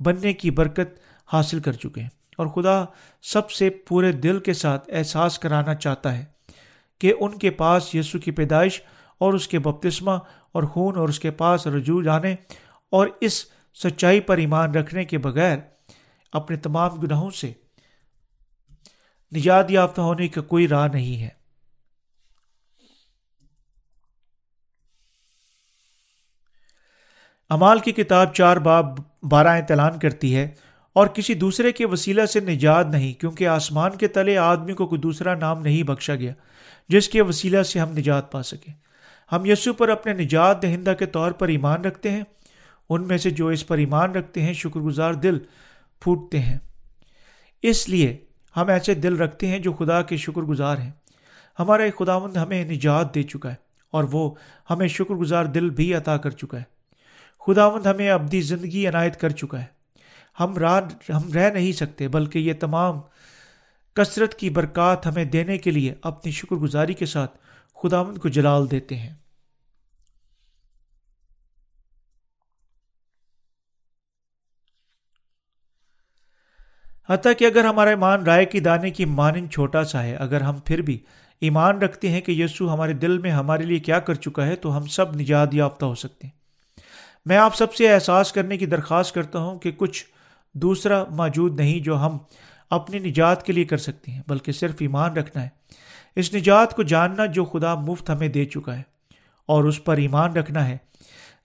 بننے 0.00 0.32
کی 0.32 0.50
برکت 0.50 0.98
حاصل 1.32 1.60
کر 1.60 1.72
چکے 1.72 2.00
ہیں۔ 2.00 2.08
اور 2.38 2.46
خدا 2.46 2.84
سب 3.22 3.50
سے 3.50 3.70
پورے 3.70 4.12
دل 4.12 4.38
کے 4.38 4.52
ساتھ 4.52 4.90
احساس 4.92 5.38
کرانا 5.38 5.74
چاہتا 5.74 6.18
ہے 6.18 6.24
کہ 7.00 7.12
ان 7.20 7.38
کے 7.38 7.50
پاس 7.50 7.94
یسو 7.94 8.18
کی 8.18 8.30
پیدائش 8.30 8.82
اور 9.18 9.32
اس 9.32 9.48
کے 9.48 9.58
بپتسمہ 9.58 10.10
اور 10.52 10.62
خون 10.62 10.96
اور 10.96 11.08
اس 11.08 11.20
کے 11.20 11.30
پاس 11.30 11.66
رجوع 11.66 12.02
جانے 12.02 12.34
اور 12.90 13.06
اس 13.20 13.44
سچائی 13.74 14.20
پر 14.20 14.36
ایمان 14.36 14.74
رکھنے 14.74 15.04
کے 15.04 15.18
بغیر 15.18 15.58
اپنے 16.32 16.56
تمام 16.56 16.90
گناہوں 16.94 17.30
سے 17.30 17.52
نجات 19.36 19.70
یافتہ 19.70 20.00
ہونے 20.00 20.28
کا 20.28 20.40
کوئی 20.40 20.68
راہ 20.68 20.88
نہیں 20.92 21.22
ہے۔ 21.22 21.28
امال 27.48 27.78
کی 27.78 27.92
کتاب 27.92 28.34
چار 28.34 28.56
باب 28.56 28.84
بارہ 29.22 29.48
اعلان 29.48 29.98
کرتی 29.98 30.36
ہے 30.36 30.48
اور 30.92 31.06
کسی 31.06 31.34
دوسرے 31.34 31.72
کے 31.72 31.86
وسیلہ 31.86 32.26
سے 32.26 32.40
نجات 32.40 32.86
نہیں، 32.86 33.12
کیونکہ 33.12 33.48
آسمان 33.48 33.96
کے 33.96 34.08
تلے 34.08 34.36
آدمی 34.36 34.72
کو 34.72 34.86
کوئی 34.86 35.00
دوسرا 35.00 35.34
نام 35.34 35.62
نہیں 35.62 35.82
بخشا 35.82 36.14
گیا، 36.14 36.32
جس 36.88 37.08
کے 37.08 37.22
وسیلہ 37.22 37.62
سے 37.62 37.78
ہم 37.78 37.92
نجات 37.92 38.32
پا 38.32 38.42
سکیں۔ 38.42 38.74
ہم 39.32 39.44
یسو 39.44 39.72
پر 39.72 39.88
اپنے 39.88 40.12
نجات 40.12 40.62
دہندہ 40.62 40.92
کے 40.98 41.06
طور 41.06 41.32
پر 41.32 41.48
ایمان 41.48 41.84
رکھتے 41.84 42.10
ہیں، 42.10 42.22
ان 42.88 43.08
میں 43.08 43.18
سے 43.18 43.30
جو 43.30 43.48
اس 43.48 43.66
پر 43.66 43.78
ایمان 43.78 44.12
رکھتے 44.12 44.42
ہیں 44.42 44.52
شکر 44.52 44.80
گزار 44.80 45.14
دل 45.14 45.38
پھوٹتے 46.00 46.38
ہیں۔ 46.38 46.58
اس 47.62 47.88
لیے 47.88 48.24
ہم 48.56 48.68
ایسے 48.68 48.94
دل 48.94 49.16
رکھتے 49.16 49.46
ہیں 49.46 49.58
جو 49.58 49.72
خدا 49.72 50.02
کے 50.02 50.16
شکر 50.16 50.42
گزار 50.42 50.78
ہیں۔ 50.78 50.90
ہمارا 51.58 51.82
خداوند 51.98 52.36
ہمیں 52.36 52.64
نجات 52.64 53.14
دے 53.14 53.22
چکا 53.22 53.50
ہے 53.50 53.54
اور 53.90 54.04
وہ 54.12 54.34
ہمیں 54.70 54.88
شکر 54.88 55.14
گزار 55.14 55.44
دل 55.44 55.70
بھی 55.70 55.94
عطا 55.94 56.16
کر 56.16 56.30
چکا 56.30 56.58
ہے۔ 56.58 56.64
خداوند 57.46 57.86
ہمیں 57.86 58.10
ابدی 58.10 58.40
زندگی 58.40 58.88
عنایت 58.88 59.20
کر 59.20 59.30
چکا 59.30 59.60
ہے۔ 59.60 59.82
ہم 60.40 60.56
راہ 60.56 60.80
ہم 61.08 61.32
رہ 61.32 61.50
نہیں 61.50 61.72
سکتے، 61.72 62.08
بلکہ 62.08 62.38
یہ 62.38 62.52
تمام 62.60 63.00
کثرت 63.94 64.34
کی 64.34 64.50
برکات 64.50 65.06
ہمیں 65.06 65.24
دینے 65.24 65.58
کے 65.58 65.70
لیے 65.70 65.94
اپنی 66.02 66.32
شکر 66.32 66.56
گزاری 66.56 66.94
کے 66.94 67.06
ساتھ 67.06 67.38
خداوند 67.82 68.18
کو 68.18 68.28
جلال 68.28 68.70
دیتے 68.70 68.96
ہیں۔ 68.96 69.14
حتیٰ 77.08 77.32
کہ 77.38 77.44
اگر 77.44 77.64
ہمارا 77.64 77.90
ایمان 77.90 78.22
رائے 78.22 78.44
کی 78.44 78.60
دانے 78.60 78.90
کی 78.90 79.04
مانند 79.04 79.50
چھوٹا 79.50 79.84
سا 79.84 80.02
ہے، 80.02 80.14
اگر 80.14 80.40
ہم 80.40 80.58
پھر 80.64 80.82
بھی 80.82 80.98
ایمان 81.40 81.78
رکھتے 81.78 82.08
ہیں 82.08 82.20
کہ 82.20 82.32
یسو 82.32 82.74
ہمارے 82.74 82.92
دل 82.92 83.18
میں 83.18 83.30
ہمارے 83.30 83.64
لیے 83.64 83.78
کیا 83.78 83.98
کر 83.98 84.14
چکا 84.14 84.46
ہے، 84.46 84.56
تو 84.56 84.76
ہم 84.76 84.86
سب 84.86 85.16
نجات 85.16 85.54
یافتہ 85.54 85.84
ہو 85.84 85.94
سکتے 85.94 86.26
ہیں۔ 86.26 86.42
میں 87.26 87.36
آپ 87.36 87.56
سب 87.56 87.74
سے 87.74 87.94
احساس 87.94 88.32
کرنے 88.32 88.56
کی 88.56 88.66
درخواست 88.66 89.14
کرتا 89.14 89.38
ہوں 89.38 89.58
کہ 89.58 89.70
کچھ 89.70 90.04
دوسرا 90.54 91.04
موجود 91.10 91.60
نہیں 91.60 91.80
جو 91.80 91.96
ہم 91.96 92.18
اپنی 92.70 92.98
نجات 92.98 93.42
کے 93.42 93.52
لیے 93.52 93.64
کر 93.64 93.76
سکتے 93.76 94.12
ہیں، 94.12 94.22
بلکہ 94.28 94.52
صرف 94.52 94.74
ایمان 94.80 95.12
رکھنا 95.12 95.42
ہے۔ 95.42 95.48
اس 96.16 96.34
نجات 96.34 96.76
کو 96.76 96.82
جاننا 96.82 97.26
جو 97.26 97.44
خدا 97.44 97.74
مفت 97.74 98.10
ہمیں 98.10 98.28
دے 98.28 98.44
چکا 98.44 98.76
ہے 98.76 98.82
اور 99.46 99.64
اس 99.64 99.84
پر 99.84 99.96
ایمان 99.96 100.32
رکھنا 100.32 100.68
ہے۔ 100.68 100.76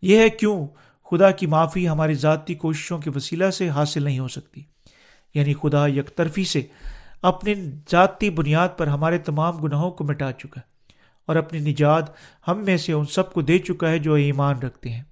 یہ 0.01 0.20
ہے 0.20 0.30
کیوں 0.30 0.68
خدا 1.12 1.32
کی 1.32 1.45
معافی 1.45 1.89
ہماری 1.89 2.14
ذاتی 2.14 2.53
کوششوں 2.53 2.99
کے 2.99 3.10
وسیلہ 3.16 3.49
سے 3.49 3.70
حاصل 3.70 4.03
نہیں 4.03 4.20
ہو 4.20 4.28
سکتی۔ 4.28 4.64
یعنی 5.38 5.54
خدا 5.54 5.88
یک 5.88 6.16
طرفی 6.16 6.44
سے 6.44 6.62
اپنی 7.22 7.56
ذاتی 7.92 8.30
بنیاد 8.30 8.70
پر 8.78 8.88
ہمارے 8.88 9.18
تمام 9.18 9.58
گناہوں 9.58 9.92
کو 9.92 10.04
مٹا 10.04 10.32
چکا 10.32 10.62
ہے 10.62 10.66
اور 11.26 11.36
اپنی 11.36 11.60
نجات 11.60 12.04
ہم 12.48 12.66
میں 12.66 12.78
سے 12.78 12.94
ان 12.94 13.06
سب 13.06 13.34
کو 13.34 13.42
دے 13.42 13.60
چکا 13.60 13.90
ہے 13.90 14.00
جو 14.00 14.14
ایمان 14.14 14.60
رکھتے 14.60 14.90
ہیں۔ 14.90 15.04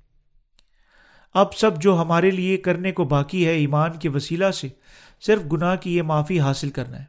اب 1.34 1.54
سب 1.54 1.82
جو 1.82 2.02
ہمارے 2.02 2.32
لیے 2.32 2.58
کرنے 2.58 2.92
کو 2.92 3.04
باقی 3.04 3.46
ہے 3.46 3.52
ایمان 3.52 3.92
کے 3.92 4.10
وسیلہ 4.10 4.52
سے 4.52 4.68
صرف 5.22 5.42
گناہ 5.52 5.76
کی 5.76 5.98
یہ 5.98 6.02
معافی 6.02 6.40
حاصل 6.40 6.70
کرنا 6.70 7.00
ہے۔ 7.00 7.06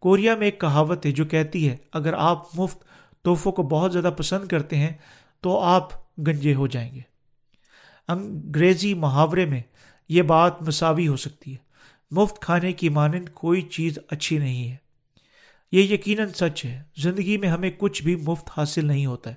کوریا 0.00 0.34
میں 0.34 0.46
ایک 0.46 0.60
کہاوت 0.60 1.06
ہے 1.06 1.10
جو 1.10 1.24
کہتی 1.24 1.68
ہے، 1.68 1.76
اگر 1.92 2.12
آپ 2.12 2.58
مفت 2.58 2.84
تحفوں 3.24 3.52
کو 3.52 3.62
بہت 3.62 3.92
زیادہ 3.92 4.10
پسند 4.16 4.48
کرتے 4.48 4.76
ہیں 4.76 4.92
تو 5.40 5.60
آپ 5.60 6.18
گنجے 6.18 6.54
ہو 6.54 6.66
جائیں 6.66 6.94
گے۔ 6.94 7.00
انگریزی 8.08 8.94
محاورے 8.94 9.44
میں 9.44 9.62
یہ 10.08 10.22
بات 10.22 10.62
مساوی 10.62 11.08
ہو 11.08 11.16
سکتی 11.16 11.52
ہے۔ 11.52 11.71
مفت 12.12 12.40
کھانے 12.40 12.72
کی 12.72 12.88
مانند 12.88 13.28
کوئی 13.28 13.62
چیز 13.62 13.98
اچھی 14.08 14.38
نہیں 14.38 14.70
ہے۔ 14.70 14.76
یہ 15.72 15.82
یقیناً 15.82 16.28
سچ 16.28 16.64
ہے۔ 16.64 16.82
زندگی 16.96 17.36
میں 17.36 17.48
ہمیں 17.48 17.70
کچھ 17.78 18.02
بھی 18.02 18.16
مفت 18.16 18.50
حاصل 18.56 18.86
نہیں 18.86 19.06
ہوتا 19.06 19.30
ہے 19.30 19.34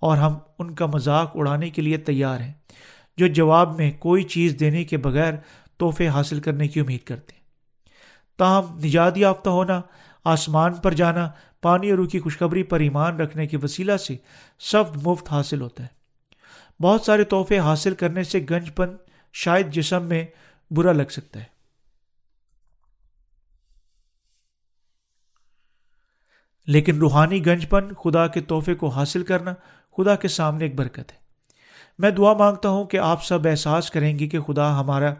اور 0.00 0.16
ہم 0.16 0.34
ان 0.58 0.74
کا 0.74 0.86
مذاق 0.86 1.32
اڑانے 1.34 1.70
کے 1.70 1.82
لیے 1.82 1.96
تیار 1.96 2.40
ہیں 2.40 2.52
جو 3.16 3.26
جواب 3.26 3.76
میں 3.76 3.92
کوئی 3.98 4.22
چیز 4.22 4.56
دینے 4.60 4.84
کے 4.84 4.96
بغیر 4.96 5.32
تحفے 5.78 6.08
حاصل 6.08 6.40
کرنے 6.40 6.68
کی 6.68 6.80
امید 6.80 7.00
کرتے 7.04 7.32
ہیں۔ 7.34 7.42
تاہم، 8.38 8.78
نجات 8.78 9.18
یافتہ 9.18 9.50
ہونا، 9.50 9.82
آسمان 10.24 10.74
پر 10.74 10.92
جانا، 10.92 11.30
پانی 11.62 11.90
اور 11.90 11.98
روح 11.98 12.06
کی 12.06 12.20
خوشخبری 12.20 12.62
پر 12.62 12.80
ایمان 12.80 13.20
رکھنے 13.20 13.46
کے 13.46 13.56
وسیلہ 13.56 13.96
سے 13.96 14.16
سب 14.58 14.84
مفت 15.06 15.32
حاصل 15.32 15.60
ہوتا 15.60 15.82
ہے۔ 15.82 15.88
بہت 16.82 17.02
سارے 17.02 17.24
تحفے 17.24 17.58
حاصل 17.58 17.94
کرنے 17.94 18.22
سے 18.22 18.46
گنج 18.50 18.74
پن 18.74 18.88
شاید 19.32 19.70
جسم 19.70 20.02
میں 20.02 20.26
برا 20.70 20.92
لگ 20.92 21.08
سکتا 21.10 21.40
ہے۔ 21.40 21.53
لیکن 26.66 26.98
روحانی 26.98 27.46
گنج 27.46 27.68
پن 27.68 27.88
خدا 28.04 28.26
کے 28.26 28.40
تحفے 28.40 28.74
کو 28.74 28.88
حاصل 28.88 29.22
کرنا 29.22 29.54
خدا 29.96 30.14
کے 30.14 30.28
سامنے 30.28 30.64
ایک 30.64 30.74
برکت 30.74 31.12
ہے۔ 31.12 31.24
میں 31.98 32.10
دعا 32.10 32.32
مانگتا 32.32 32.68
ہوں 32.68 32.84
کہ 32.84 32.96
آپ 32.96 33.24
سب 33.24 33.46
احساس 33.46 33.90
کریں 33.90 34.18
گے 34.18 34.28
کہ 34.28 34.40
خدا 34.40 34.80
ہمارا 34.80 35.14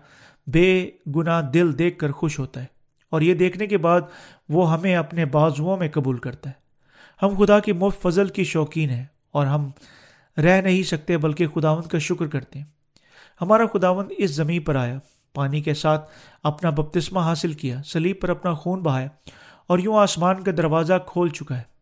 بے 0.46 0.90
گناہ 1.16 1.42
دل 1.42 1.78
دیکھ 1.78 1.98
کر 1.98 2.10
خوش 2.10 2.38
ہوتا 2.38 2.60
ہے 2.60 2.66
اور 3.10 3.20
یہ 3.20 3.34
دیکھنے 3.34 3.66
کے 3.66 3.78
بعد 3.78 4.00
وہ 4.48 4.72
ہمیں 4.72 4.96
اپنے 4.96 5.24
بازوؤں 5.24 5.76
میں 5.76 5.88
قبول 5.88 6.18
کرتا 6.18 6.50
ہے۔ 6.50 6.54
ہم 7.22 7.44
خدا 7.44 7.60
کی 7.60 7.72
مفت 7.72 8.02
فضل 8.02 8.28
کی 8.28 8.44
شوقین 8.44 8.90
ہیں 8.90 9.04
اور 9.30 9.46
ہم 9.46 9.70
رہ 10.36 10.60
نہیں 10.60 10.82
سکتے 10.82 11.18
بلکہ 11.18 11.46
خداوند 11.46 11.86
کا 11.86 11.98
شکر 11.98 12.26
کرتے 12.26 12.58
ہیں۔ 12.58 12.66
ہمارا 13.40 13.62
خداوند 13.72 14.12
اس 14.18 14.30
زمین 14.30 14.62
پر 14.62 14.76
آیا، 14.76 14.98
پانی 15.34 15.62
کے 15.62 15.74
ساتھ 15.74 16.10
اپنا 16.42 16.70
بپتسمہ 16.70 17.20
حاصل 17.20 17.52
کیا 17.52 17.82
سلیب 17.82 18.20
پر 18.20 18.28
اپنا 18.28 18.54
خون 18.54 18.80
بہایا 18.80 19.08
اور 19.66 19.78
یوں 19.78 19.96
آسمان 19.96 20.42
کا 20.42 20.50
دروازہ 20.56 20.94
کھول 21.06 21.28
چکا 21.28 21.58
ہے۔ 21.58 21.74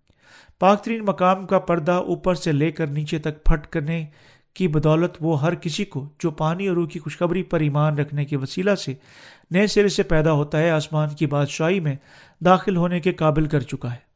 پاک 0.59 0.85
ترین 0.85 1.05
مقام 1.05 1.47
کا 1.47 1.59
پردہ 1.59 1.93
اوپر 1.93 2.35
سے 2.35 2.53
لے 2.53 2.73
کر 2.73 2.87
نیچے 2.87 3.19
تک 3.19 3.45
پھٹ 3.45 3.67
کرنے 3.67 4.07
کی 4.55 4.69
بدولت 4.69 5.17
وہ 5.21 5.43
ہر 5.43 5.55
کسی 5.55 5.85
کو 5.85 6.09
جو 6.19 6.31
پانی 6.31 6.67
اور 6.67 6.77
روح 6.77 6.89
کی 6.89 6.99
خوشخبری 6.99 7.43
پر 7.43 7.61
ایمان 7.61 7.99
رکھنے 7.99 8.25
کے 8.25 8.37
وسیلہ 8.37 8.75
سے 8.75 8.95
نئے 9.51 9.67
سرے 9.67 9.89
سے 9.89 10.03
پیدا 10.03 10.33
ہوتا 10.33 10.59
ہے، 10.59 10.71
آسمان 10.71 11.09
کی 11.09 11.27
بادشاہی 11.27 11.81
میں 11.81 11.97
داخل 12.45 12.77
ہونے 12.77 13.01
کے 13.01 13.13
قابل 13.13 13.47
کر 13.47 13.61
چکا 13.61 13.93
ہے۔ 13.93 14.13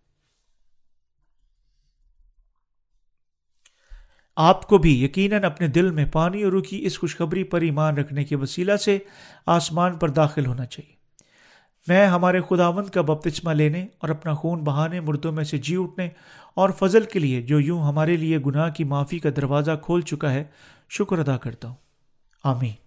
آپ 4.36 4.66
کو 4.66 4.78
بھی 4.78 5.04
یقیناً 5.04 5.44
اپنے 5.44 5.66
دل 5.66 5.90
میں 5.90 6.04
پانی 6.12 6.42
اور 6.42 6.52
روح 6.52 6.62
کی 6.62 6.86
اس 6.86 6.98
خوشخبری 6.98 7.44
پر 7.44 7.60
ایمان 7.60 7.96
رکھنے 7.96 8.24
کے 8.24 8.36
وسیلہ 8.36 8.76
سے 8.76 8.98
آسمان 9.46 9.98
پر 9.98 10.08
داخل 10.08 10.46
ہونا 10.46 10.66
چاہیے۔ 10.66 10.95
میں 11.88 12.06
ہمارے 12.06 12.40
خداوند 12.40 12.88
کا 12.88 13.02
بپتچمہ 13.02 13.50
لینے 13.50 13.86
اور 13.98 14.08
اپنا 14.08 14.34
خون 14.34 14.64
بہانے، 14.64 15.00
مردوں 15.00 15.32
میں 15.32 15.44
سے 15.44 15.58
جی 15.58 15.76
اٹھنے 15.76 16.08
اور 16.54 16.70
فضل 16.70 17.04
کے 17.04 17.18
لیے 17.18 17.42
جو 17.42 17.60
یوں 17.60 17.82
ہمارے 17.82 18.16
لیے 18.16 18.38
گناہ 18.38 18.70
کی 18.70 18.84
معافی 18.84 19.18
کا 19.18 19.28
دروازہ 19.36 19.70
کھول 19.82 20.00
چکا 20.00 20.32
ہے، 20.32 20.44
شکر 20.90 21.18
ادا 21.18 21.36
کرتا 21.36 21.68
ہوں۔ 21.68 21.76
آمین۔ 22.44 22.85